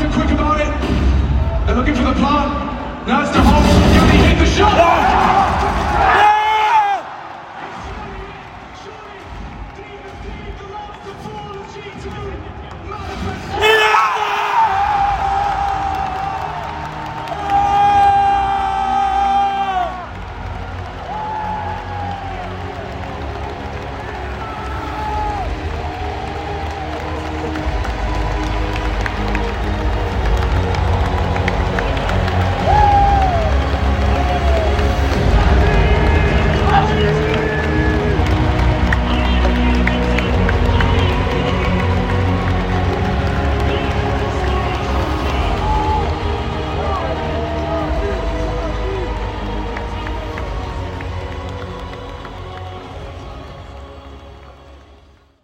Acting 0.00 0.12
quick 0.12 0.30
about 0.30 0.60
it. 0.60 1.66
They're 1.66 1.74
looking 1.74 1.96
for 1.96 2.04
the 2.04 2.12
plant. 2.12 3.08
Now 3.08 3.22
it's 3.22 3.32
the 3.32 3.42
hole. 3.42 4.12
He 4.12 4.18
hit 4.28 4.38
the 4.38 4.46
shot? 4.46 5.57